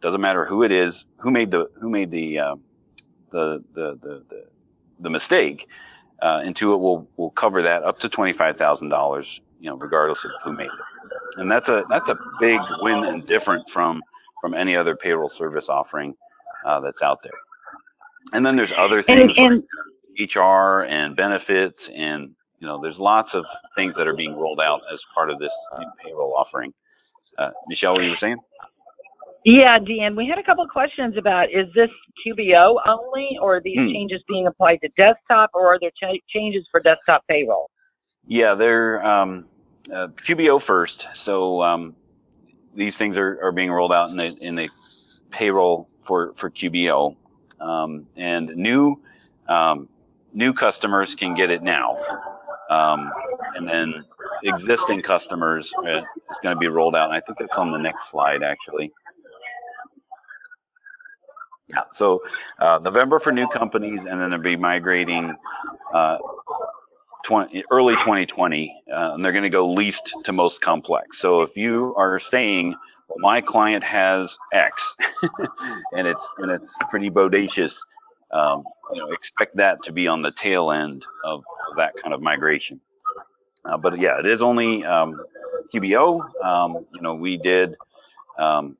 doesn't 0.00 0.20
matter 0.20 0.44
who 0.44 0.64
it 0.64 0.72
is, 0.72 1.04
who 1.18 1.30
made 1.30 1.50
the 1.50 1.70
who 1.80 1.88
made 1.88 2.10
the 2.10 2.38
uh, 2.38 2.56
the, 3.30 3.62
the 3.74 3.98
the 4.00 4.24
the 4.28 4.44
the 5.00 5.10
mistake. 5.10 5.68
Uh, 6.20 6.40
Intuit 6.40 6.80
will 6.80 7.08
will 7.16 7.30
cover 7.30 7.62
that 7.62 7.84
up 7.84 8.00
to 8.00 8.08
twenty 8.08 8.32
five 8.32 8.56
thousand 8.56 8.88
dollars, 8.88 9.40
you 9.60 9.70
know, 9.70 9.76
regardless 9.76 10.24
of 10.24 10.30
who 10.44 10.52
made 10.54 10.66
it. 10.66 11.40
And 11.40 11.50
that's 11.50 11.68
a 11.68 11.84
that's 11.90 12.08
a 12.08 12.18
big 12.40 12.60
win 12.80 13.04
and 13.04 13.26
different 13.26 13.68
from 13.70 14.02
from 14.40 14.54
any 14.54 14.76
other 14.76 14.96
payroll 14.96 15.28
service 15.28 15.68
offering 15.68 16.14
uh, 16.66 16.80
that's 16.80 17.02
out 17.02 17.22
there. 17.22 17.32
And 18.32 18.44
then 18.46 18.56
there's 18.56 18.72
other 18.76 19.02
things 19.02 19.38
And, 19.38 19.62
like 20.18 20.30
HR 20.36 20.84
and 20.84 21.16
benefits, 21.16 21.88
and 21.94 22.30
you 22.60 22.66
know, 22.66 22.80
there's 22.82 22.98
lots 22.98 23.34
of 23.34 23.46
things 23.76 23.96
that 23.96 24.08
are 24.08 24.16
being 24.16 24.34
rolled 24.36 24.60
out 24.60 24.82
as 24.92 25.02
part 25.14 25.30
of 25.30 25.38
this 25.38 25.54
new 25.78 25.90
payroll 26.04 26.34
offering. 26.36 26.72
Uh, 27.38 27.50
Michelle, 27.68 27.94
what 27.94 28.04
you 28.04 28.10
were 28.10 28.16
saying? 28.16 28.38
yeah, 29.44 29.78
Deanne, 29.78 30.16
we 30.16 30.26
had 30.28 30.38
a 30.38 30.44
couple 30.44 30.64
of 30.64 30.70
questions 30.70 31.16
about 31.18 31.46
is 31.50 31.66
this 31.74 31.90
QBO 32.26 32.76
only, 32.86 33.38
or 33.42 33.56
are 33.56 33.62
these 33.62 33.80
Hmm. 33.80 33.92
changes 33.92 34.22
being 34.28 34.46
applied 34.46 34.78
to 34.82 34.88
desktop, 34.96 35.50
or 35.54 35.68
are 35.68 35.78
there 35.80 35.90
ch- 35.92 36.22
changes 36.28 36.66
for 36.70 36.80
desktop 36.80 37.22
payroll? 37.28 37.70
Yeah, 38.28 38.54
they're 38.54 39.04
um, 39.04 39.46
uh, 39.92 40.08
QBO 40.08 40.60
first. 40.60 41.08
So 41.14 41.62
um, 41.62 41.96
these 42.74 42.96
things 42.96 43.16
are, 43.16 43.42
are 43.42 43.52
being 43.52 43.70
rolled 43.70 43.92
out 43.92 44.10
in 44.10 44.16
the 44.18 44.36
in 44.40 44.54
the 44.54 44.68
payroll 45.30 45.88
for 46.06 46.34
for 46.36 46.50
QBO, 46.50 47.16
um, 47.58 48.06
and 48.16 48.54
new 48.54 49.00
um, 49.48 49.88
new 50.34 50.52
customers 50.52 51.14
can 51.14 51.32
get 51.34 51.50
it 51.50 51.62
now, 51.62 51.96
um, 52.68 53.10
and 53.56 53.66
then 53.66 54.04
existing 54.44 55.00
customers 55.00 55.72
uh, 55.86 56.00
is 56.00 56.38
going 56.42 56.54
to 56.54 56.60
be 56.60 56.68
rolled 56.68 56.94
out. 56.94 57.08
And 57.08 57.16
I 57.16 57.20
think 57.20 57.40
it's 57.40 57.56
on 57.56 57.70
the 57.70 57.78
next 57.78 58.10
slide 58.10 58.42
actually. 58.42 58.92
Yeah, 61.68 61.84
so 61.92 62.22
uh, 62.58 62.78
November 62.82 63.18
for 63.18 63.32
new 63.32 63.48
companies, 63.48 64.04
and 64.04 64.20
then 64.20 64.30
they'll 64.30 64.38
be 64.38 64.56
migrating 64.56 65.34
uh, 65.94 66.18
20, 67.28 67.64
early 67.70 67.94
2020, 67.94 68.82
uh, 68.90 69.12
and 69.12 69.22
they're 69.22 69.32
going 69.32 69.44
to 69.44 69.50
go 69.50 69.70
least 69.70 70.14
to 70.24 70.32
most 70.32 70.62
complex. 70.62 71.20
So 71.20 71.42
if 71.42 71.58
you 71.58 71.94
are 71.96 72.18
saying, 72.18 72.74
well, 73.08 73.18
my 73.18 73.42
client 73.42 73.84
has 73.84 74.38
X, 74.50 74.96
and 75.92 76.08
it's 76.08 76.26
and 76.38 76.50
it's 76.50 76.76
pretty 76.88 77.10
bodacious, 77.10 77.76
um, 78.30 78.64
you 78.94 79.00
know, 79.00 79.10
expect 79.12 79.56
that 79.56 79.82
to 79.84 79.92
be 79.92 80.08
on 80.08 80.22
the 80.22 80.32
tail 80.32 80.70
end 80.70 81.04
of 81.22 81.44
that 81.76 81.92
kind 82.02 82.14
of 82.14 82.22
migration. 82.22 82.80
Uh, 83.62 83.76
but 83.76 83.98
yeah, 83.98 84.18
it 84.18 84.26
is 84.26 84.40
only 84.40 84.84
um, 84.86 85.22
QBO. 85.74 86.42
Um, 86.42 86.86
you 86.94 87.02
know, 87.02 87.14
we 87.14 87.36
did 87.36 87.76
um, 88.38 88.78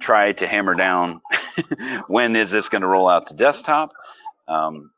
try 0.00 0.32
to 0.32 0.48
hammer 0.48 0.74
down 0.74 1.20
when 2.08 2.34
is 2.34 2.50
this 2.50 2.68
going 2.68 2.82
to 2.82 2.88
roll 2.88 3.08
out 3.08 3.28
to 3.28 3.34
desktop. 3.34 3.92
Um, 4.48 4.90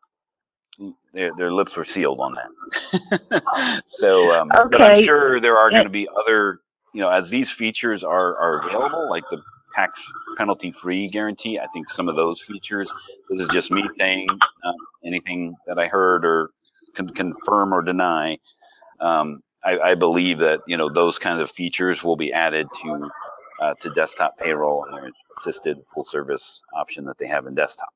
their, 1.12 1.32
their 1.34 1.52
lips 1.52 1.76
were 1.76 1.84
sealed 1.84 2.20
on 2.20 2.34
that. 2.34 3.42
so, 3.86 4.32
um, 4.32 4.48
but 4.70 4.82
I'm 4.82 5.02
sure 5.02 5.40
there 5.40 5.56
are 5.58 5.70
Yeah. 5.70 5.78
going 5.78 5.84
to 5.84 5.90
be 5.90 6.08
other, 6.08 6.60
you 6.92 7.00
know, 7.00 7.08
as 7.08 7.30
these 7.30 7.50
features 7.50 8.04
are, 8.04 8.36
are 8.36 8.66
available, 8.66 9.08
like 9.10 9.24
the 9.30 9.42
tax 9.74 10.00
penalty 10.36 10.72
free 10.72 11.08
guarantee. 11.08 11.58
I 11.58 11.66
think 11.68 11.88
some 11.88 12.08
of 12.08 12.16
those 12.16 12.40
features, 12.40 12.90
this 13.30 13.40
is 13.40 13.48
just 13.48 13.70
me 13.70 13.88
saying 13.98 14.28
uh, 14.64 14.72
anything 15.04 15.56
that 15.66 15.78
I 15.78 15.86
heard 15.86 16.24
or 16.24 16.50
can 16.94 17.08
confirm 17.08 17.72
or 17.72 17.82
deny. 17.82 18.38
Um, 19.00 19.42
I, 19.64 19.78
I 19.78 19.94
believe 19.94 20.38
that, 20.40 20.60
you 20.66 20.76
know, 20.76 20.88
those 20.88 21.18
kinds 21.18 21.40
of 21.40 21.50
features 21.50 22.02
will 22.02 22.16
be 22.16 22.32
added 22.32 22.68
to, 22.82 23.10
uh, 23.62 23.74
to 23.80 23.90
desktop 23.90 24.38
payroll 24.38 24.84
and 24.84 24.96
their 24.96 25.10
assisted 25.36 25.78
full 25.92 26.04
service 26.04 26.62
option 26.74 27.04
that 27.06 27.18
they 27.18 27.26
have 27.26 27.46
in 27.46 27.54
desktop. 27.54 27.88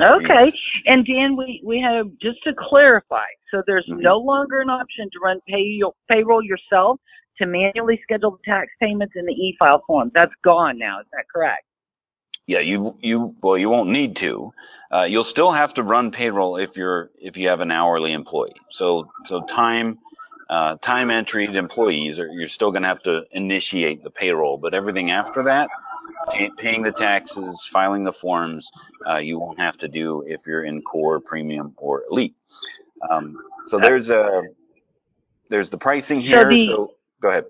Okay. 0.00 0.52
And 0.86 1.06
Dan, 1.06 1.36
we, 1.36 1.62
we 1.64 1.80
have, 1.80 2.06
just 2.20 2.42
to 2.44 2.52
clarify, 2.58 3.24
so 3.50 3.62
there's 3.66 3.86
Mhm. 3.88 4.00
no 4.00 4.18
longer 4.18 4.60
an 4.60 4.70
option 4.70 5.08
to 5.12 5.18
run 5.22 5.40
pay, 5.48 5.80
payroll 6.10 6.42
yourself 6.42 7.00
to 7.38 7.46
manually 7.46 8.00
schedule 8.02 8.32
the 8.32 8.50
tax 8.50 8.68
payments 8.80 9.14
in 9.16 9.26
the 9.26 9.32
e-file 9.32 9.82
form. 9.86 10.10
That's 10.14 10.34
gone 10.44 10.78
now. 10.78 11.00
Is 11.00 11.06
that 11.12 11.24
correct? 11.32 11.64
Yeah, 12.46 12.58
you 12.58 12.96
you 13.00 13.36
well 13.40 13.56
you 13.56 13.68
won't 13.70 13.90
need 13.90 14.16
to. 14.16 14.52
Uh, 14.90 15.02
you'll 15.02 15.22
still 15.22 15.52
have 15.52 15.74
to 15.74 15.82
run 15.84 16.10
payroll 16.10 16.56
if 16.56 16.76
you're 16.76 17.10
if 17.20 17.36
you 17.36 17.48
have 17.48 17.60
an 17.60 17.70
hourly 17.70 18.12
employee. 18.12 18.56
So 18.70 19.10
so 19.26 19.42
time 19.42 19.98
uh, 20.50 20.76
time 20.82 21.10
entered 21.10 21.54
employees 21.54 22.18
are 22.18 22.26
you're 22.26 22.48
still 22.48 22.72
going 22.72 22.82
to 22.82 22.88
have 22.88 23.02
to 23.04 23.22
initiate 23.30 24.02
the 24.02 24.10
payroll, 24.10 24.58
but 24.58 24.74
everything 24.74 25.12
after 25.12 25.44
that, 25.44 25.70
paying 26.56 26.82
the 26.82 26.92
taxes, 26.92 27.66
filing 27.72 28.04
the 28.04 28.12
forms, 28.12 28.70
uh, 29.08 29.16
you 29.16 29.38
won't 29.38 29.58
have 29.58 29.76
to 29.78 29.88
do 29.88 30.22
if 30.26 30.46
you're 30.46 30.64
in 30.64 30.82
core, 30.82 31.20
premium, 31.20 31.74
or 31.78 32.02
elite. 32.10 32.34
Um, 33.10 33.36
so 33.66 33.78
there's 33.78 34.10
a 34.10 34.42
there's 35.48 35.70
the 35.70 35.78
pricing 35.78 36.20
here. 36.20 36.48
the- 36.48 36.66
so 36.66 36.94
go 37.20 37.28
ahead. 37.30 37.44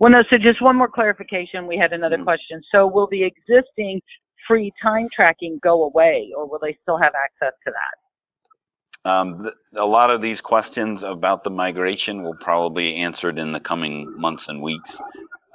Well, 0.00 0.12
no, 0.12 0.22
so 0.30 0.38
just 0.38 0.62
one 0.62 0.76
more 0.76 0.88
clarification. 0.88 1.66
We 1.66 1.76
had 1.76 1.92
another 1.92 2.18
Mhm. 2.18 2.24
question. 2.24 2.62
So 2.70 2.86
will 2.86 3.08
the 3.08 3.24
existing 3.24 4.00
free 4.46 4.72
time 4.80 5.08
tracking 5.12 5.58
go 5.62 5.84
away 5.84 6.32
or 6.36 6.46
will 6.46 6.60
they 6.60 6.74
still 6.82 6.96
have 6.96 7.14
access 7.14 7.52
to 7.66 7.72
that? 7.72 9.10
Um, 9.10 9.40
th- 9.40 9.54
a 9.76 9.86
lot 9.86 10.10
of 10.10 10.20
these 10.20 10.40
questions 10.40 11.02
about 11.02 11.42
the 11.42 11.50
migration 11.50 12.22
will 12.22 12.36
probably 12.36 12.92
be 12.92 12.96
answered 12.96 13.38
in 13.38 13.52
the 13.52 13.60
coming 13.60 14.12
months 14.18 14.48
and 14.48 14.60
weeks 14.62 14.98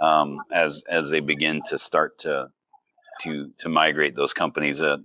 um, 0.04 0.40
as 0.52 0.84
as 0.90 1.10
they 1.10 1.22
begin 1.22 1.62
to 1.70 1.80
start 1.80 2.20
to 2.20 2.48
to 3.22 3.50
to 3.60 3.70
migrate 3.70 4.16
those 4.16 4.34
companies. 4.34 4.82
Uh, 4.82 4.98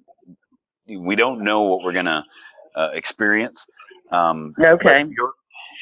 we 0.89 1.15
don't 1.17 1.43
know 1.43 1.63
what 1.63 1.85
we're 1.85 1.93
gonna 1.93 2.25
uh, 2.75 2.91
experience. 2.93 3.67
Um, 4.11 4.55
Okay. 4.59 5.05
Your, 5.17 5.33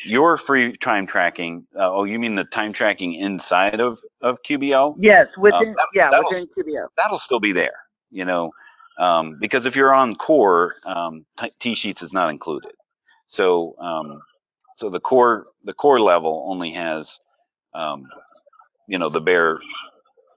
your 0.04 0.36
free 0.36 0.76
time 0.76 1.06
tracking. 1.06 1.66
Uh, 1.74 1.92
oh, 1.92 2.04
you 2.04 2.18
mean 2.18 2.34
the 2.34 2.44
time 2.44 2.72
tracking 2.72 3.14
inside 3.14 3.80
of 3.80 4.00
of 4.20 4.38
QBO? 4.48 4.94
Yes, 4.98 5.26
within, 5.38 5.74
that- 5.74 5.88
yeah, 5.94 6.10
within 6.10 6.46
QBO. 6.56 6.86
that'll 6.96 7.18
still 7.18 7.40
be 7.40 7.52
there, 7.52 7.78
you 8.10 8.24
know, 8.24 8.50
um, 8.98 9.38
because 9.40 9.64
if 9.66 9.74
you're 9.76 9.94
on 9.94 10.14
core, 10.16 10.74
um, 10.84 11.24
t- 11.40 11.52
T-sheets 11.60 12.02
is 12.02 12.12
not 12.12 12.30
included. 12.30 12.72
So, 13.28 13.74
um, 13.80 14.20
so 14.76 14.90
the 14.90 15.00
core, 15.00 15.46
the 15.64 15.72
core 15.72 16.00
level 16.00 16.46
only 16.48 16.70
has, 16.72 17.18
um, 17.74 18.06
you 18.86 18.98
know, 18.98 19.08
the 19.08 19.20
bare 19.20 19.58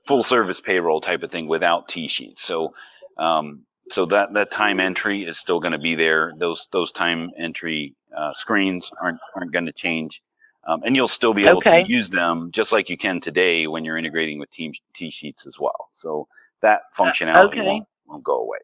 full 0.07 0.23
service 0.23 0.59
payroll 0.59 1.01
type 1.01 1.23
of 1.23 1.31
thing 1.31 1.47
without 1.47 1.87
T-sheets. 1.87 2.41
So, 2.41 2.73
um, 3.17 3.61
so 3.91 4.05
that 4.07 4.33
that 4.33 4.51
time 4.51 4.79
entry 4.79 5.23
is 5.23 5.37
still 5.37 5.59
going 5.59 5.71
to 5.71 5.79
be 5.79 5.95
there. 5.95 6.33
Those 6.37 6.67
those 6.71 6.91
time 6.91 7.31
entry 7.37 7.95
uh, 8.15 8.33
screens 8.33 8.91
aren't 9.01 9.19
aren't 9.35 9.51
going 9.51 9.65
to 9.65 9.73
change. 9.73 10.21
Um, 10.67 10.81
and 10.83 10.95
you'll 10.95 11.07
still 11.07 11.33
be 11.33 11.45
able 11.47 11.59
Okay. 11.59 11.83
to 11.83 11.89
use 11.89 12.09
them 12.09 12.51
just 12.51 12.71
like 12.71 12.89
you 12.89 12.97
can 12.97 13.21
today 13.21 13.65
when 13.65 13.85
you're 13.85 13.97
integrating 13.97 14.39
with 14.39 14.51
team 14.51 14.73
T-sheets 14.93 15.47
as 15.47 15.57
well. 15.59 15.89
So 15.93 16.27
that 16.61 16.81
functionality 16.95 17.53
okay. 17.53 17.61
won't, 17.61 17.87
won't 18.07 18.23
go 18.23 18.41
away. 18.41 18.59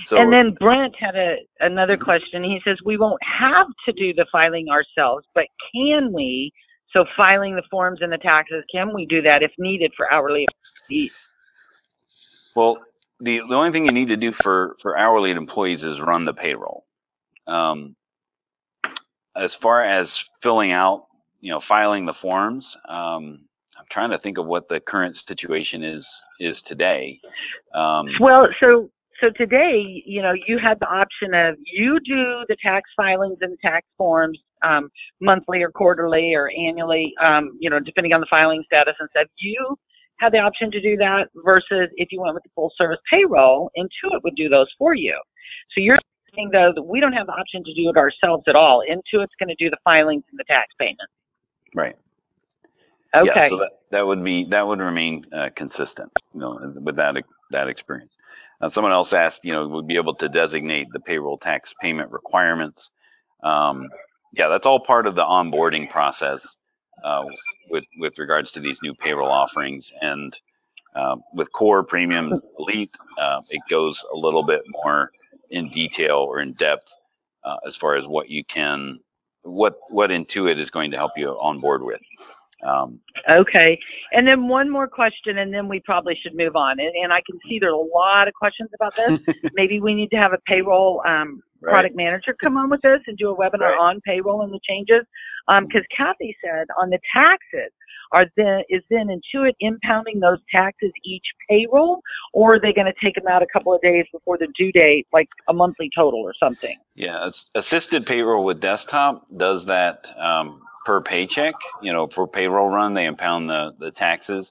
So 0.00 0.16
and 0.18 0.32
then 0.32 0.56
Brent 0.58 0.94
had 0.98 1.14
a 1.14 1.36
another 1.60 1.96
question. 1.96 2.42
He 2.42 2.60
says 2.64 2.78
we 2.84 2.96
won't 2.96 3.20
have 3.22 3.66
to 3.86 3.92
do 3.92 4.14
the 4.14 4.26
filing 4.32 4.68
ourselves, 4.68 5.26
but 5.34 5.44
can 5.74 6.12
we? 6.12 6.52
So 6.94 7.04
filing 7.16 7.56
the 7.56 7.62
forms 7.70 7.98
and 8.02 8.12
the 8.12 8.18
taxes, 8.18 8.64
can 8.72 8.94
we 8.94 9.04
do 9.04 9.20
that 9.22 9.42
if 9.42 9.50
needed 9.58 9.92
for 9.96 10.10
hourly 10.10 10.46
employees? 10.88 11.12
Well, 12.54 12.84
the, 13.20 13.40
the 13.48 13.54
only 13.54 13.72
thing 13.72 13.86
you 13.86 13.92
need 13.92 14.08
to 14.08 14.16
do 14.16 14.32
for, 14.32 14.76
for 14.80 14.96
hourly 14.96 15.32
employees 15.32 15.82
is 15.82 16.00
run 16.00 16.24
the 16.24 16.32
payroll. 16.32 16.86
Um, 17.48 17.96
as 19.36 19.54
far 19.54 19.84
as 19.84 20.24
filling 20.40 20.70
out, 20.70 21.06
you 21.40 21.50
know, 21.50 21.60
filing 21.60 22.06
the 22.06 22.14
forms, 22.14 22.76
um, 22.88 23.40
I'm 23.76 23.84
trying 23.90 24.10
to 24.10 24.18
think 24.18 24.38
of 24.38 24.46
what 24.46 24.68
the 24.68 24.78
current 24.80 25.16
situation 25.16 25.82
is 25.82 26.08
is 26.38 26.62
today. 26.62 27.20
Um, 27.74 28.06
Well, 28.20 28.46
so 28.60 28.88
so 29.20 29.30
today, 29.36 30.02
you 30.06 30.22
know, 30.22 30.32
you 30.46 30.58
had 30.62 30.78
the 30.80 30.86
option 30.86 31.34
of 31.34 31.56
you 31.64 31.98
do 32.00 32.44
the 32.48 32.56
tax 32.64 32.88
filings 32.96 33.38
and 33.40 33.58
tax 33.60 33.86
forms 33.98 34.38
um, 34.64 34.90
monthly 35.20 35.62
or 35.62 35.70
quarterly 35.70 36.34
or 36.34 36.50
annually, 36.50 37.12
um, 37.22 37.56
you 37.60 37.70
know, 37.70 37.80
depending 37.80 38.12
on 38.12 38.20
the 38.20 38.26
filing 38.28 38.62
status 38.66 38.94
and 38.98 39.08
stuff. 39.10 39.28
You 39.38 39.76
had 40.18 40.32
the 40.32 40.38
option 40.38 40.70
to 40.70 40.80
do 40.80 40.96
that 40.96 41.28
versus 41.44 41.90
if 41.96 42.08
you 42.10 42.20
went 42.20 42.34
with 42.34 42.44
the 42.44 42.50
full 42.54 42.72
service 42.78 42.98
payroll, 43.10 43.70
Intuit 43.76 44.22
would 44.22 44.36
do 44.36 44.48
those 44.48 44.68
for 44.78 44.94
you. 44.94 45.18
So 45.74 45.80
you're 45.80 45.98
saying 46.34 46.50
though 46.52 46.72
that 46.74 46.82
we 46.82 47.00
don't 47.00 47.12
have 47.12 47.26
the 47.26 47.32
option 47.32 47.62
to 47.64 47.74
do 47.74 47.90
it 47.90 47.96
ourselves 47.96 48.44
at 48.48 48.56
all. 48.56 48.82
Intuit's 48.88 49.32
going 49.38 49.48
to 49.48 49.56
do 49.58 49.70
the 49.70 49.78
filings 49.84 50.24
and 50.30 50.38
the 50.38 50.44
tax 50.44 50.72
payments. 50.78 51.12
right. 51.74 51.94
Okay. 53.14 53.30
Yeah, 53.32 53.48
so 53.48 53.58
that, 53.58 53.70
that 53.92 54.06
would 54.06 54.24
be 54.24 54.44
that 54.46 54.66
would 54.66 54.80
remain 54.80 55.24
uh, 55.32 55.50
consistent, 55.54 56.10
you 56.32 56.40
know, 56.40 56.74
with 56.80 56.96
that 56.96 57.14
that 57.52 57.68
experience. 57.68 58.16
Uh, 58.60 58.68
someone 58.68 58.92
else 58.92 59.12
asked, 59.12 59.44
you 59.44 59.52
know, 59.52 59.68
would 59.68 59.86
be 59.86 59.96
able 59.96 60.16
to 60.16 60.28
designate 60.28 60.88
the 60.92 60.98
payroll 60.98 61.38
tax 61.38 61.74
payment 61.80 62.10
requirements. 62.10 62.90
Um, 63.44 63.88
yeah, 64.36 64.48
that's 64.48 64.66
all 64.66 64.80
part 64.80 65.06
of 65.06 65.14
the 65.14 65.22
onboarding 65.24 65.90
process 65.90 66.56
uh, 67.04 67.24
with 67.70 67.84
with 67.98 68.18
regards 68.18 68.50
to 68.52 68.60
these 68.60 68.82
new 68.82 68.94
payroll 68.94 69.30
offerings. 69.30 69.92
And 70.00 70.38
uh, 70.94 71.16
with 71.32 71.52
Core 71.52 71.82
Premium 71.84 72.40
Elite, 72.58 72.90
uh, 73.18 73.40
it 73.50 73.62
goes 73.68 74.04
a 74.12 74.16
little 74.16 74.42
bit 74.42 74.62
more 74.68 75.10
in 75.50 75.70
detail 75.70 76.16
or 76.16 76.40
in 76.40 76.52
depth 76.54 76.92
uh, 77.44 77.56
as 77.66 77.76
far 77.76 77.96
as 77.96 78.06
what 78.06 78.28
you 78.30 78.44
can, 78.44 79.00
what 79.42 79.78
what 79.90 80.10
Intuit 80.10 80.58
is 80.58 80.70
going 80.70 80.90
to 80.90 80.96
help 80.96 81.12
you 81.16 81.30
on 81.30 81.60
board 81.60 81.82
with. 81.82 82.00
Um, 82.64 83.00
Okay. 83.28 83.78
And 84.12 84.26
then 84.26 84.48
one 84.48 84.70
more 84.70 84.86
question, 84.86 85.38
and 85.38 85.52
then 85.52 85.68
we 85.68 85.80
probably 85.80 86.18
should 86.22 86.36
move 86.36 86.56
on. 86.56 86.78
And, 86.78 86.92
and 87.02 87.12
I 87.12 87.20
can 87.28 87.38
see 87.48 87.58
there's 87.58 87.72
a 87.72 87.76
lot 87.76 88.28
of 88.28 88.34
questions 88.34 88.70
about 88.74 88.94
this. 88.96 89.34
Maybe 89.54 89.80
we 89.80 89.94
need 89.94 90.10
to 90.10 90.16
have 90.16 90.32
a 90.32 90.38
payroll 90.46 91.02
um, 91.06 91.42
Right. 91.60 91.72
product 91.72 91.96
manager 91.96 92.36
come 92.44 92.58
on 92.58 92.68
with 92.68 92.82
this 92.82 93.00
and 93.06 93.16
do 93.16 93.30
a 93.30 93.36
webinar 93.36 93.70
Right. 93.70 93.78
on 93.78 94.00
payroll 94.02 94.42
and 94.42 94.52
the 94.52 94.60
changes. 94.68 95.06
Because 95.48 95.82
Kathy 95.96 96.36
said 96.44 96.66
on 96.78 96.90
the 96.90 96.98
taxes, 97.14 97.72
are 98.12 98.26
then 98.36 98.62
is 98.68 98.82
then 98.90 99.08
Intuit 99.08 99.52
impounding 99.62 100.20
those 100.20 100.38
taxes 100.54 100.92
each 101.04 101.24
payroll, 101.48 102.00
or 102.32 102.56
are 102.56 102.60
they 102.60 102.72
going 102.72 102.86
to 102.86 102.92
take 103.02 103.14
them 103.14 103.26
out 103.28 103.42
a 103.42 103.46
couple 103.52 103.74
of 103.74 103.80
days 103.80 104.04
before 104.12 104.36
the 104.38 104.46
due 104.56 104.72
date, 104.72 105.06
like 105.12 105.28
a 105.48 105.52
monthly 105.52 105.90
total 105.96 106.20
or 106.20 106.32
something? 106.38 106.78
Yeah, 106.94 107.30
assisted 107.54 108.06
payroll 108.06 108.44
with 108.44 108.60
desktop 108.60 109.26
does 109.36 109.66
that 109.66 110.06
um, 110.18 110.60
per 110.84 111.00
paycheck. 111.00 111.54
You 111.82 111.92
know, 111.92 112.06
for 112.06 112.26
payroll 112.26 112.68
run, 112.68 112.94
they 112.94 113.06
impound 113.06 113.48
the 113.48 113.74
the 113.78 113.90
taxes. 113.90 114.50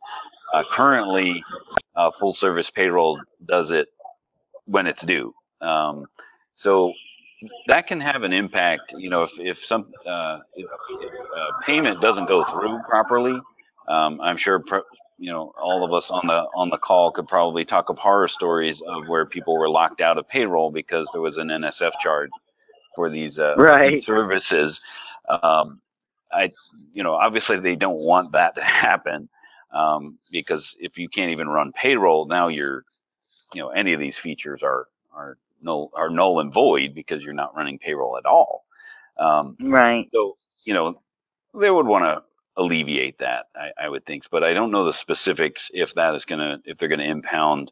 Uh, 0.53 0.63
currently, 0.71 1.43
uh, 1.95 2.11
full 2.19 2.33
service 2.33 2.69
payroll 2.69 3.19
does 3.45 3.71
it 3.71 3.87
when 4.65 4.87
it's 4.87 5.03
due. 5.03 5.33
Um, 5.61 6.05
so 6.51 6.93
that 7.67 7.87
can 7.87 7.99
have 7.99 8.23
an 8.23 8.33
impact. 8.33 8.93
You 8.97 9.09
know, 9.09 9.23
if 9.23 9.31
if 9.39 9.65
some 9.65 9.91
uh, 10.05 10.39
if, 10.55 10.67
if 11.01 11.11
uh, 11.35 11.47
payment 11.65 12.01
doesn't 12.01 12.27
go 12.27 12.43
through 12.43 12.79
properly, 12.87 13.39
um, 13.87 14.19
I'm 14.21 14.37
sure. 14.37 14.63
You 15.19 15.31
know, 15.31 15.53
all 15.61 15.85
of 15.85 15.93
us 15.93 16.09
on 16.09 16.27
the 16.27 16.47
on 16.55 16.69
the 16.69 16.77
call 16.77 17.11
could 17.11 17.27
probably 17.27 17.63
talk 17.63 17.89
of 17.89 17.97
horror 17.97 18.27
stories 18.27 18.81
of 18.81 19.07
where 19.07 19.25
people 19.25 19.57
were 19.57 19.69
locked 19.69 20.01
out 20.01 20.17
of 20.17 20.27
payroll 20.27 20.71
because 20.71 21.07
there 21.13 21.21
was 21.21 21.37
an 21.37 21.47
NSF 21.47 21.91
charge 22.01 22.31
for 22.95 23.09
these 23.09 23.39
uh, 23.39 23.55
Right. 23.57 23.91
these 23.95 24.05
services. 24.05 24.81
Um, 25.29 25.79
I, 26.33 26.51
you 26.93 27.03
know, 27.03 27.13
obviously 27.13 27.59
they 27.59 27.75
don't 27.75 27.99
want 27.99 28.33
that 28.33 28.55
to 28.55 28.63
happen 28.63 29.29
um, 29.73 30.19
because 30.31 30.75
if 30.79 30.97
you 30.97 31.09
can't 31.09 31.31
even 31.31 31.47
run 31.49 31.71
payroll, 31.73 32.25
now 32.27 32.47
you're, 32.49 32.83
you 33.53 33.61
know, 33.61 33.69
any 33.69 33.93
of 33.93 33.99
these 33.99 34.17
features 34.17 34.63
are 34.63 34.87
are 35.13 35.37
null 35.61 35.91
are 35.95 36.09
null 36.09 36.39
and 36.39 36.53
void 36.53 36.93
because 36.95 37.23
you're 37.23 37.33
not 37.33 37.55
running 37.55 37.79
payroll 37.79 38.17
at 38.17 38.25
all. 38.25 38.65
Um, 39.17 39.57
Right. 39.59 40.09
so, 40.13 40.35
you 40.65 40.73
know, 40.73 40.95
they 41.53 41.69
would 41.71 41.87
want 41.87 42.05
to 42.05 42.23
alleviate 42.57 43.19
that, 43.19 43.47
I, 43.55 43.71
I 43.85 43.89
would 43.89 44.05
think, 44.05 44.29
but 44.31 44.43
I 44.43 44.53
don't 44.53 44.71
know 44.71 44.85
the 44.85 44.93
specifics 44.93 45.71
if 45.73 45.93
that 45.95 46.15
is 46.15 46.25
going 46.25 46.39
to, 46.39 46.61
if 46.65 46.77
they're 46.77 46.89
going 46.89 46.99
to 46.99 47.07
impound 47.09 47.71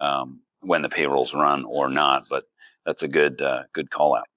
um, 0.00 0.40
when 0.60 0.82
the 0.82 0.88
payrolls 0.88 1.34
run 1.34 1.64
or 1.64 1.88
not, 1.88 2.24
but 2.28 2.44
that's 2.86 3.02
a 3.02 3.08
good, 3.08 3.40
uh, 3.42 3.62
good 3.72 3.90
call 3.90 4.16
out. 4.16 4.28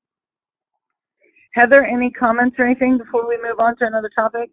Heather, 1.57 1.83
any 1.83 2.11
comments 2.11 2.55
or 2.59 2.65
anything 2.65 2.97
before 2.97 3.27
we 3.27 3.37
move 3.41 3.59
on 3.59 3.75
to 3.77 3.85
another 3.85 4.09
topic? 4.15 4.51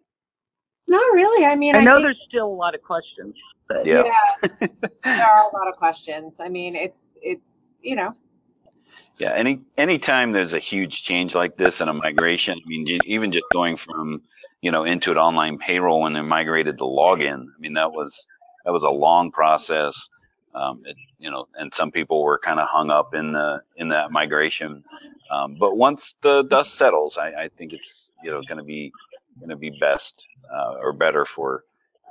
Not 0.87 1.13
really. 1.13 1.45
I 1.45 1.55
mean, 1.55 1.75
I 1.75 1.79
I, 1.79 1.83
know 1.83 1.95
think, 1.95 2.05
there's 2.05 2.23
still 2.27 2.47
a 2.47 2.57
lot 2.63 2.73
of 2.75 2.81
questions, 2.81 3.35
but 3.67 3.85
Yeah. 3.85 4.03
there 5.03 5.25
are 5.25 5.49
a 5.49 5.55
lot 5.55 5.67
of 5.67 5.75
questions. 5.75 6.39
I 6.39 6.49
mean, 6.49 6.75
it's 6.75 7.13
it's 7.21 7.75
you 7.81 7.95
know, 7.95 8.11
Yeah, 9.17 9.33
any 9.33 9.61
anytime 9.77 10.31
there's 10.31 10.53
a 10.53 10.59
huge 10.59 11.03
change 11.03 11.35
like 11.35 11.57
this 11.57 11.79
and 11.81 11.89
a 11.89 11.93
migration, 11.93 12.57
I 12.63 12.67
mean, 12.67 12.99
even 13.05 13.31
just 13.31 13.45
going 13.53 13.77
from 13.77 14.21
you 14.61 14.71
know 14.71 14.83
into 14.83 15.11
an 15.11 15.17
online 15.17 15.57
payroll 15.59 16.01
when 16.01 16.13
they 16.13 16.21
migrated 16.21 16.77
to 16.79 16.83
login, 16.85 17.45
I 17.55 17.59
mean 17.59 17.73
that 17.73 17.91
was 17.91 18.25
that 18.65 18.71
was 18.71 18.83
a 18.83 18.89
long 18.89 19.31
process. 19.31 19.95
Um, 20.55 20.83
it, 20.85 20.97
you 21.19 21.31
know, 21.31 21.47
and 21.59 21.73
some 21.73 21.91
people 21.91 22.23
were 22.23 22.39
kind 22.39 22.59
of 22.61 22.69
hung 22.69 22.91
up 22.91 23.15
in 23.15 23.33
the 23.33 23.63
in 23.77 23.89
that 23.89 24.11
migration. 24.11 24.83
Um, 25.31 25.57
but 25.59 25.77
once 25.77 26.15
the 26.23 26.43
dust 26.43 26.75
settles, 26.75 27.17
I, 27.17 27.29
I 27.45 27.49
think 27.57 27.73
it's 27.73 28.11
you 28.23 28.31
know 28.31 28.43
going 28.43 28.59
to 28.59 28.65
be 28.65 28.93
going 29.39 29.51
to 29.51 29.57
be 29.57 29.71
best 29.71 30.25
uh, 30.53 30.75
or 30.81 30.93
better 30.93 31.25
for 31.25 31.65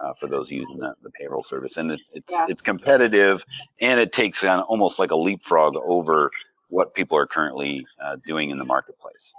uh, 0.04 0.14
for 0.14 0.28
those 0.28 0.50
using 0.52 0.78
the, 0.78 0.94
the 1.02 1.10
payroll 1.10 1.44
service, 1.44 1.78
and 1.78 1.92
it, 1.92 2.00
it's 2.14 2.32
Yeah. 2.32 2.46
it's 2.48 2.62
competitive, 2.62 3.44
and 3.80 4.00
it 4.00 4.12
takes 4.12 4.44
on 4.44 4.60
almost 4.62 5.00
like 5.00 5.12
a 5.12 5.16
leapfrog 5.16 5.76
over 5.76 6.30
what 6.70 6.94
people 6.94 7.18
are 7.18 7.26
currently 7.28 7.86
uh, 8.04 8.16
doing 8.26 8.50
in 8.50 8.58
the 8.58 8.66
marketplace. 8.66 9.34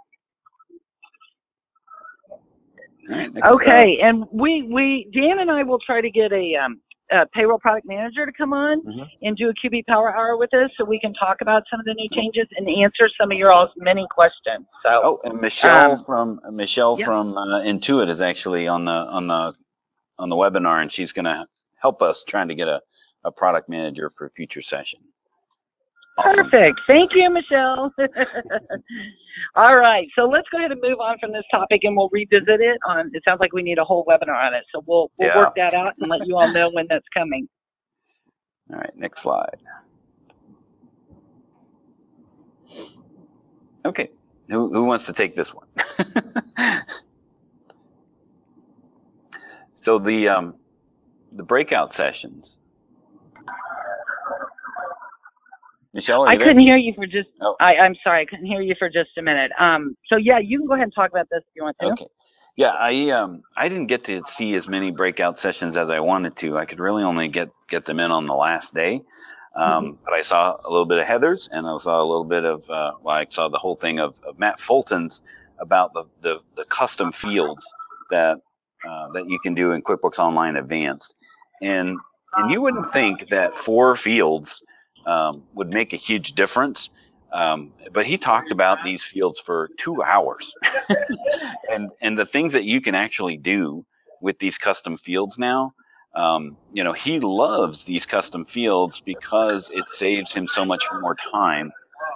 All 3.09 3.17
right, 3.17 3.33
next, 3.33 3.61
uh, 3.65 3.83
Okay, 3.83 3.99
and 4.03 4.25
we 4.31 4.63
we 4.63 5.09
Dan 5.13 5.39
and 5.39 5.51
I 5.51 5.63
will 5.63 5.79
try 5.79 6.01
to 6.01 6.11
get 6.11 6.33
a 6.33 6.55
um 6.57 6.81
a 7.11 7.25
payroll 7.27 7.59
product 7.59 7.85
manager 7.87 8.25
to 8.25 8.31
come 8.31 8.53
on 8.53 8.81
Mhm. 8.81 9.09
and 9.21 9.37
do 9.37 9.49
a 9.49 9.53
QB 9.53 9.83
Power 9.87 10.15
Hour 10.15 10.37
with 10.37 10.53
us, 10.53 10.71
so 10.77 10.83
we 10.83 10.99
can 10.99 11.13
talk 11.13 11.41
about 11.41 11.63
some 11.69 11.79
of 11.79 11.85
the 11.85 11.93
new 11.93 12.07
changes 12.13 12.47
and 12.57 12.67
answer 12.69 13.07
some 13.19 13.31
of 13.31 13.37
your 13.37 13.51
all's 13.51 13.69
many 13.77 14.07
questions. 14.09 14.65
So 14.81 15.01
Oh, 15.03 15.21
and 15.23 15.39
Michelle 15.39 15.91
Um, 15.91 15.97
from 16.03 16.39
Michelle 16.51 16.97
yeah. 16.99 17.05
from 17.05 17.37
uh, 17.37 17.61
Intuit 17.61 18.09
is 18.09 18.21
actually 18.21 18.67
on 18.67 18.85
the 18.85 18.91
on 18.91 19.27
the 19.27 19.53
on 20.17 20.29
the 20.29 20.35
webinar, 20.35 20.81
and 20.81 20.91
she's 20.91 21.11
going 21.11 21.25
to 21.25 21.45
help 21.75 22.01
us 22.01 22.23
trying 22.23 22.47
to 22.47 22.55
get 22.55 22.67
a, 22.69 22.81
a 23.23 23.31
product 23.31 23.67
manager 23.69 24.09
for 24.09 24.29
future 24.29 24.61
session. 24.61 24.99
Awesome. 26.17 26.53
perfect. 26.53 26.81
Thank 26.87 27.11
you, 27.15 27.29
Michelle. 27.31 27.91
All 29.55 29.75
right, 29.77 30.07
so 30.17 30.23
let's 30.25 30.47
go 30.51 30.59
ahead 30.59 30.71
and 30.71 30.81
move 30.81 30.99
on 30.99 31.17
from 31.19 31.31
this 31.33 31.43
topic, 31.51 31.81
and 31.83 31.95
we'll 31.97 32.09
revisit 32.11 32.61
it. 32.61 32.77
On 32.87 33.09
it 33.13 33.23
sounds 33.25 33.39
like 33.39 33.53
we 33.53 33.63
need 33.63 33.79
a 33.79 33.83
whole 33.85 34.05
webinar 34.05 34.35
on 34.47 34.53
it, 34.53 34.63
so 34.73 34.83
we'll 34.87 35.11
we'll 35.17 35.29
Yeah. 35.29 35.35
work 35.35 35.49
that 35.57 35.73
out 35.73 35.93
and 35.99 36.09
let 36.09 36.21
you 36.25 36.37
all 36.37 36.49
know 36.49 36.69
when 36.71 36.87
that's 36.89 37.05
coming. 37.13 37.47
All 38.71 38.79
right, 38.79 38.95
next 38.95 39.21
slide. 39.21 39.59
Okay, 43.85 44.09
who, 44.49 44.71
who 44.73 44.83
wants 44.85 45.05
to 45.05 45.13
take 45.13 45.35
this 45.35 45.53
one? 45.53 45.67
so 49.81 49.99
the 49.99 50.29
um, 50.29 50.55
the 51.31 51.43
breakout 51.43 51.93
sessions. 51.93 52.57
Michelle, 55.95 56.27
I 56.27 56.35
there? 56.35 56.47
couldn't 56.47 56.61
hear 56.61 56.75
you 56.75 56.93
for 56.93 57.05
just. 57.05 57.29
Oh. 57.39 57.55
I, 57.61 57.77
I'm 57.77 57.95
sorry, 58.03 58.21
I 58.21 58.25
couldn't 58.25 58.45
hear 58.45 58.61
you 58.61 58.75
for 58.77 58.89
just 58.89 59.17
a 59.17 59.21
minute. 59.21 59.51
Um, 59.57 59.95
so 60.07 60.17
yeah, 60.17 60.39
you 60.39 60.59
can 60.59 60.67
go 60.67 60.73
ahead 60.73 60.83
and 60.83 60.93
talk 60.93 61.09
about 61.09 61.27
this 61.31 61.41
if 61.47 61.55
you 61.55 61.63
want 61.63 61.77
to. 61.79 61.87
Okay. 61.93 62.07
Yeah, 62.57 62.73
I 62.77 63.09
um 63.11 63.43
I 63.55 63.69
didn't 63.69 63.87
get 63.87 64.03
to 64.05 64.21
see 64.27 64.55
as 64.55 64.67
many 64.67 64.91
breakout 64.91 65.39
sessions 65.39 65.77
as 65.77 65.89
I 65.89 66.01
wanted 66.01 66.35
to. 66.37 66.57
I 66.57 66.65
could 66.65 66.79
really 66.79 67.03
only 67.03 67.29
get 67.29 67.49
get 67.69 67.85
them 67.85 68.01
in 68.01 68.11
on 68.11 68.25
the 68.25 68.35
last 68.35 68.73
day. 68.73 69.03
Um, 69.55 69.97
But 70.03 70.13
I 70.13 70.21
saw 70.21 70.57
a 70.63 70.69
little 70.69 70.85
bit 70.85 70.99
of 70.99 71.05
Heather's, 71.05 71.47
and 71.49 71.65
I 71.65 71.77
saw 71.77 72.01
a 72.01 72.03
little 72.03 72.25
bit 72.25 72.43
of 72.43 72.69
uh, 72.69 72.91
well, 73.01 73.15
I 73.15 73.25
saw 73.29 73.47
the 73.47 73.57
whole 73.57 73.77
thing 73.77 73.99
of, 73.99 74.15
of 74.27 74.37
Matt 74.37 74.59
Fulton's 74.59 75.21
about 75.59 75.93
the, 75.93 76.03
the 76.21 76.39
the 76.57 76.65
custom 76.65 77.13
fields 77.13 77.65
that 78.11 78.39
uh, 78.87 79.11
that 79.13 79.29
you 79.29 79.39
can 79.39 79.53
do 79.53 79.71
in 79.71 79.81
QuickBooks 79.81 80.19
Online 80.19 80.57
Advanced, 80.57 81.15
and 81.61 81.97
and 82.35 82.51
you 82.51 82.61
wouldn't 82.61 82.91
think 82.91 83.29
that 83.29 83.57
four 83.57 83.95
fields 83.95 84.61
um, 85.05 85.43
would 85.53 85.69
make 85.69 85.93
a 85.93 85.97
huge 85.97 86.33
difference. 86.33 86.89
Um, 87.31 87.73
but 87.91 88.05
he 88.05 88.17
talked 88.17 88.51
about 88.51 88.79
these 88.83 89.03
fields 89.03 89.39
for 89.39 89.69
two 89.77 90.01
hours, 90.01 90.53
and 91.69 91.91
and 92.01 92.17
the 92.17 92.25
things 92.25 92.53
that 92.53 92.63
you 92.63 92.79
can 92.79 92.95
actually 92.95 93.37
do 93.37 93.85
with 94.21 94.39
these 94.39 94.57
custom 94.57 94.97
fields 94.97 95.37
now. 95.37 95.73
Um, 96.13 96.55
you 96.71 96.83
know, 96.83 96.93
he 96.93 97.19
loves 97.19 97.83
these 97.83 98.05
custom 98.05 98.45
fields 98.45 99.01
because 99.01 99.69
it 99.73 99.89
saves 99.89 100.33
him 100.33 100.47
so 100.47 100.63
much 100.63 100.85
more 101.01 101.15
time. 101.15 101.73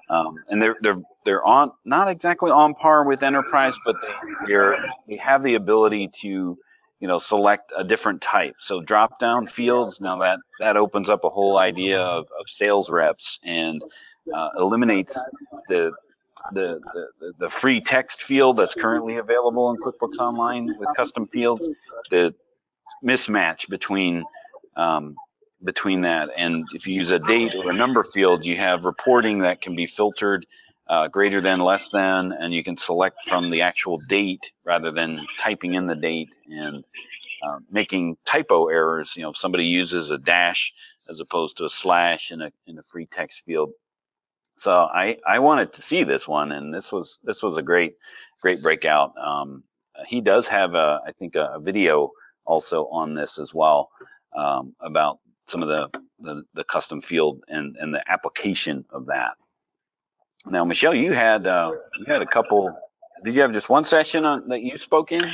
Um, 0.09 0.37
and 0.47 0.61
they're 0.61 0.77
they're 0.81 1.01
they're 1.25 1.45
on 1.45 1.71
not 1.85 2.07
exactly 2.07 2.49
on 2.49 2.73
par 2.73 3.03
with 3.03 3.21
enterprise, 3.21 3.75
but 3.85 3.95
they 4.01 4.47
they're, 4.47 4.77
they 5.07 5.17
have 5.17 5.43
the 5.43 5.55
ability 5.55 6.09
to 6.21 6.57
you 6.99 7.07
know 7.07 7.19
select 7.19 7.71
a 7.75 7.83
different 7.83 8.21
type. 8.21 8.55
So 8.59 8.81
drop 8.81 9.19
down 9.19 9.47
fields 9.47 10.01
now 10.01 10.17
that 10.19 10.39
that 10.59 10.77
opens 10.77 11.09
up 11.09 11.23
a 11.23 11.29
whole 11.29 11.57
idea 11.57 11.99
of, 12.01 12.27
of 12.39 12.49
sales 12.49 12.89
reps 12.89 13.39
and 13.43 13.81
uh, 14.33 14.49
eliminates 14.57 15.19
the 15.67 15.91
the, 16.53 16.79
the, 17.19 17.33
the 17.37 17.49
free 17.49 17.81
text 17.81 18.23
field 18.23 18.57
that's 18.57 18.73
currently 18.73 19.17
available 19.17 19.69
in 19.71 19.77
QuickBooks 19.77 20.17
Online 20.19 20.73
with 20.79 20.89
custom 20.95 21.27
fields, 21.27 21.67
the 22.09 22.33
mismatch 23.03 23.69
between 23.69 24.23
um, 24.75 25.15
between 25.63 26.01
that 26.01 26.29
and 26.37 26.65
if 26.73 26.87
you 26.87 26.95
use 26.95 27.11
a 27.11 27.19
date 27.19 27.53
or 27.53 27.69
a 27.69 27.73
number 27.73 28.03
field, 28.03 28.45
you 28.45 28.55
have 28.55 28.85
reporting 28.85 29.39
that 29.39 29.61
can 29.61 29.75
be 29.75 29.85
filtered 29.85 30.45
uh, 30.89 31.07
greater 31.07 31.39
than, 31.39 31.59
less 31.59 31.89
than, 31.89 32.31
and 32.31 32.53
you 32.53 32.63
can 32.63 32.75
select 32.75 33.17
from 33.27 33.51
the 33.51 33.61
actual 33.61 33.99
date 34.09 34.51
rather 34.65 34.89
than 34.89 35.25
typing 35.39 35.75
in 35.75 35.85
the 35.85 35.95
date 35.95 36.37
and 36.49 36.83
uh, 37.43 37.59
making 37.69 38.17
typo 38.25 38.67
errors. 38.67 39.13
You 39.15 39.23
know, 39.23 39.29
if 39.29 39.37
somebody 39.37 39.65
uses 39.65 40.09
a 40.09 40.17
dash 40.17 40.73
as 41.07 41.19
opposed 41.19 41.57
to 41.57 41.65
a 41.65 41.69
slash 41.69 42.31
in 42.31 42.41
a 42.41 42.51
in 42.65 42.79
a 42.79 42.81
free 42.81 43.05
text 43.05 43.45
field, 43.45 43.71
so 44.57 44.73
I, 44.73 45.17
I 45.25 45.39
wanted 45.39 45.73
to 45.73 45.81
see 45.81 46.03
this 46.03 46.27
one, 46.27 46.51
and 46.51 46.73
this 46.73 46.91
was 46.91 47.19
this 47.23 47.43
was 47.43 47.55
a 47.55 47.61
great 47.61 47.95
great 48.41 48.61
breakout. 48.61 49.13
Um, 49.17 49.63
he 50.05 50.21
does 50.21 50.47
have 50.47 50.73
a 50.73 51.01
I 51.05 51.11
think 51.11 51.35
a, 51.35 51.59
video 51.61 52.11
also 52.45 52.87
on 52.87 53.13
this 53.13 53.37
as 53.37 53.53
well 53.53 53.89
um, 54.35 54.75
about 54.81 55.19
some 55.47 55.63
of 55.63 55.69
the, 55.69 56.01
the, 56.19 56.43
the 56.55 56.63
custom 56.63 57.01
field 57.01 57.43
and 57.47 57.77
and 57.77 57.93
the 57.93 58.03
application 58.11 58.85
of 58.89 59.05
that. 59.05 59.33
Now, 60.45 60.65
Michelle, 60.65 60.95
you 60.95 61.13
had 61.13 61.47
uh, 61.47 61.71
you 61.99 62.05
had 62.07 62.21
a 62.21 62.27
couple. 62.27 62.75
Did 63.23 63.35
you 63.35 63.41
have 63.41 63.51
just 63.51 63.69
one 63.69 63.83
session 63.83 64.25
on, 64.25 64.47
that 64.49 64.61
you 64.61 64.77
spoke 64.77 65.11
in? 65.11 65.29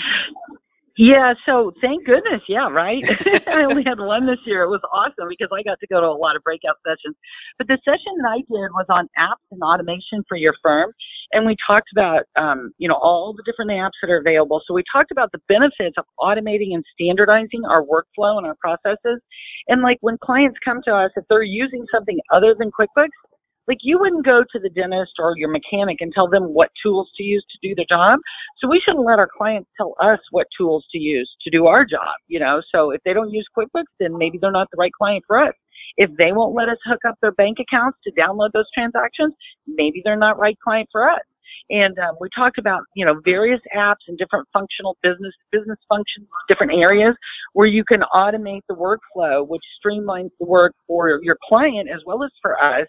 Yeah, 0.98 1.34
so 1.46 1.74
thank 1.82 2.06
goodness. 2.06 2.42
Yeah, 2.48 2.70
right. 2.70 3.04
I 3.48 3.66
only 3.66 3.84
had 3.86 4.00
one 4.00 4.26
this 4.26 4.40
year. 4.46 4.64
It 4.64 4.70
was 4.70 4.80
awesome 4.94 5.28
because 5.28 5.50
I 5.52 5.62
got 5.62 5.78
to 5.82 5.88
go 5.88 6.00
to 6.00 6.08
a 6.08 6.16
lot 6.16 6.38
of 6.38 6.44
breakout 6.44 6.78
sessions. 6.88 7.18
But 7.58 7.68
the 7.68 7.78
session 7.84 8.16
that 8.24 8.30
I 8.32 8.38
did 8.38 8.72
was 8.72 8.86
on 8.88 9.10
apps 9.20 9.44
and 9.52 9.62
automation 9.62 10.24
for 10.30 10.38
your 10.38 10.54
firm. 10.64 10.90
And 11.34 11.46
we 11.46 11.58
talked 11.68 11.90
about, 11.92 12.24
um, 12.38 12.72
you 12.78 12.88
know, 12.88 12.96
all 12.96 13.36
the 13.36 13.44
different 13.44 13.72
apps 13.72 14.00
that 14.02 14.10
are 14.10 14.20
available. 14.20 14.62
So 14.66 14.74
we 14.74 14.84
talked 14.90 15.12
about 15.12 15.34
the 15.34 15.42
benefits 15.50 15.98
of 15.98 16.06
automating 16.18 16.72
and 16.72 16.84
standardizing 16.94 17.66
our 17.68 17.84
workflow 17.84 18.38
and 18.38 18.48
our 18.48 18.56
processes. 18.56 19.20
And 19.68 19.82
like 19.82 19.98
when 20.00 20.18
clients 20.24 20.58
come 20.64 20.80
to 20.86 20.96
us, 20.96 21.12
if 21.18 21.26
they're 21.28 21.44
using 21.44 21.86
something 21.94 22.20
other 22.32 22.56
than 22.58 22.72
QuickBooks, 22.72 23.20
like 23.68 23.78
you 23.82 23.98
wouldn't 24.00 24.26
go 24.26 24.44
to 24.44 24.60
the 24.60 24.70
dentist 24.70 25.14
or 25.20 25.34
your 25.38 25.50
mechanic 25.50 25.98
and 26.00 26.12
tell 26.14 26.30
them 26.30 26.54
what 26.54 26.70
tools 26.84 27.10
to 27.18 27.24
use 27.24 27.46
to 27.52 27.68
do 27.68 27.76
their 27.76 27.86
job. 27.90 28.20
So 28.60 28.70
we 28.70 28.82
shouldn't 28.86 29.06
let 29.06 29.20
our 29.20 29.30
clients 29.38 29.70
tell 29.78 29.96
us 30.02 30.20
what 30.32 30.48
tools 30.58 30.86
to 30.92 30.98
use 30.98 31.30
to 31.44 31.50
do 31.50 31.68
our 31.68 31.86
job, 31.86 32.16
you 32.28 32.40
know. 32.40 32.62
So 32.74 32.92
if 32.92 33.02
they 33.06 33.14
don't 33.14 33.32
use 33.32 33.48
QuickBooks, 33.58 33.94
then 34.00 34.18
maybe 34.18 34.38
they're 34.42 34.52
not 34.52 34.68
the 34.72 34.78
right 34.78 34.92
client 34.98 35.24
for 35.28 35.42
us. 35.42 35.54
If 35.98 36.10
they 36.18 36.32
won't 36.32 36.56
let 36.56 36.70
us 36.70 36.78
hook 36.86 37.00
up 37.08 37.16
their 37.22 37.32
bank 37.32 37.58
accounts 37.60 37.98
to 38.04 38.12
download 38.12 38.52
those 38.54 38.70
transactions, 38.74 39.34
maybe 39.68 40.02
they're 40.04 40.18
not 40.18 40.38
right 40.38 40.58
client 40.64 40.90
for 40.92 41.10
us. 41.10 41.22
And 41.70 41.98
um, 42.00 42.16
we 42.20 42.30
talked 42.36 42.58
about, 42.58 42.82
you 42.96 43.06
know, 43.06 43.20
various 43.24 43.62
apps 43.76 44.06
and 44.08 44.18
different 44.18 44.48
functional 44.54 44.98
business 45.02 45.34
business 45.52 45.80
functions, 45.90 46.28
different 46.48 46.74
areas 46.74 47.16
where 47.54 47.68
you 47.68 47.84
can 47.84 48.02
automate 48.14 48.62
the 48.70 48.76
workflow, 48.76 49.48
which 49.48 49.64
streamlines 49.84 50.30
the 50.40 50.46
work 50.46 50.74
for 50.88 51.20
your 51.24 51.38
client 51.48 51.90
as 51.94 52.02
well 52.06 52.24
as 52.24 52.32
for 52.42 52.62
us. 52.62 52.88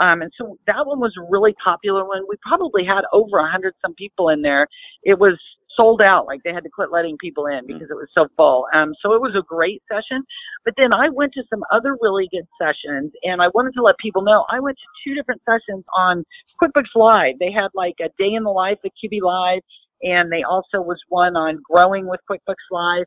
Um, 0.00 0.22
and 0.22 0.30
so 0.38 0.58
that 0.66 0.86
one 0.86 1.00
was 1.00 1.12
a 1.18 1.26
really 1.30 1.54
popular 1.62 2.04
one. 2.06 2.22
We 2.28 2.36
probably 2.46 2.84
had 2.84 3.02
over 3.12 3.38
a 3.38 3.50
hundred 3.50 3.74
some 3.82 3.94
people 3.94 4.28
in 4.28 4.42
there. 4.42 4.66
It 5.02 5.18
was 5.18 5.38
sold 5.78 6.02
out. 6.02 6.26
Like 6.26 6.42
they 6.42 6.52
had 6.52 6.64
to 6.64 6.70
quit 6.70 6.90
letting 6.92 7.16
people 7.18 7.46
in 7.46 7.64
mm. 7.64 7.66
because 7.66 7.88
it 7.90 7.94
was 7.94 8.08
so 8.14 8.26
full. 8.36 8.66
Um, 8.74 8.94
so 9.00 9.14
it 9.14 9.20
was 9.20 9.34
a 9.38 9.42
great 9.42 9.82
session. 9.90 10.24
But 10.64 10.74
then 10.76 10.92
I 10.92 11.08
went 11.08 11.32
to 11.34 11.42
some 11.48 11.62
other 11.72 11.96
really 12.00 12.28
good 12.30 12.46
sessions 12.60 13.12
and 13.22 13.40
I 13.40 13.48
wanted 13.54 13.74
to 13.74 13.82
let 13.82 13.96
people 13.98 14.22
know 14.22 14.44
I 14.50 14.60
went 14.60 14.76
to 14.76 14.88
two 15.04 15.14
different 15.14 15.40
sessions 15.48 15.84
on 15.96 16.24
QuickBooks 16.60 16.94
Live. 16.94 17.38
They 17.38 17.52
had 17.52 17.68
like 17.74 17.94
a 18.00 18.10
day 18.18 18.34
in 18.34 18.42
the 18.42 18.50
life 18.50 18.78
at 18.84 18.90
QB 19.02 19.22
Live 19.22 19.62
and 20.02 20.30
they 20.30 20.42
also 20.42 20.80
was 20.80 21.00
one 21.08 21.36
on 21.36 21.60
growing 21.68 22.06
with 22.06 22.20
QuickBooks 22.30 22.68
Live 22.70 23.04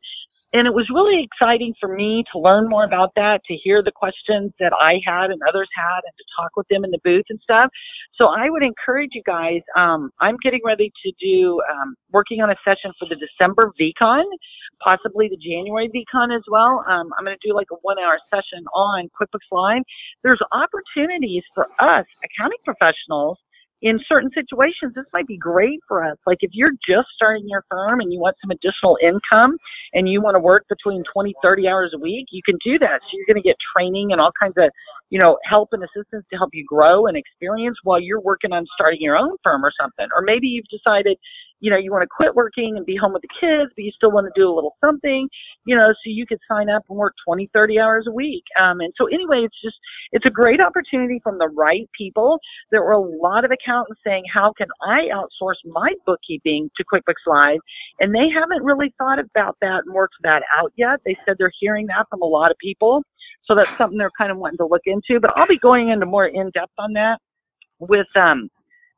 and 0.52 0.66
it 0.68 0.74
was 0.74 0.84
really 0.92 1.24
exciting 1.24 1.72
for 1.80 1.88
me 1.88 2.24
to 2.32 2.38
learn 2.38 2.68
more 2.68 2.84
about 2.84 3.12
that, 3.16 3.40
to 3.48 3.54
hear 3.56 3.82
the 3.82 3.92
questions 3.92 4.52
that 4.60 4.72
I 4.76 5.00
had 5.04 5.30
and 5.30 5.40
others 5.48 5.68
had, 5.74 6.00
and 6.04 6.12
to 6.12 6.24
talk 6.36 6.52
with 6.56 6.68
them 6.68 6.84
in 6.84 6.90
the 6.90 7.00
booth 7.02 7.24
and 7.30 7.40
stuff. 7.42 7.70
So 8.16 8.26
I 8.28 8.50
would 8.50 8.62
encourage 8.62 9.10
you 9.14 9.22
guys. 9.24 9.62
Um, 9.76 10.10
I'm 10.20 10.36
getting 10.44 10.60
ready 10.64 10.92
to 11.04 11.12
do 11.18 11.60
um, 11.72 11.96
working 12.12 12.42
on 12.42 12.50
a 12.50 12.56
session 12.64 12.92
for 12.98 13.08
the 13.08 13.16
December 13.16 13.72
VCon, 13.80 14.24
possibly 14.84 15.28
the 15.32 15.40
January 15.40 15.88
VCon 15.88 16.36
as 16.36 16.44
well. 16.50 16.84
Um, 16.86 17.08
I'm 17.16 17.24
going 17.24 17.36
to 17.40 17.48
do 17.48 17.56
like 17.56 17.68
a 17.72 17.80
one-hour 17.80 18.18
session 18.28 18.66
on 18.74 19.08
QuickBooks 19.16 19.48
Live. 19.50 19.82
There's 20.22 20.40
opportunities 20.52 21.44
for 21.54 21.64
us 21.80 22.04
accounting 22.20 22.60
professionals 22.62 23.38
in 23.82 23.98
certain 24.08 24.30
situations, 24.32 24.94
this 24.94 25.04
might 25.12 25.26
be 25.26 25.36
great 25.36 25.80
for 25.88 26.04
us. 26.04 26.16
Like 26.24 26.38
if 26.40 26.50
you're 26.54 26.70
just 26.88 27.08
starting 27.16 27.48
your 27.48 27.64
firm 27.68 27.98
and 28.00 28.12
you 28.12 28.20
want 28.20 28.36
some 28.40 28.52
additional 28.52 28.96
income 29.02 29.58
and 29.92 30.08
you 30.08 30.22
want 30.22 30.36
to 30.36 30.40
work 30.40 30.64
between 30.68 31.02
20, 31.12 31.34
30 31.42 31.68
hours 31.68 31.92
a 31.92 31.98
week, 31.98 32.26
you 32.30 32.42
can 32.44 32.56
do 32.64 32.78
that. 32.78 33.00
So 33.02 33.08
you're 33.12 33.26
going 33.26 33.42
to 33.42 33.46
get 33.46 33.56
training 33.76 34.12
and 34.12 34.20
all 34.20 34.30
kinds 34.40 34.54
of, 34.56 34.70
you 35.10 35.18
know, 35.18 35.36
help 35.44 35.70
and 35.72 35.82
assistance 35.82 36.24
to 36.30 36.36
help 36.36 36.50
you 36.52 36.64
grow 36.64 37.06
and 37.06 37.16
experience 37.16 37.76
while 37.82 38.00
you're 38.00 38.20
working 38.20 38.52
on 38.52 38.64
starting 38.72 39.00
your 39.00 39.16
own 39.16 39.36
firm 39.42 39.64
or 39.64 39.72
something. 39.80 40.06
Or 40.14 40.22
maybe 40.22 40.46
you've 40.46 40.70
decided, 40.70 41.18
you 41.62 41.70
know, 41.70 41.78
you 41.78 41.92
want 41.92 42.02
to 42.02 42.08
quit 42.10 42.34
working 42.34 42.74
and 42.76 42.84
be 42.84 42.96
home 42.96 43.12
with 43.12 43.22
the 43.22 43.30
kids, 43.40 43.70
but 43.76 43.84
you 43.84 43.92
still 43.94 44.10
want 44.10 44.26
to 44.26 44.32
do 44.38 44.50
a 44.50 44.52
little 44.52 44.76
something, 44.84 45.28
you 45.64 45.76
know, 45.76 45.88
so 45.90 46.06
you 46.06 46.26
could 46.26 46.40
sign 46.50 46.68
up 46.68 46.82
and 46.90 46.98
work 46.98 47.14
20, 47.24 47.48
30 47.54 47.78
hours 47.78 48.04
a 48.08 48.12
week. 48.12 48.42
Um, 48.60 48.80
and 48.80 48.92
so 48.98 49.06
anyway, 49.06 49.42
it's 49.44 49.62
just, 49.62 49.76
it's 50.10 50.26
a 50.26 50.30
great 50.30 50.60
opportunity 50.60 51.20
from 51.22 51.38
the 51.38 51.48
right 51.48 51.88
people. 51.96 52.40
There 52.72 52.82
were 52.82 52.92
a 52.92 53.00
lot 53.00 53.44
of 53.44 53.52
accountants 53.52 54.00
saying, 54.04 54.24
how 54.34 54.52
can 54.58 54.66
I 54.82 55.08
outsource 55.14 55.62
my 55.66 55.94
bookkeeping 56.04 56.68
to 56.76 56.84
QuickBooks 56.84 57.24
Live? 57.28 57.60
And 58.00 58.12
they 58.12 58.28
haven't 58.28 58.64
really 58.64 58.92
thought 58.98 59.20
about 59.20 59.56
that 59.62 59.84
and 59.86 59.94
worked 59.94 60.16
that 60.24 60.42
out 60.58 60.72
yet. 60.76 60.98
They 61.06 61.16
said 61.24 61.36
they're 61.38 61.52
hearing 61.60 61.86
that 61.86 62.06
from 62.10 62.22
a 62.22 62.26
lot 62.26 62.50
of 62.50 62.58
people. 62.58 63.04
So 63.44 63.54
that's 63.54 63.70
something 63.78 63.98
they're 63.98 64.10
kind 64.18 64.32
of 64.32 64.38
wanting 64.38 64.58
to 64.58 64.66
look 64.66 64.82
into, 64.86 65.20
but 65.20 65.30
I'll 65.38 65.46
be 65.46 65.58
going 65.58 65.90
into 65.90 66.06
more 66.06 66.26
in 66.26 66.50
depth 66.50 66.72
on 66.78 66.92
that 66.94 67.18
with, 67.78 68.06
um, 68.16 68.50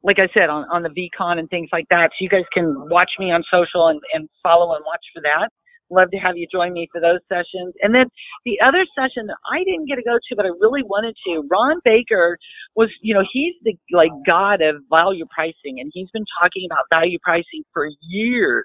like 0.05 0.19
I 0.21 0.29
said, 0.37 0.51
on, 0.51 0.69
on 0.71 0.83
the 0.83 0.91
VCon 0.93 1.39
and 1.39 1.49
things 1.49 1.71
like 1.73 1.87
that. 1.89 2.11
So 2.13 2.21
you 2.21 2.29
guys 2.29 2.45
can 2.53 2.89
watch 2.91 3.11
me 3.19 3.33
on 3.33 3.43
social 3.51 3.89
and, 3.89 4.01
and 4.13 4.29
follow 4.43 4.77
and 4.77 4.85
watch 4.87 5.01
for 5.15 5.23
that. 5.23 5.49
Love 5.91 6.11
to 6.11 6.19
have 6.19 6.37
you 6.37 6.47
join 6.53 6.73
me 6.73 6.89
for 6.93 7.01
those 7.01 7.21
sessions. 7.29 7.73
And 7.81 7.95
then 7.95 8.05
the 8.45 8.61
other 8.61 8.85
session 8.97 9.27
that 9.27 9.37
I 9.51 9.65
didn't 9.65 9.87
get 9.89 9.97
to 9.97 10.03
go 10.03 10.17
to, 10.17 10.37
but 10.37 10.45
I 10.45 10.53
really 10.61 10.83
wanted 10.83 11.17
to, 11.27 11.49
Ron 11.51 11.81
Baker 11.85 12.37
was, 12.77 12.91
you 13.01 13.15
know, 13.15 13.25
he's 13.33 13.55
the 13.65 13.77
like 13.93 14.13
god 14.27 14.61
of 14.61 14.77
value 14.93 15.25
pricing 15.31 15.81
and 15.81 15.91
he's 15.93 16.09
been 16.13 16.25
talking 16.41 16.69
about 16.71 16.85
value 16.93 17.19
pricing 17.23 17.65
for 17.73 17.89
years. 18.01 18.65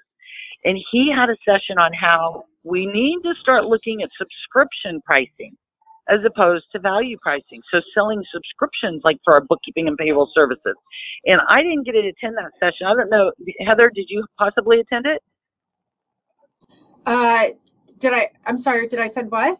And 0.64 0.78
he 0.92 1.10
had 1.14 1.30
a 1.30 1.36
session 1.44 1.78
on 1.78 1.92
how 1.92 2.44
we 2.64 2.84
need 2.84 3.20
to 3.24 3.32
start 3.40 3.64
looking 3.64 4.02
at 4.02 4.10
subscription 4.18 5.00
pricing 5.04 5.56
as 6.08 6.18
opposed 6.26 6.64
to 6.72 6.80
value 6.80 7.16
pricing. 7.22 7.60
So 7.72 7.80
selling 7.94 8.22
subscriptions 8.32 9.02
like 9.04 9.18
for 9.24 9.34
our 9.34 9.40
bookkeeping 9.40 9.88
and 9.88 9.96
payroll 9.96 10.30
services. 10.34 10.74
And 11.26 11.40
I 11.48 11.62
didn't 11.62 11.84
get 11.84 11.92
to 11.92 11.98
attend 11.98 12.36
that 12.36 12.52
session. 12.58 12.86
I 12.86 12.94
don't 12.94 13.10
know, 13.10 13.32
Heather, 13.66 13.90
did 13.94 14.06
you 14.08 14.24
possibly 14.38 14.80
attend 14.80 15.06
it? 15.06 15.22
Uh, 17.06 17.48
did 17.98 18.12
I? 18.12 18.30
I'm 18.46 18.58
sorry. 18.58 18.88
Did 18.88 19.00
I 19.00 19.06
send 19.06 19.30
what? 19.30 19.58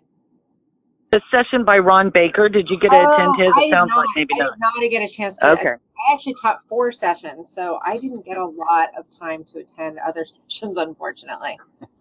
The 1.10 1.20
session 1.30 1.64
by 1.64 1.78
Ron 1.78 2.10
Baker. 2.14 2.48
Did 2.48 2.68
you 2.70 2.78
get 2.78 2.90
to 2.90 3.00
attend 3.00 3.34
his? 3.36 3.52
It 3.56 3.72
sounds 3.72 3.90
like 3.96 4.06
maybe 4.14 4.34
I 4.34 4.44
not. 4.44 4.52
did 4.52 4.60
not 4.60 4.90
get 4.90 5.02
a 5.02 5.08
chance 5.08 5.36
to. 5.38 5.52
Okay. 5.52 5.70
I 6.08 6.14
actually 6.14 6.34
taught 6.40 6.60
four 6.68 6.92
sessions, 6.92 7.50
so 7.50 7.80
I 7.84 7.96
didn't 7.96 8.24
get 8.24 8.36
a 8.36 8.46
lot 8.46 8.90
of 8.96 9.04
time 9.10 9.44
to 9.44 9.58
attend 9.58 9.98
other 9.98 10.24
sessions, 10.48 10.78
unfortunately. 10.78 11.58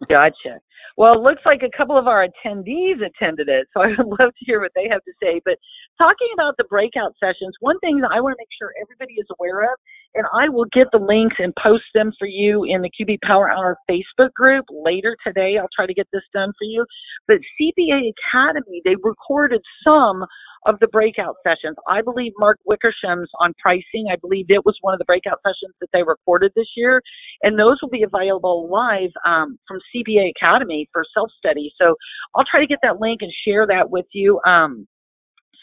Gotcha. 0.08 0.60
Well, 0.96 1.14
it 1.14 1.22
looks 1.22 1.42
like 1.46 1.62
a 1.64 1.76
couple 1.76 1.98
of 1.98 2.08
our 2.08 2.28
attendees 2.28 2.98
attended 3.04 3.50
it, 3.50 3.68
so 3.74 3.82
I 3.82 3.88
would 3.98 4.08
love 4.20 4.30
to 4.30 4.46
hear 4.46 4.60
what 4.60 4.72
they 4.76 4.88
have 4.90 5.04
to 5.06 5.12
say. 5.22 5.42
But 5.44 5.58
talking 6.00 6.32
about 6.34 6.56
the 6.58 6.64
breakout 6.64 7.14
sessions, 7.20 7.54
one 7.60 7.78
thing 7.80 8.00
that 8.02 8.12
I 8.14 8.22
want 8.22 8.34
to 8.34 8.42
make 8.42 8.54
sure 8.58 8.72
everybody 8.82 9.14
is 9.20 9.28
aware 9.38 9.64
of, 9.64 9.76
and 10.16 10.26
I 10.34 10.50
will 10.50 10.66
get 10.72 10.88
the 10.92 10.98
links 10.98 11.36
and 11.40 11.54
post 11.62 11.86
them 11.94 12.12
for 12.18 12.28
you 12.28 12.64
in 12.64 12.82
the 12.82 12.90
QB 12.90 13.20
Power 13.22 13.52
Hour 13.52 13.78
Facebook 13.90 14.34
group 14.34 14.66
later 14.72 15.16
today. 15.26 15.58
I'll 15.60 15.70
try 15.76 15.86
to 15.86 15.94
get 15.94 16.08
this 16.14 16.24
done 16.34 16.52
for 16.58 16.66
you. 16.66 16.86
But 17.28 17.38
CPA 17.60 18.12
Academy, 18.16 18.82
they 18.86 18.96
recorded 19.04 19.62
some 19.84 20.26
of 20.66 20.80
the 20.80 20.88
breakout 20.88 21.36
sessions. 21.46 21.76
I 21.88 22.02
believe 22.02 22.34
Mark 22.38 22.60
Wickersham's 22.66 23.30
on 23.40 23.54
pricing. 23.62 24.08
I 24.12 24.18
believe 24.20 24.46
it 24.50 24.66
was 24.66 24.78
one 24.82 24.94
of 24.94 25.00
the 25.00 25.06
breakout 25.06 25.40
sessions 25.44 25.76
that 25.80 25.90
they 25.94 26.04
recorded 26.04 26.52
this 26.56 26.68
year, 26.76 27.02
and 27.44 27.58
those 27.58 27.78
will 27.82 27.90
be 27.90 28.04
available 28.04 28.70
live 28.70 29.12
um, 29.28 29.58
from 29.68 29.80
CPA 29.94 30.32
Academy 30.42 30.90
for 30.92 31.04
self 31.14 31.30
study. 31.38 31.72
So 31.80 31.96
I'll 32.36 32.46
try 32.50 32.60
to 32.60 32.68
get 32.68 32.80
that 32.84 33.00
link 33.00 33.22
and 33.22 33.32
share 33.46 33.68
that 33.68 33.90
with 33.90 34.06
you. 34.14 34.40
Um, 34.46 34.88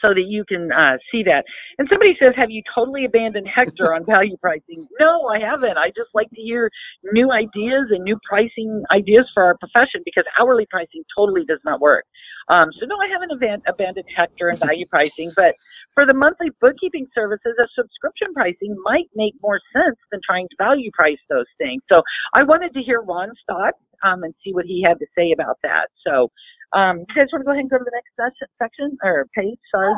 so 0.03 0.09
that 0.15 0.25
you 0.27 0.45
can 0.49 0.71
uh, 0.73 0.97
see 1.11 1.23
that. 1.25 1.45
And 1.79 1.89
somebody 1.91 2.17
says, 2.21 2.35
Have 2.37 2.51
you 2.51 2.63
totally 2.75 3.05
abandoned 3.05 3.49
Hector 3.53 3.95
on 3.95 4.05
value 4.09 4.37
pricing? 4.39 4.87
No, 5.01 5.29
I 5.29 5.39
haven't. 5.41 5.79
I 5.79 5.91
just 5.97 6.11
like 6.15 6.31
to 6.31 6.41
hear 6.41 6.71
new 7.13 7.33
ideas 7.33 7.89
and 7.91 8.05
new 8.05 8.19
pricing 8.29 8.83
ideas 8.93 9.27
for 9.35 9.45
our 9.45 9.57
profession 9.59 10.03
because 10.05 10.25
hourly 10.39 10.67
pricing 10.71 11.05
totally 11.17 11.45
does 11.45 11.61
not 11.65 11.81
work. 11.81 12.05
Um, 12.49 12.71
so, 12.79 12.87
no, 12.87 12.97
I 12.97 13.09
haven't 13.11 13.33
aban- 13.33 13.63
abandoned 13.67 14.07
Hector 14.17 14.49
and 14.49 14.59
value 14.61 14.87
pricing, 14.89 15.33
but 15.35 15.55
for 15.95 16.07
the 16.07 16.15
monthly 16.15 16.51
bookkeeping 16.61 17.07
services, 17.15 17.55
a 17.59 17.67
subscription 17.75 18.33
pricing 18.35 18.77
might 18.85 19.11
make 19.17 19.35
more 19.43 19.61
sense 19.73 19.99
than 20.13 20.21
trying 20.25 20.47
to 20.49 20.57
value 20.59 20.91
price 20.95 21.19
those 21.29 21.47
things. 21.59 21.83
So, 21.91 22.03
I 22.35 22.45
wanted 22.45 22.73
to 22.75 22.83
hear 22.83 23.01
Ron's 23.01 23.39
thoughts 23.49 23.79
um, 24.05 24.23
and 24.23 24.35
see 24.45 24.53
what 24.53 24.67
he 24.67 24.83
had 24.87 24.99
to 25.01 25.07
say 25.17 25.33
about 25.33 25.59
that. 25.63 25.89
So, 26.07 26.31
um, 26.77 26.99
you 26.99 27.15
guys 27.15 27.29
want 27.33 27.43
to 27.43 27.45
go 27.45 27.53
ahead 27.53 27.61
and 27.61 27.71
go 27.71 27.79
to 27.79 27.85
the 27.85 27.93
next 27.95 28.37
section 28.59 28.99
or 29.03 29.27
page? 29.35 29.59
Sorry. 29.73 29.95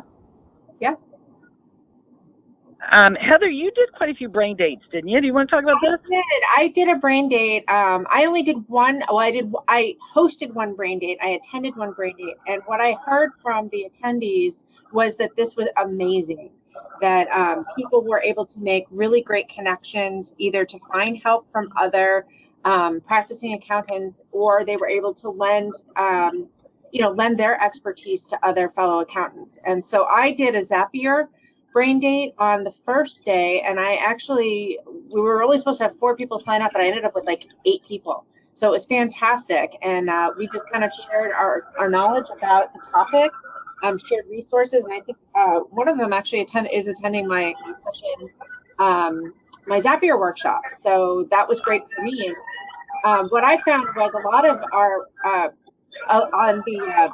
Yeah. 0.80 0.94
Um, 2.92 3.16
Heather, 3.16 3.48
you 3.48 3.72
did 3.72 3.92
quite 3.96 4.08
a 4.08 4.14
few 4.14 4.28
brain 4.28 4.56
dates, 4.56 4.82
didn't 4.92 5.08
you? 5.08 5.20
Do 5.20 5.26
you 5.26 5.34
want 5.34 5.50
to 5.50 5.56
talk 5.56 5.64
about 5.64 5.78
this? 5.82 5.98
I 6.06 6.08
did. 6.08 6.42
I 6.56 6.68
did 6.68 6.96
a 6.96 6.98
brain 7.00 7.28
date. 7.28 7.68
Um, 7.68 8.06
I 8.08 8.24
only 8.24 8.42
did 8.42 8.56
one. 8.68 9.02
Well, 9.08 9.18
I 9.18 9.32
did. 9.32 9.52
I 9.66 9.96
hosted 10.14 10.52
one 10.54 10.74
brain 10.74 11.00
date. 11.00 11.18
I 11.20 11.30
attended 11.30 11.76
one 11.76 11.92
brain 11.92 12.14
date, 12.16 12.36
and 12.46 12.62
what 12.66 12.80
I 12.80 12.92
heard 13.04 13.32
from 13.42 13.68
the 13.70 13.90
attendees 13.90 14.64
was 14.92 15.16
that 15.16 15.30
this 15.36 15.56
was 15.56 15.68
amazing. 15.76 16.50
That 17.00 17.28
um, 17.28 17.66
people 17.76 18.04
were 18.04 18.22
able 18.22 18.46
to 18.46 18.60
make 18.60 18.86
really 18.90 19.22
great 19.22 19.48
connections, 19.48 20.34
either 20.38 20.64
to 20.64 20.78
find 20.92 21.20
help 21.22 21.48
from 21.48 21.72
other 21.76 22.26
um, 22.64 23.00
practicing 23.00 23.54
accountants, 23.54 24.22
or 24.30 24.64
they 24.64 24.76
were 24.76 24.88
able 24.88 25.14
to 25.14 25.30
lend, 25.30 25.74
um, 25.96 26.48
you 26.92 27.02
know, 27.02 27.10
lend 27.10 27.38
their 27.38 27.60
expertise 27.62 28.26
to 28.26 28.46
other 28.46 28.68
fellow 28.68 29.00
accountants. 29.00 29.58
And 29.64 29.84
so 29.84 30.04
I 30.06 30.32
did 30.32 30.54
a 30.54 30.62
Zapier 30.62 31.28
brain 31.72 32.00
date 32.00 32.34
on 32.38 32.64
the 32.64 32.70
first 32.70 33.24
day, 33.24 33.60
and 33.60 33.78
I 33.78 33.96
actually 33.96 34.78
we 34.86 35.20
were 35.20 35.42
only 35.42 35.58
supposed 35.58 35.78
to 35.78 35.84
have 35.84 35.96
four 35.96 36.16
people 36.16 36.38
sign 36.38 36.62
up, 36.62 36.72
but 36.72 36.80
I 36.80 36.86
ended 36.86 37.04
up 37.04 37.14
with 37.14 37.26
like 37.26 37.46
eight 37.66 37.84
people. 37.86 38.24
So 38.54 38.68
it 38.68 38.72
was 38.72 38.86
fantastic, 38.86 39.76
and 39.82 40.10
uh, 40.10 40.32
we 40.36 40.48
just 40.48 40.68
kind 40.70 40.82
of 40.82 40.90
shared 40.92 41.32
our, 41.32 41.72
our 41.78 41.88
knowledge 41.88 42.26
about 42.36 42.72
the 42.72 42.80
topic, 42.90 43.30
um, 43.84 43.98
shared 43.98 44.26
resources, 44.28 44.84
and 44.84 44.94
I 44.94 45.00
think 45.00 45.18
uh, 45.36 45.60
one 45.70 45.88
of 45.88 45.96
them 45.96 46.12
actually 46.12 46.40
attend 46.40 46.68
is 46.72 46.88
attending 46.88 47.28
my, 47.28 47.54
my 47.64 47.72
session 47.72 48.30
um, 48.78 49.34
my 49.66 49.80
Zapier 49.80 50.18
workshop. 50.18 50.62
So 50.78 51.26
that 51.30 51.46
was 51.46 51.60
great 51.60 51.82
for 51.94 52.02
me. 52.02 52.28
And 52.28 52.36
um, 53.04 53.28
what 53.28 53.44
I 53.44 53.60
found 53.62 53.86
was 53.96 54.14
a 54.14 54.26
lot 54.26 54.48
of 54.48 54.60
our 54.72 55.08
uh, 55.24 55.48
uh, 56.08 56.26
on 56.32 56.62
the 56.66 56.80
uh, 56.80 57.08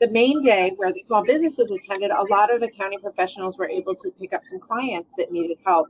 the 0.00 0.08
main 0.10 0.40
day 0.40 0.72
where 0.76 0.92
the 0.92 0.98
small 0.98 1.22
businesses 1.22 1.70
attended, 1.70 2.10
a 2.10 2.22
lot 2.30 2.52
of 2.52 2.62
accounting 2.62 3.00
professionals 3.00 3.58
were 3.58 3.68
able 3.68 3.94
to 3.94 4.10
pick 4.18 4.32
up 4.32 4.44
some 4.44 4.58
clients 4.58 5.12
that 5.18 5.30
needed 5.30 5.58
help 5.64 5.88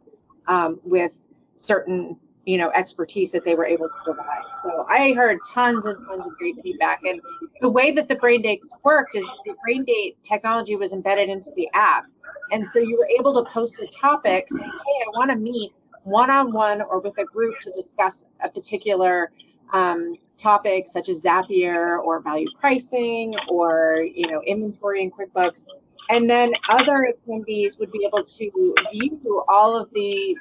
um, 0.48 0.80
with 0.82 1.26
certain 1.56 2.16
you 2.46 2.58
know 2.58 2.70
expertise 2.74 3.30
that 3.30 3.44
they 3.44 3.54
were 3.54 3.66
able 3.66 3.88
to 3.88 3.94
provide. 4.04 4.42
So 4.62 4.86
I 4.88 5.12
heard 5.12 5.38
tons 5.48 5.86
and 5.86 5.96
tons 6.06 6.26
of 6.26 6.36
great 6.38 6.56
feedback. 6.62 7.02
And 7.04 7.20
the 7.60 7.68
way 7.68 7.92
that 7.92 8.08
the 8.08 8.16
brain 8.16 8.42
dates 8.42 8.74
worked 8.82 9.14
is 9.14 9.24
the 9.44 9.54
brain 9.62 9.84
date 9.84 10.16
technology 10.22 10.76
was 10.76 10.92
embedded 10.92 11.28
into 11.28 11.50
the 11.56 11.68
app. 11.74 12.04
And 12.52 12.66
so 12.66 12.78
you 12.78 12.98
were 12.98 13.08
able 13.18 13.32
to 13.34 13.48
post 13.50 13.78
a 13.78 13.86
topic 13.86 14.46
saying, 14.48 14.68
hey, 14.68 15.04
I 15.06 15.18
want 15.18 15.30
to 15.30 15.36
meet 15.36 15.72
one-on-one 16.04 16.82
or 16.82 17.00
with 17.00 17.16
a 17.18 17.24
group 17.24 17.60
to 17.60 17.70
discuss 17.72 18.24
a 18.42 18.48
particular 18.48 19.30
um, 19.72 20.16
topic 20.36 20.86
such 20.86 21.08
as 21.08 21.22
Zapier 21.22 22.02
or 22.02 22.20
value 22.20 22.48
pricing 22.58 23.34
or 23.48 24.04
you 24.14 24.30
know 24.30 24.42
inventory 24.42 25.02
in 25.02 25.10
QuickBooks. 25.10 25.64
And 26.08 26.28
then 26.28 26.52
other 26.68 27.12
attendees 27.12 27.78
would 27.78 27.92
be 27.92 28.04
able 28.04 28.24
to 28.24 28.74
view 28.92 29.44
all 29.48 29.76
of 29.76 29.90
the 29.92 30.36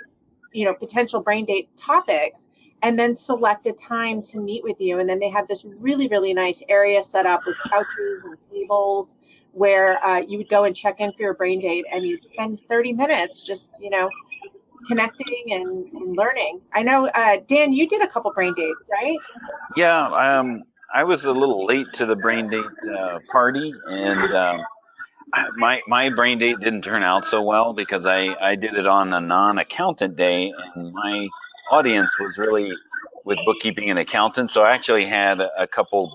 you 0.52 0.66
know 0.66 0.74
potential 0.74 1.22
brain 1.22 1.46
date 1.46 1.70
topics 1.78 2.50
and 2.82 2.98
then 2.98 3.16
select 3.16 3.68
a 3.68 3.74
time 3.74 4.22
to 4.22 4.40
meet 4.40 4.64
with 4.64 4.80
you. 4.80 5.00
And 5.00 5.10
then 5.10 5.20
they 5.20 5.30
have 5.30 5.48
this 5.48 5.66
really, 5.66 6.08
really 6.08 6.34
nice 6.34 6.64
area 6.70 7.04
set 7.04 7.26
up 7.26 7.42
with 7.46 7.56
couches 7.70 8.24
and 8.24 8.38
tables 8.52 9.18
where 9.52 10.04
uh, 10.04 10.20
you 10.20 10.38
would 10.38 10.50
go 10.50 10.64
and 10.64 10.76
check 10.76 11.00
in 11.00 11.12
for 11.14 11.24
your 11.24 11.34
brain 11.34 11.60
date 11.60 11.86
and 11.92 12.06
you'd 12.06 12.24
spend 12.24 12.60
30 12.68 12.94
minutes 12.94 13.44
just, 13.44 13.78
you 13.82 13.90
know, 13.90 14.10
connecting 14.88 15.46
and, 15.52 15.86
and 15.94 16.18
learning. 16.18 16.62
I 16.74 16.84
know, 16.84 17.08
uh, 17.08 17.38
Dan, 17.48 17.74
you 17.74 17.88
did 17.88 18.02
a 18.02 18.08
couple 18.08 18.32
brain 18.32 18.54
dates, 18.56 18.80
right? 18.92 19.18
Yeah, 19.76 20.08
um, 20.08 20.64
I 20.94 21.04
was 21.04 21.26
a 21.26 21.32
little 21.32 21.66
late 21.66 21.88
to 21.94 22.06
the 22.06 22.16
brain 22.16 22.50
date 22.50 22.66
uh, 22.98 23.20
party, 23.32 23.74
and 23.88 24.34
um, 24.36 24.62
my 25.58 25.82
my 25.88 26.10
brain 26.10 26.40
date 26.40 26.60
didn't 26.60 26.84
turn 26.84 27.04
out 27.04 27.26
so 27.26 27.42
well 27.42 27.74
because 27.74 28.06
I 28.06 28.36
I 28.42 28.56
did 28.56 28.74
it 28.74 28.88
on 28.88 29.14
a 29.14 29.22
non-accountant 29.22 30.16
day, 30.16 30.52
and 30.76 30.92
my 30.94 31.28
audience 31.72 32.18
was 32.20 32.38
really 32.38 32.72
with 33.26 33.38
bookkeeping 33.46 33.90
and 33.90 34.00
accountants. 34.00 34.54
So 34.54 34.64
I 34.64 34.74
actually 34.74 35.06
had 35.06 35.40
a, 35.40 35.68
couple 35.68 36.12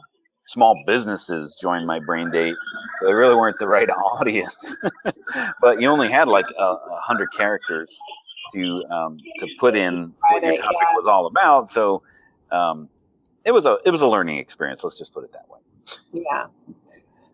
small 0.48 0.82
businesses 0.86 1.56
join 1.60 1.86
my 1.86 2.00
brain 2.00 2.30
date. 2.30 2.56
So 2.98 3.06
they 3.06 3.14
really 3.14 3.36
weren't 3.36 3.58
the 3.58 3.68
right 3.68 3.88
audience. 4.18 4.76
but 5.60 5.80
you 5.80 5.88
only 5.88 6.10
had 6.10 6.26
like 6.28 6.46
a, 6.58 6.62
a 6.62 7.00
hundred 7.04 7.28
characters 7.32 7.96
to 8.54 8.84
um, 8.90 9.18
to 9.38 9.48
put 9.58 9.76
in 9.76 10.14
what 10.30 10.42
your 10.42 10.56
topic 10.56 10.76
yeah. 10.80 10.94
was 10.94 11.06
all 11.06 11.26
about. 11.26 11.68
So 11.68 12.02
um, 12.50 12.88
it 13.44 13.52
was 13.52 13.66
a 13.66 13.78
it 13.84 13.90
was 13.90 14.00
a 14.00 14.06
learning 14.06 14.38
experience. 14.38 14.82
Let's 14.84 14.98
just 14.98 15.12
put 15.12 15.24
it 15.24 15.32
that 15.32 15.48
way. 15.48 15.58
Yeah. 16.12 16.46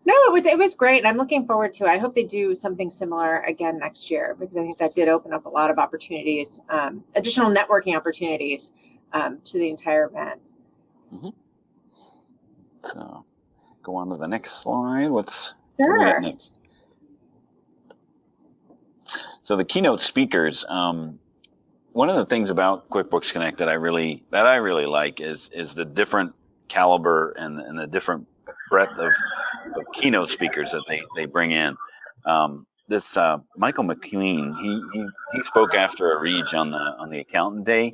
No, 0.07 0.15
it 0.15 0.33
was 0.33 0.47
it 0.47 0.59
was 0.59 0.75
great, 0.75 0.99
and 0.99 1.07
I'm 1.07 1.17
looking 1.17 1.47
forward 1.47 1.75
to 1.75 1.85
it. 1.85 1.89
I 1.89 1.99
hope 1.99 2.15
they 2.15 2.25
do 2.25 2.55
something 2.55 2.91
similar 2.91 3.41
again 3.41 3.79
next 3.79 4.11
year 4.11 4.35
because 4.39 4.57
I 4.57 4.63
think 4.63 4.79
that 4.79 4.95
did 4.95 5.09
open 5.09 5.33
up 5.33 5.47
a 5.47 5.49
lot 5.49 5.71
of 5.71 5.79
opportunities, 5.79 6.61
um, 6.71 7.05
additional 7.15 7.51
networking 7.51 7.97
opportunities 7.97 8.73
um, 9.13 9.39
to 9.45 9.59
the 9.59 9.69
entire 9.69 10.07
event. 10.07 10.55
Mm-hmm. 11.15 11.29
So, 12.83 13.25
go 13.83 13.97
on 13.97 14.09
to 14.09 14.17
the 14.17 14.27
next 14.27 14.63
slide. 14.63 15.11
What's 15.11 15.55
sure. 15.79 16.21
next? 16.21 16.53
So 19.51 19.57
the 19.57 19.65
keynote 19.65 20.01
speakers, 20.01 20.65
um, 20.69 21.19
one 21.91 22.09
of 22.09 22.15
the 22.15 22.25
things 22.25 22.51
about 22.51 22.89
QuickBooks 22.89 23.33
Connect 23.33 23.59
that 23.59 23.69
I 23.69 23.73
really 23.73 24.23
that 24.31 24.47
I 24.47 24.55
really 24.55 24.87
like 24.87 25.21
is 25.21 25.51
is 25.53 25.75
the 25.75 25.85
different 25.85 26.35
caliber 26.69 27.33
and, 27.33 27.59
and 27.59 27.77
the 27.77 27.89
different 27.89 28.29
breadth 28.71 28.97
of, 28.97 29.13
of 29.75 29.93
keynote 29.93 30.31
speakers 30.31 30.71
that 30.71 30.85
they 30.87 31.03
they 31.17 31.27
bring 31.27 31.51
in. 31.51 31.77
Um, 32.25 32.65
this 32.87 33.17
uh, 33.17 33.39
Michael 33.57 33.83
McQueen, 33.83 34.57
he, 34.61 34.81
he 34.93 35.07
he 35.33 35.43
spoke 35.43 35.75
after 35.75 36.05
Ariege 36.17 36.55
on 36.55 36.71
the 36.71 36.79
on 36.79 37.11
the 37.11 37.19
accountant 37.19 37.65
day. 37.65 37.93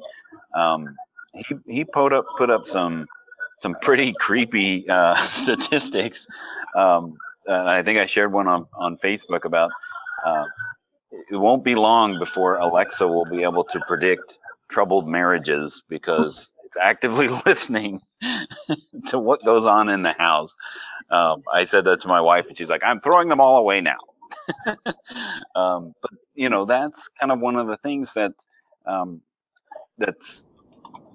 Um, 0.54 0.94
he 1.34 1.54
he 1.66 1.84
put 1.86 2.12
up 2.12 2.26
put 2.36 2.50
up 2.50 2.66
some 2.66 3.06
some 3.62 3.74
pretty 3.80 4.12
creepy 4.12 4.86
uh, 4.90 5.16
statistics. 5.28 6.26
Um, 6.74 7.16
I 7.48 7.80
think 7.82 7.98
I 7.98 8.04
shared 8.04 8.30
one 8.30 8.46
on 8.46 8.66
on 8.74 8.98
Facebook 8.98 9.46
about 9.46 9.70
uh, 10.22 10.44
it 11.30 11.36
won't 11.36 11.64
be 11.64 11.74
long 11.74 12.18
before 12.18 12.56
Alexa 12.56 13.06
will 13.06 13.24
be 13.24 13.42
able 13.42 13.64
to 13.64 13.80
predict 13.86 14.38
troubled 14.68 15.08
marriages 15.08 15.82
because 15.88 16.52
it's 16.64 16.76
actively 16.76 17.28
listening 17.46 18.00
to 19.08 19.18
what 19.18 19.44
goes 19.44 19.64
on 19.64 19.88
in 19.88 20.02
the 20.02 20.12
house. 20.12 20.54
Um, 21.10 21.42
I 21.52 21.64
said 21.64 21.84
that 21.84 22.02
to 22.02 22.08
my 22.08 22.20
wife, 22.20 22.48
and 22.48 22.58
she's 22.58 22.68
like, 22.68 22.82
"I'm 22.84 23.00
throwing 23.00 23.28
them 23.28 23.40
all 23.40 23.58
away 23.58 23.80
now." 23.80 23.98
um, 25.54 25.94
but 26.02 26.10
you 26.34 26.48
know, 26.48 26.64
that's 26.64 27.08
kind 27.20 27.30
of 27.30 27.40
one 27.40 27.56
of 27.56 27.68
the 27.68 27.76
things 27.76 28.14
that 28.14 28.32
um, 28.86 29.20
that's 29.98 30.44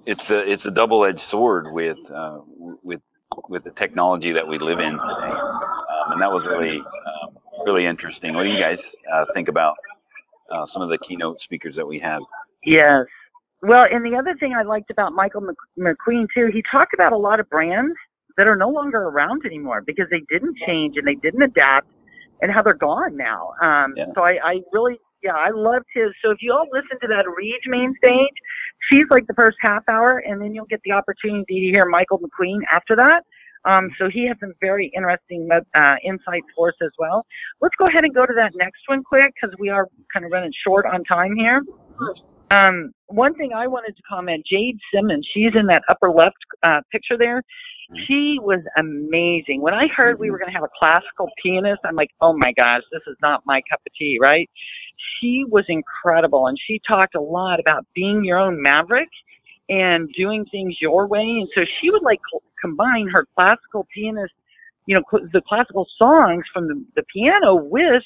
it's 0.06 0.30
a 0.30 0.50
it's 0.50 0.64
a 0.64 0.70
double-edged 0.70 1.20
sword 1.20 1.72
with 1.72 1.98
uh, 2.10 2.40
with 2.82 3.00
with 3.48 3.64
the 3.64 3.70
technology 3.70 4.32
that 4.32 4.48
we 4.48 4.58
live 4.58 4.78
in 4.78 4.92
today, 4.92 5.02
um, 5.02 6.12
and 6.12 6.22
that 6.22 6.32
was 6.32 6.46
really 6.46 6.78
um, 6.78 7.36
really 7.66 7.84
interesting. 7.84 8.34
What 8.34 8.44
do 8.44 8.50
you 8.50 8.58
guys 8.58 8.94
uh, 9.10 9.26
think 9.34 9.48
about 9.48 9.76
uh, 10.52 10.66
some 10.66 10.82
of 10.82 10.88
the 10.88 10.98
keynote 10.98 11.40
speakers 11.40 11.76
that 11.76 11.86
we 11.86 11.98
had? 11.98 12.20
Yes. 12.64 13.06
Well, 13.62 13.86
and 13.90 14.04
the 14.04 14.16
other 14.16 14.34
thing 14.38 14.54
I 14.58 14.62
liked 14.62 14.90
about 14.90 15.12
Michael 15.12 15.42
McQueen 15.78 16.26
too, 16.34 16.50
he 16.52 16.62
talked 16.70 16.94
about 16.94 17.12
a 17.12 17.16
lot 17.16 17.40
of 17.40 17.48
brands 17.48 17.94
that 18.36 18.48
are 18.48 18.56
no 18.56 18.68
longer 18.68 18.98
around 18.98 19.42
anymore 19.46 19.82
because 19.86 20.06
they 20.10 20.22
didn't 20.28 20.56
change 20.66 20.96
and 20.96 21.06
they 21.06 21.14
didn't 21.14 21.42
adapt 21.42 21.86
and 22.40 22.50
how 22.50 22.62
they're 22.62 22.74
gone 22.74 23.16
now. 23.16 23.52
Um, 23.62 23.94
Yeah. 23.96 24.06
So 24.16 24.24
I, 24.24 24.38
I 24.42 24.60
really, 24.72 24.98
yeah, 25.22 25.34
I 25.34 25.50
loved 25.54 25.86
his. 25.94 26.10
So 26.24 26.30
if 26.32 26.38
you 26.40 26.52
all 26.52 26.66
listen 26.72 26.98
to 27.00 27.06
that 27.08 27.24
Ariege 27.26 27.68
main 27.68 27.94
stage, 27.98 28.34
she's 28.90 29.06
like 29.10 29.26
the 29.28 29.34
first 29.34 29.58
half 29.60 29.84
hour, 29.88 30.18
and 30.18 30.40
then 30.40 30.54
you'll 30.54 30.66
get 30.66 30.80
the 30.84 30.92
opportunity 30.92 31.66
to 31.66 31.76
hear 31.76 31.84
Michael 31.84 32.18
McQueen 32.18 32.60
after 32.72 32.96
that. 32.96 33.22
Um, 33.64 33.90
so 33.98 34.08
he 34.12 34.26
had 34.26 34.38
some 34.40 34.52
very 34.60 34.90
interesting 34.94 35.48
uh, 35.52 35.94
insights 36.04 36.46
for 36.56 36.68
us 36.68 36.74
as 36.82 36.90
well. 36.98 37.24
Let's 37.60 37.74
go 37.76 37.86
ahead 37.86 38.04
and 38.04 38.14
go 38.14 38.26
to 38.26 38.32
that 38.34 38.52
next 38.54 38.80
one 38.86 39.02
quick 39.04 39.32
because 39.34 39.54
we 39.58 39.68
are 39.68 39.88
kind 40.12 40.24
of 40.24 40.32
running 40.32 40.52
short 40.64 40.84
on 40.86 41.04
time 41.04 41.36
here. 41.36 41.62
Um, 42.50 42.92
one 43.06 43.34
thing 43.34 43.52
I 43.54 43.66
wanted 43.66 43.96
to 43.96 44.02
comment, 44.08 44.44
Jade 44.50 44.78
Simmons, 44.92 45.26
she's 45.32 45.52
in 45.54 45.66
that 45.66 45.82
upper 45.88 46.10
left 46.10 46.36
uh, 46.62 46.80
picture 46.90 47.16
there. 47.16 47.42
She 48.06 48.38
was 48.40 48.60
amazing. 48.78 49.60
When 49.60 49.74
I 49.74 49.86
heard 49.94 50.18
we 50.18 50.30
were 50.30 50.38
going 50.38 50.50
to 50.50 50.54
have 50.54 50.64
a 50.64 50.78
classical 50.78 51.28
pianist, 51.42 51.80
I'm 51.84 51.94
like, 51.94 52.10
oh 52.20 52.32
my 52.32 52.52
gosh, 52.58 52.82
this 52.90 53.02
is 53.06 53.16
not 53.20 53.42
my 53.44 53.60
cup 53.70 53.80
of 53.86 53.92
tea, 53.98 54.18
right? 54.20 54.48
She 55.20 55.44
was 55.46 55.64
incredible, 55.68 56.46
and 56.46 56.56
she 56.66 56.80
talked 56.88 57.14
a 57.14 57.20
lot 57.20 57.60
about 57.60 57.84
being 57.94 58.24
your 58.24 58.38
own 58.38 58.62
maverick 58.62 59.08
and 59.68 60.08
doing 60.16 60.44
things 60.50 60.76
your 60.80 61.06
way. 61.06 61.20
And 61.20 61.48
so 61.54 61.62
she 61.80 61.90
would 61.90 62.02
like 62.02 62.20
combine 62.62 63.08
her 63.08 63.26
classical 63.36 63.86
pianist, 63.94 64.32
you 64.86 64.94
know, 64.94 65.02
cl- 65.10 65.28
the 65.32 65.42
classical 65.46 65.86
songs 65.98 66.44
from 66.52 66.68
the, 66.68 66.82
the 66.96 67.02
piano 67.12 67.54
with, 67.54 68.02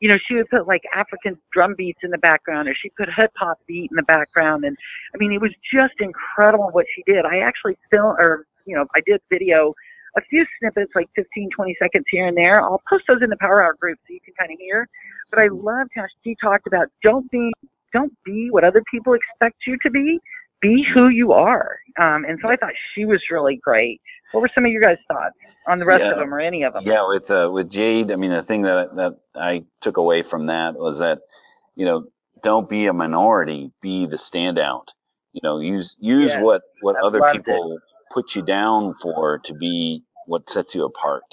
you 0.00 0.08
know, 0.08 0.16
she 0.26 0.34
would 0.34 0.48
put 0.48 0.66
like 0.66 0.82
African 0.94 1.38
drum 1.52 1.74
beats 1.76 2.00
in 2.02 2.10
the 2.10 2.18
background 2.18 2.68
or 2.68 2.74
she 2.74 2.90
put 2.90 3.08
hip 3.14 3.32
hop 3.36 3.58
beat 3.66 3.90
in 3.90 3.96
the 3.96 4.02
background. 4.02 4.64
And 4.64 4.76
I 5.14 5.18
mean, 5.18 5.32
it 5.32 5.40
was 5.40 5.52
just 5.72 5.94
incredible 6.00 6.70
what 6.72 6.86
she 6.94 7.02
did. 7.06 7.24
I 7.24 7.38
actually 7.38 7.78
filmed, 7.90 8.16
or, 8.18 8.46
you 8.66 8.74
know, 8.74 8.86
I 8.94 9.00
did 9.06 9.20
video 9.30 9.74
a 10.16 10.20
few 10.22 10.44
snippets, 10.58 10.92
like 10.94 11.08
15, 11.14 11.50
20 11.54 11.76
seconds 11.80 12.04
here 12.10 12.26
and 12.26 12.36
there. 12.36 12.60
I'll 12.60 12.82
post 12.88 13.04
those 13.08 13.22
in 13.22 13.30
the 13.30 13.36
Power 13.36 13.62
Hour 13.62 13.74
group 13.74 13.98
so 14.06 14.14
you 14.14 14.20
can 14.24 14.34
kind 14.38 14.50
of 14.50 14.58
hear. 14.58 14.88
But 15.30 15.40
I 15.40 15.48
loved 15.48 15.90
how 15.94 16.06
she 16.24 16.36
talked 16.42 16.66
about 16.66 16.88
don't 17.02 17.30
be, 17.30 17.52
don't 17.92 18.12
be 18.24 18.48
what 18.50 18.64
other 18.64 18.82
people 18.90 19.14
expect 19.14 19.56
you 19.66 19.76
to 19.82 19.90
be 19.90 20.18
be 20.60 20.84
who 20.94 21.08
you 21.08 21.32
are. 21.32 21.78
Um, 22.00 22.24
and 22.24 22.38
so 22.40 22.48
I 22.48 22.56
thought 22.56 22.72
she 22.94 23.04
was 23.04 23.20
really 23.30 23.56
great. 23.56 24.00
What 24.32 24.40
were 24.40 24.50
some 24.54 24.64
of 24.64 24.70
your 24.70 24.82
guys' 24.82 24.98
thoughts 25.08 25.36
on 25.66 25.78
the 25.78 25.86
rest 25.86 26.02
Yeah. 26.02 26.12
of 26.12 26.18
them 26.18 26.32
or 26.34 26.40
any 26.40 26.62
of 26.62 26.74
them? 26.74 26.82
Yeah, 26.84 27.06
with 27.06 27.30
uh, 27.30 27.50
with 27.52 27.70
Jade, 27.70 28.12
I 28.12 28.16
mean, 28.16 28.30
the 28.30 28.42
thing 28.42 28.62
that 28.62 28.94
that 28.96 29.14
I 29.34 29.64
took 29.80 29.96
away 29.96 30.22
from 30.22 30.46
that 30.46 30.74
was 30.74 30.98
that, 30.98 31.20
you 31.76 31.84
know, 31.86 32.06
don't 32.42 32.68
be 32.68 32.86
a 32.86 32.92
minority, 32.92 33.72
be 33.80 34.06
the 34.06 34.16
standout. 34.16 34.88
You 35.32 35.40
know, 35.42 35.58
use 35.60 35.96
use 35.98 36.30
Yes, 36.30 36.42
what 36.42 36.62
what 36.82 36.96
I 36.96 37.00
other 37.06 37.20
loved 37.20 37.36
it. 37.38 37.44
people 37.44 37.78
put 38.12 38.34
you 38.34 38.42
down 38.42 38.94
for 38.94 39.38
to 39.44 39.54
be 39.54 40.02
what 40.26 40.48
sets 40.50 40.74
you 40.74 40.84
apart. 40.84 41.24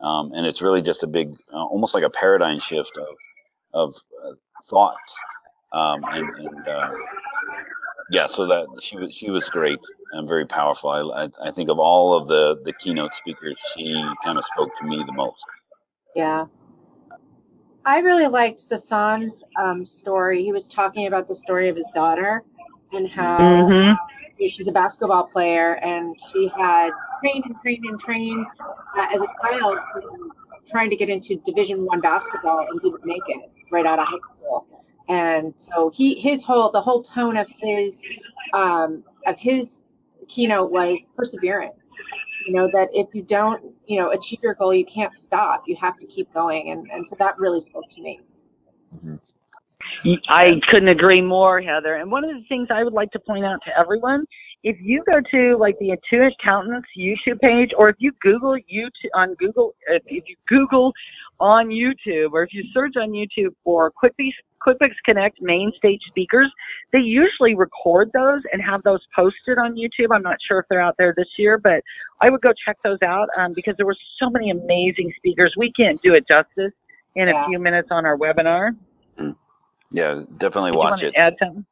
Um, 0.00 0.32
and 0.34 0.46
it's 0.46 0.62
really 0.62 0.82
just 0.82 1.04
a 1.04 1.06
big, 1.06 1.30
uh, 1.52 1.64
almost 1.64 1.94
like 1.94 2.04
a 2.04 2.10
paradigm 2.10 2.58
shift 2.58 2.96
of 2.98 3.06
of 3.72 3.94
uh, 4.26 4.34
thoughts. 4.64 5.16
Um, 5.72 6.04
and 6.04 6.28
and 6.36 6.68
uh, 6.68 6.90
yeah, 8.12 8.26
so 8.26 8.46
that 8.46 8.68
she 8.82 8.96
was 8.96 9.14
she 9.14 9.30
was 9.30 9.48
great 9.50 9.80
and 10.12 10.28
very 10.28 10.46
powerful. 10.46 10.90
I, 10.90 11.24
I 11.24 11.28
I 11.48 11.50
think 11.50 11.70
of 11.70 11.78
all 11.78 12.14
of 12.14 12.28
the 12.28 12.60
the 12.64 12.72
keynote 12.74 13.14
speakers, 13.14 13.58
she 13.74 13.94
kind 14.24 14.38
of 14.38 14.44
spoke 14.44 14.70
to 14.80 14.86
me 14.86 15.02
the 15.06 15.12
most. 15.12 15.42
Yeah. 16.14 16.46
I 17.84 18.00
really 18.00 18.28
liked 18.28 18.60
Sasan's 18.60 19.44
um, 19.56 19.84
story. 19.86 20.44
He 20.44 20.52
was 20.52 20.68
talking 20.68 21.06
about 21.06 21.26
the 21.28 21.34
story 21.34 21.68
of 21.68 21.76
his 21.76 21.88
daughter 21.94 22.44
and 22.92 23.08
how 23.10 23.38
Mhm. 23.38 23.96
you 24.38 24.48
she's 24.48 24.68
a 24.68 24.72
basketball 24.72 25.24
player 25.24 25.74
and 25.76 26.16
she 26.30 26.48
had 26.48 26.90
trained 27.20 27.44
and 27.46 27.56
trained 27.62 27.84
and 27.84 28.00
trained 28.00 28.46
uh, 28.96 29.06
as 29.14 29.22
a 29.22 29.26
child 29.42 29.78
trying 30.66 30.90
to 30.90 30.96
get 30.96 31.08
into 31.08 31.36
division 31.44 31.84
one 31.84 32.00
basketball 32.00 32.66
and 32.70 32.80
didn't 32.80 33.04
make 33.04 33.22
it 33.28 33.50
right 33.70 33.86
out 33.86 33.98
of 33.98 34.06
high 34.06 34.18
school 34.18 34.31
and 35.08 35.54
so 35.56 35.90
he 35.90 36.14
his 36.14 36.42
whole 36.44 36.70
the 36.70 36.80
whole 36.80 37.02
tone 37.02 37.36
of 37.36 37.48
his 37.48 38.06
um, 38.54 39.04
of 39.26 39.38
his 39.38 39.88
keynote 40.28 40.70
was 40.70 41.08
perseverance. 41.16 41.74
You 42.46 42.54
know 42.54 42.68
that 42.72 42.88
if 42.92 43.14
you 43.14 43.22
don't 43.22 43.62
you 43.86 44.00
know 44.00 44.10
achieve 44.10 44.40
your 44.42 44.54
goal 44.54 44.74
you 44.74 44.84
can't 44.84 45.16
stop. 45.16 45.64
You 45.66 45.76
have 45.76 45.98
to 45.98 46.06
keep 46.06 46.32
going. 46.32 46.70
And 46.70 46.90
and 46.90 47.06
so 47.06 47.16
that 47.16 47.38
really 47.38 47.60
spoke 47.60 47.88
to 47.90 48.02
me. 48.02 48.20
I 50.28 50.60
couldn't 50.68 50.88
agree 50.88 51.20
more, 51.20 51.60
Heather. 51.60 51.96
And 51.96 52.10
one 52.10 52.24
of 52.24 52.30
the 52.30 52.42
things 52.48 52.68
I 52.70 52.82
would 52.82 52.92
like 52.92 53.10
to 53.12 53.20
point 53.20 53.44
out 53.44 53.60
to 53.66 53.78
everyone, 53.78 54.24
if 54.64 54.76
you 54.80 55.02
go 55.04 55.20
to 55.30 55.56
like 55.58 55.76
the 55.78 55.88
Intuit 55.90 56.30
Accountants 56.38 56.88
YouTube 56.96 57.40
page, 57.40 57.70
or 57.76 57.88
if 57.88 57.96
you 57.98 58.12
Google 58.20 58.54
YouTube 58.54 58.92
on 59.14 59.34
Google, 59.34 59.74
if, 59.88 60.02
you 60.06 60.36
Google 60.48 60.92
on 61.40 61.68
YouTube, 61.68 62.32
or 62.32 62.44
if 62.44 62.52
you 62.52 62.62
search 62.72 62.94
on 62.96 63.10
YouTube 63.10 63.54
for 63.64 63.92
QuickBooks, 64.02 64.30
QuickBooks 64.64 64.94
Connect 65.04 65.42
main 65.42 65.72
stage 65.76 66.00
speakers, 66.06 66.50
they 66.92 67.00
usually 67.00 67.54
record 67.56 68.10
those 68.14 68.42
and 68.52 68.62
have 68.62 68.82
those 68.82 69.06
posted 69.14 69.58
on 69.58 69.74
YouTube. 69.74 70.14
I'm 70.14 70.22
not 70.22 70.36
sure 70.46 70.60
if 70.60 70.66
they're 70.70 70.80
out 70.80 70.94
there 70.96 71.12
this 71.16 71.28
year, 71.36 71.58
but 71.58 71.82
I 72.20 72.30
would 72.30 72.40
go 72.40 72.52
check 72.64 72.78
those 72.84 73.02
out 73.02 73.28
um, 73.36 73.52
because 73.54 73.74
there 73.76 73.86
were 73.86 73.96
so 74.20 74.30
many 74.30 74.50
amazing 74.50 75.12
speakers. 75.16 75.54
We 75.56 75.72
can't 75.72 76.00
do 76.02 76.14
it 76.14 76.24
justice 76.28 76.72
in 77.16 77.28
a 77.28 77.46
few 77.48 77.58
minutes 77.58 77.88
on 77.90 78.06
our 78.06 78.16
webinar. 78.16 78.76
Yeah, 79.90 80.22
definitely 80.38 80.72
watch 80.72 81.02
it. 81.02 81.14
Add 81.16 81.36
something? 81.38 81.66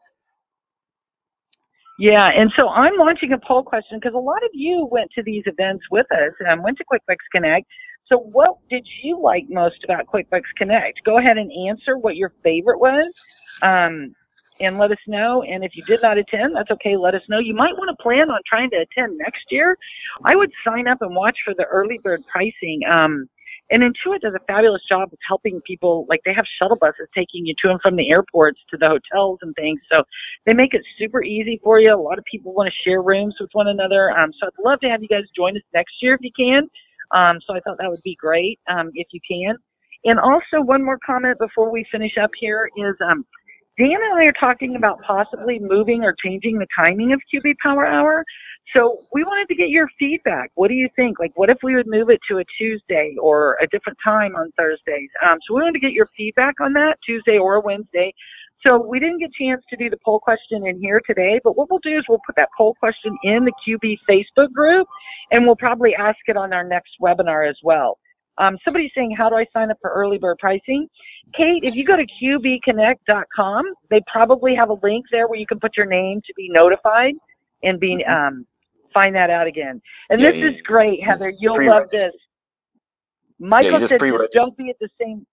Yeah, 2.00 2.24
and 2.34 2.50
so 2.56 2.66
I'm 2.70 2.96
launching 2.96 3.34
a 3.34 3.38
poll 3.46 3.62
question 3.62 3.98
because 4.00 4.14
a 4.14 4.18
lot 4.18 4.42
of 4.42 4.50
you 4.54 4.88
went 4.90 5.10
to 5.16 5.22
these 5.22 5.42
events 5.44 5.84
with 5.90 6.06
us 6.10 6.32
and 6.40 6.64
went 6.64 6.78
to 6.78 6.84
QuickBooks 6.90 7.28
Connect. 7.30 7.66
So 8.06 8.16
what 8.32 8.56
did 8.70 8.86
you 9.02 9.20
like 9.20 9.44
most 9.50 9.84
about 9.84 10.06
QuickBooks 10.06 10.48
Connect? 10.56 10.98
Go 11.04 11.18
ahead 11.18 11.36
and 11.36 11.52
answer 11.68 11.98
what 11.98 12.16
your 12.16 12.32
favorite 12.42 12.80
was. 12.80 13.12
Um, 13.60 14.14
and 14.60 14.78
let 14.78 14.90
us 14.90 14.98
know. 15.06 15.42
And 15.42 15.62
if 15.62 15.72
you 15.74 15.84
did 15.84 16.00
not 16.00 16.16
attend, 16.16 16.56
that's 16.56 16.70
okay. 16.70 16.96
Let 16.96 17.14
us 17.14 17.22
know. 17.28 17.38
You 17.38 17.54
might 17.54 17.76
want 17.76 17.94
to 17.94 18.02
plan 18.02 18.30
on 18.30 18.40
trying 18.48 18.70
to 18.70 18.76
attend 18.76 19.18
next 19.18 19.44
year. 19.50 19.76
I 20.24 20.36
would 20.36 20.50
sign 20.64 20.88
up 20.88 21.02
and 21.02 21.14
watch 21.14 21.36
for 21.44 21.52
the 21.52 21.64
early 21.64 21.98
bird 22.02 22.24
pricing. 22.26 22.80
Um, 22.90 23.28
and 23.70 23.82
Intuit 23.82 24.20
does 24.20 24.34
a 24.34 24.44
fabulous 24.46 24.82
job 24.88 25.12
of 25.12 25.18
helping 25.26 25.60
people. 25.66 26.06
Like 26.08 26.20
they 26.24 26.34
have 26.34 26.44
shuttle 26.60 26.78
buses 26.80 27.08
taking 27.14 27.46
you 27.46 27.54
to 27.62 27.70
and 27.70 27.80
from 27.80 27.96
the 27.96 28.10
airports 28.10 28.58
to 28.70 28.76
the 28.76 28.88
hotels 28.88 29.38
and 29.42 29.54
things. 29.54 29.80
So 29.92 30.02
they 30.44 30.52
make 30.52 30.74
it 30.74 30.82
super 30.98 31.22
easy 31.22 31.60
for 31.62 31.80
you. 31.80 31.94
A 31.94 31.96
lot 31.96 32.18
of 32.18 32.24
people 32.30 32.52
want 32.52 32.68
to 32.68 32.88
share 32.88 33.02
rooms 33.02 33.36
with 33.40 33.50
one 33.52 33.68
another. 33.68 34.10
Um, 34.10 34.32
so 34.38 34.48
I'd 34.48 34.64
love 34.64 34.80
to 34.80 34.88
have 34.88 35.02
you 35.02 35.08
guys 35.08 35.24
join 35.36 35.56
us 35.56 35.62
next 35.72 35.94
year 36.02 36.14
if 36.14 36.20
you 36.22 36.32
can. 36.36 36.68
Um, 37.12 37.38
so 37.46 37.54
I 37.54 37.60
thought 37.60 37.78
that 37.78 37.90
would 37.90 38.02
be 38.04 38.16
great 38.16 38.58
um, 38.68 38.90
if 38.94 39.08
you 39.12 39.20
can. 39.26 39.56
And 40.04 40.18
also 40.18 40.62
one 40.64 40.84
more 40.84 40.98
comment 41.04 41.38
before 41.38 41.70
we 41.70 41.84
finish 41.92 42.12
up 42.22 42.30
here 42.38 42.68
is 42.76 42.94
um, 43.04 43.24
Dan 43.78 43.92
and 43.92 44.20
I 44.20 44.24
are 44.24 44.32
talking 44.32 44.76
about 44.76 45.00
possibly 45.02 45.58
moving 45.58 46.02
or 46.02 46.14
changing 46.24 46.58
the 46.58 46.66
timing 46.76 47.12
of 47.12 47.20
QB 47.32 47.54
Power 47.62 47.86
Hour. 47.86 48.24
So 48.74 48.98
we 49.12 49.24
wanted 49.24 49.48
to 49.48 49.54
get 49.54 49.70
your 49.70 49.88
feedback. 49.98 50.50
What 50.54 50.68
do 50.68 50.74
you 50.74 50.88
think? 50.94 51.18
Like, 51.18 51.32
what 51.34 51.50
if 51.50 51.58
we 51.62 51.74
would 51.74 51.86
move 51.86 52.10
it 52.10 52.20
to 52.30 52.38
a 52.38 52.44
Tuesday 52.58 53.14
or 53.20 53.56
a 53.62 53.66
different 53.68 53.98
time 54.04 54.36
on 54.36 54.52
Thursdays? 54.56 55.08
Um, 55.24 55.38
so 55.46 55.54
we 55.54 55.62
wanted 55.62 55.80
to 55.80 55.80
get 55.80 55.92
your 55.92 56.08
feedback 56.16 56.60
on 56.60 56.72
that, 56.74 56.98
Tuesday 57.04 57.38
or 57.38 57.60
Wednesday. 57.62 58.12
So 58.62 58.78
we 58.86 59.00
didn't 59.00 59.18
get 59.18 59.30
a 59.30 59.44
chance 59.44 59.64
to 59.70 59.76
do 59.76 59.88
the 59.88 59.96
poll 60.04 60.20
question 60.20 60.66
in 60.66 60.78
here 60.80 61.00
today, 61.06 61.40
but 61.42 61.56
what 61.56 61.70
we'll 61.70 61.80
do 61.80 61.96
is 61.96 62.04
we'll 62.08 62.20
put 62.26 62.36
that 62.36 62.50
poll 62.56 62.74
question 62.74 63.16
in 63.22 63.46
the 63.46 63.52
QB 63.66 63.96
Facebook 64.08 64.52
group, 64.52 64.86
and 65.30 65.46
we'll 65.46 65.56
probably 65.56 65.94
ask 65.94 66.18
it 66.26 66.36
on 66.36 66.52
our 66.52 66.64
next 66.64 66.90
webinar 67.02 67.48
as 67.48 67.56
well. 67.62 67.98
Um, 68.38 68.56
somebody's 68.64 68.90
saying, 68.96 69.14
how 69.16 69.28
do 69.28 69.36
I 69.36 69.44
sign 69.52 69.70
up 69.70 69.76
for 69.82 69.90
early 69.92 70.18
bird 70.18 70.38
pricing? 70.38 70.88
Kate, 71.36 71.62
if 71.62 71.74
you 71.74 71.84
go 71.84 71.96
to 71.96 72.06
qbconnect.com, 72.22 73.64
they 73.90 74.00
probably 74.10 74.54
have 74.54 74.70
a 74.70 74.76
link 74.82 75.04
there 75.12 75.28
where 75.28 75.38
you 75.38 75.46
can 75.46 75.60
put 75.60 75.76
your 75.76 75.86
name 75.86 76.20
to 76.26 76.32
be 76.36 76.48
notified 76.50 77.14
and 77.62 77.78
be 77.78 78.04
um, 78.06 78.46
find 78.94 79.14
that 79.14 79.30
out 79.30 79.46
again. 79.46 79.80
And 80.08 80.20
Yeah, 80.20 80.30
this 80.30 80.38
you- 80.38 80.48
is 80.50 80.62
great, 80.62 81.02
Heather. 81.02 81.32
You'll 81.38 81.54
pre-register. 81.54 81.80
love 81.80 81.90
this. 81.90 82.20
Michael 83.38 83.78
just 83.78 83.90
said. 83.98 84.00
"Don't 84.34 84.56
be 84.56 84.70
at 84.70 84.76
the 84.80 84.88
same." 85.00 85.26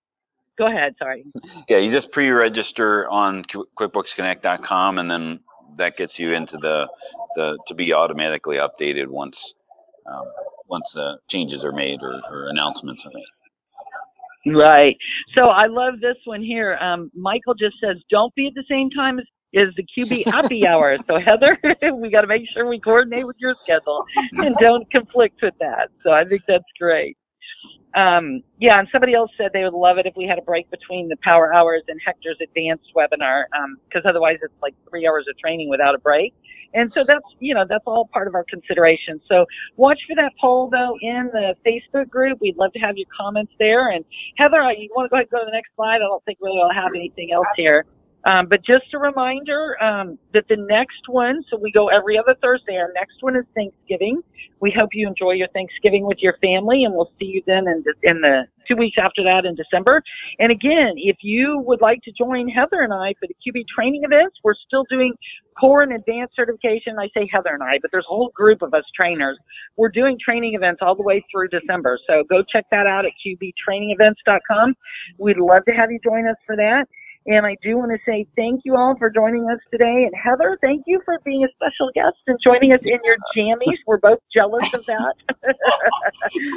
Go 0.57 0.67
ahead. 0.67 0.95
Sorry. 0.97 1.23
Yeah, 1.69 1.77
you 1.77 1.91
just 1.91 2.11
pre-register 2.11 3.07
on 3.09 3.43
Qu- 3.45 3.67
QuickBooksConnect.com, 3.77 4.97
and 4.97 5.11
then 5.11 5.39
that 5.77 5.97
gets 5.97 6.17
you 6.17 6.33
into 6.33 6.57
the 6.57 6.87
the 7.35 7.57
to 7.67 7.75
be 7.75 7.93
automatically 7.93 8.57
updated 8.57 9.07
once 9.07 9.53
um, 10.05 10.25
once 10.67 10.95
uh, 10.95 11.15
changes 11.29 11.63
are 11.65 11.71
made 11.71 12.01
or, 12.01 12.21
or 12.29 12.47
announcements 12.49 13.05
are 13.05 13.11
made. 13.13 14.55
Right. 14.55 14.95
So 15.37 15.45
I 15.45 15.67
love 15.67 15.95
this 16.01 16.15
one 16.25 16.41
here. 16.41 16.75
Um, 16.77 17.11
Michael 17.13 17.53
just 17.53 17.75
says, 17.83 17.97
"Don't 18.09 18.33
be 18.35 18.47
at 18.47 18.53
the 18.55 18.63
same 18.69 18.89
time 18.89 19.19
as." 19.19 19.25
Is 19.53 19.69
the 19.77 19.83
QB 19.97 20.25
happy 20.25 20.67
hour? 20.71 20.97
So 21.07 21.19
Heather, 21.25 21.57
we 21.95 22.11
got 22.11 22.21
to 22.21 22.27
make 22.27 22.41
sure 22.53 22.67
we 22.67 22.81
coordinate 22.81 23.25
with 23.25 23.37
your 23.39 23.55
schedule 23.63 24.03
and 24.33 24.53
don't 24.59 24.91
conflict 24.91 25.39
with 25.41 25.53
that. 25.61 25.89
So 26.03 26.11
I 26.11 26.25
think 26.25 26.41
that's 26.45 26.65
great. 26.77 27.17
Um, 27.95 28.43
yeah, 28.59 28.79
and 28.79 28.87
somebody 28.91 29.13
else 29.15 29.31
said 29.37 29.51
they 29.53 29.63
would 29.63 29.73
love 29.73 29.97
it 29.97 30.05
if 30.05 30.15
we 30.15 30.25
had 30.25 30.37
a 30.37 30.41
break 30.41 30.69
between 30.69 31.07
the 31.07 31.17
power 31.23 31.53
hours 31.53 31.83
and 31.87 31.99
Hector's 32.05 32.37
advanced 32.41 32.91
webinar, 32.95 33.45
because 33.87 34.03
um, 34.05 34.09
otherwise 34.09 34.37
it's 34.41 34.53
like 34.61 34.75
three 34.89 35.07
hours 35.07 35.25
of 35.29 35.37
training 35.37 35.69
without 35.69 35.95
a 35.95 35.97
break. 35.99 36.33
And 36.73 36.91
so 36.91 37.03
that's, 37.03 37.25
you 37.39 37.55
know, 37.55 37.65
that's 37.67 37.83
all 37.87 38.09
part 38.11 38.27
of 38.27 38.35
our 38.35 38.43
consideration. 38.43 39.21
So 39.27 39.45
watch 39.77 39.99
for 40.07 40.15
that 40.15 40.33
poll 40.39 40.69
though 40.69 40.97
in 41.01 41.29
the 41.31 41.55
Facebook 41.65 42.09
group. 42.09 42.39
We'd 42.41 42.57
love 42.57 42.73
to 42.73 42.79
have 42.79 42.97
your 42.97 43.07
comments 43.17 43.53
there. 43.57 43.89
And 43.89 44.03
Heather, 44.37 44.57
you 44.73 44.89
want 44.95 45.05
to 45.05 45.09
go 45.09 45.15
ahead 45.15 45.27
and 45.31 45.31
go 45.31 45.39
to 45.39 45.45
the 45.45 45.51
next 45.51 45.69
slide? 45.75 45.95
I 45.95 45.99
don't 45.99 46.23
think 46.25 46.39
really 46.41 46.59
I'll 46.61 46.73
have 46.73 46.93
anything 46.93 47.31
else 47.31 47.47
here. 47.55 47.85
Um, 48.27 48.47
but 48.49 48.59
just 48.59 48.93
a 48.93 48.99
reminder 48.99 49.81
um, 49.81 50.19
that 50.33 50.43
the 50.49 50.57
next 50.57 51.07
one, 51.07 51.43
so 51.49 51.57
we 51.57 51.71
go 51.71 51.87
every 51.87 52.19
other 52.19 52.35
Thursday. 52.41 52.75
Our 52.75 52.91
next 52.93 53.15
one 53.21 53.37
is 53.37 53.45
Thanksgiving. 53.55 54.21
We 54.59 54.73
hope 54.77 54.89
you 54.91 55.07
enjoy 55.07 55.31
your 55.33 55.47
Thanksgiving 55.53 56.05
with 56.05 56.17
your 56.19 56.35
family, 56.41 56.83
and 56.83 56.93
we'll 56.93 57.11
see 57.17 57.25
you 57.25 57.41
then 57.47 57.69
in 57.69 57.85
the, 57.85 57.93
in 58.03 58.19
the 58.19 58.43
two 58.67 58.75
weeks 58.75 58.97
after 58.99 59.23
that 59.23 59.45
in 59.45 59.55
December. 59.55 60.03
And 60.39 60.51
again, 60.51 60.95
if 60.97 61.17
you 61.21 61.63
would 61.65 61.79
like 61.79 62.01
to 62.03 62.11
join 62.11 62.49
Heather 62.49 62.81
and 62.81 62.91
I 62.91 63.13
for 63.17 63.27
the 63.27 63.35
QB 63.39 63.63
training 63.73 64.03
events, 64.03 64.35
we're 64.43 64.59
still 64.67 64.83
doing 64.89 65.13
core 65.57 65.83
and 65.83 65.93
advanced 65.93 66.35
certification. 66.35 66.99
I 66.99 67.07
say 67.15 67.29
Heather 67.31 67.53
and 67.53 67.63
I, 67.63 67.79
but 67.81 67.91
there's 67.93 68.05
a 68.09 68.13
whole 68.13 68.31
group 68.35 68.61
of 68.61 68.73
us 68.73 68.83
trainers. 68.93 69.37
We're 69.77 69.89
doing 69.89 70.17
training 70.19 70.55
events 70.55 70.79
all 70.81 70.95
the 70.95 71.03
way 71.03 71.23
through 71.31 71.47
December. 71.47 71.97
So 72.05 72.25
go 72.29 72.43
check 72.43 72.65
that 72.71 72.87
out 72.87 73.05
at 73.05 73.13
qbtrainingevents.com. 73.25 74.75
We'd 75.17 75.37
love 75.37 75.63
to 75.65 75.71
have 75.71 75.91
you 75.91 75.99
join 76.03 76.27
us 76.27 76.37
for 76.45 76.57
that. 76.57 76.87
And 77.27 77.45
I 77.45 77.57
do 77.61 77.77
want 77.77 77.91
to 77.91 77.97
say 78.05 78.25
thank 78.37 78.61
you 78.63 78.77
all 78.77 78.95
for 78.97 79.09
joining 79.09 79.43
us 79.49 79.59
today. 79.69 80.05
And 80.05 80.13
Heather, 80.15 80.57
thank 80.61 80.83
you 80.87 81.01
for 81.03 81.19
being 81.25 81.43
a 81.43 81.49
special 81.55 81.91
guest 81.93 82.15
and 82.25 82.39
joining 82.41 82.71
us 82.71 82.79
in 82.81 82.99
your 83.03 83.17
jammies. 83.35 83.77
We're 83.85 83.97
both 83.97 84.19
jealous 84.33 84.73
of 84.73 84.85
that. 84.85 85.13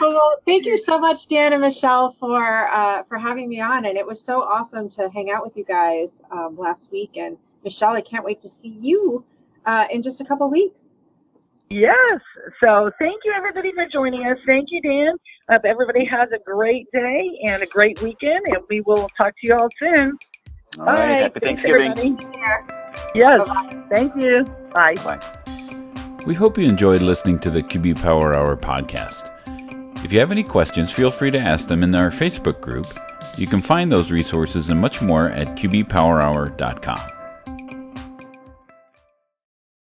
well, 0.00 0.36
thank 0.46 0.66
you 0.66 0.78
so 0.78 0.96
much, 0.96 1.26
Dan 1.26 1.52
and 1.52 1.62
Michelle, 1.62 2.12
for 2.12 2.68
uh, 2.68 3.02
for 3.02 3.18
having 3.18 3.48
me 3.48 3.60
on. 3.60 3.84
And 3.84 3.98
it 3.98 4.06
was 4.06 4.22
so 4.22 4.42
awesome 4.42 4.88
to 4.90 5.10
hang 5.10 5.32
out 5.32 5.42
with 5.42 5.56
you 5.56 5.64
guys 5.64 6.22
um, 6.30 6.56
last 6.56 6.92
week. 6.92 7.16
And 7.16 7.36
Michelle, 7.64 7.94
I 7.94 8.00
can't 8.00 8.24
wait 8.24 8.40
to 8.42 8.48
see 8.48 8.68
you 8.68 9.24
uh, 9.66 9.88
in 9.90 10.02
just 10.02 10.20
a 10.20 10.24
couple 10.24 10.48
weeks. 10.48 10.94
Yes. 11.68 12.20
So 12.60 12.90
thank 12.98 13.22
you 13.24 13.32
everybody 13.36 13.72
for 13.74 13.86
joining 13.92 14.22
us. 14.26 14.38
Thank 14.46 14.68
you, 14.70 14.80
Dan. 14.82 15.16
Hope 15.50 15.62
everybody 15.64 16.04
has 16.04 16.28
a 16.32 16.38
great 16.44 16.86
day 16.92 17.28
and 17.46 17.62
a 17.62 17.66
great 17.66 18.00
weekend, 18.02 18.46
and 18.46 18.62
we 18.68 18.82
will 18.82 19.08
talk 19.16 19.34
to 19.40 19.46
you 19.48 19.56
all 19.56 19.68
soon. 19.80 20.16
All 20.78 20.86
right. 20.86 20.96
Bye. 20.96 21.02
Happy 21.16 21.40
Thanksgiving. 21.40 22.18
Yes. 23.14 23.42
Bye-bye. 23.42 23.82
Thank 23.90 24.14
you. 24.16 24.44
Bye. 24.72 24.94
Bye. 24.96 25.20
We 26.26 26.34
hope 26.34 26.58
you 26.58 26.68
enjoyed 26.68 27.02
listening 27.02 27.38
to 27.40 27.50
the 27.50 27.62
QB 27.62 28.02
Power 28.02 28.34
Hour 28.34 28.56
podcast. 28.56 29.30
If 30.04 30.12
you 30.12 30.20
have 30.20 30.30
any 30.30 30.42
questions, 30.42 30.92
feel 30.92 31.10
free 31.10 31.30
to 31.30 31.38
ask 31.38 31.68
them 31.68 31.82
in 31.82 31.94
our 31.94 32.10
Facebook 32.10 32.60
group. 32.60 32.86
You 33.36 33.46
can 33.46 33.60
find 33.60 33.90
those 33.90 34.10
resources 34.10 34.68
and 34.68 34.80
much 34.80 35.02
more 35.02 35.30
at 35.30 35.48
qbpowerhour.com. 35.48 37.00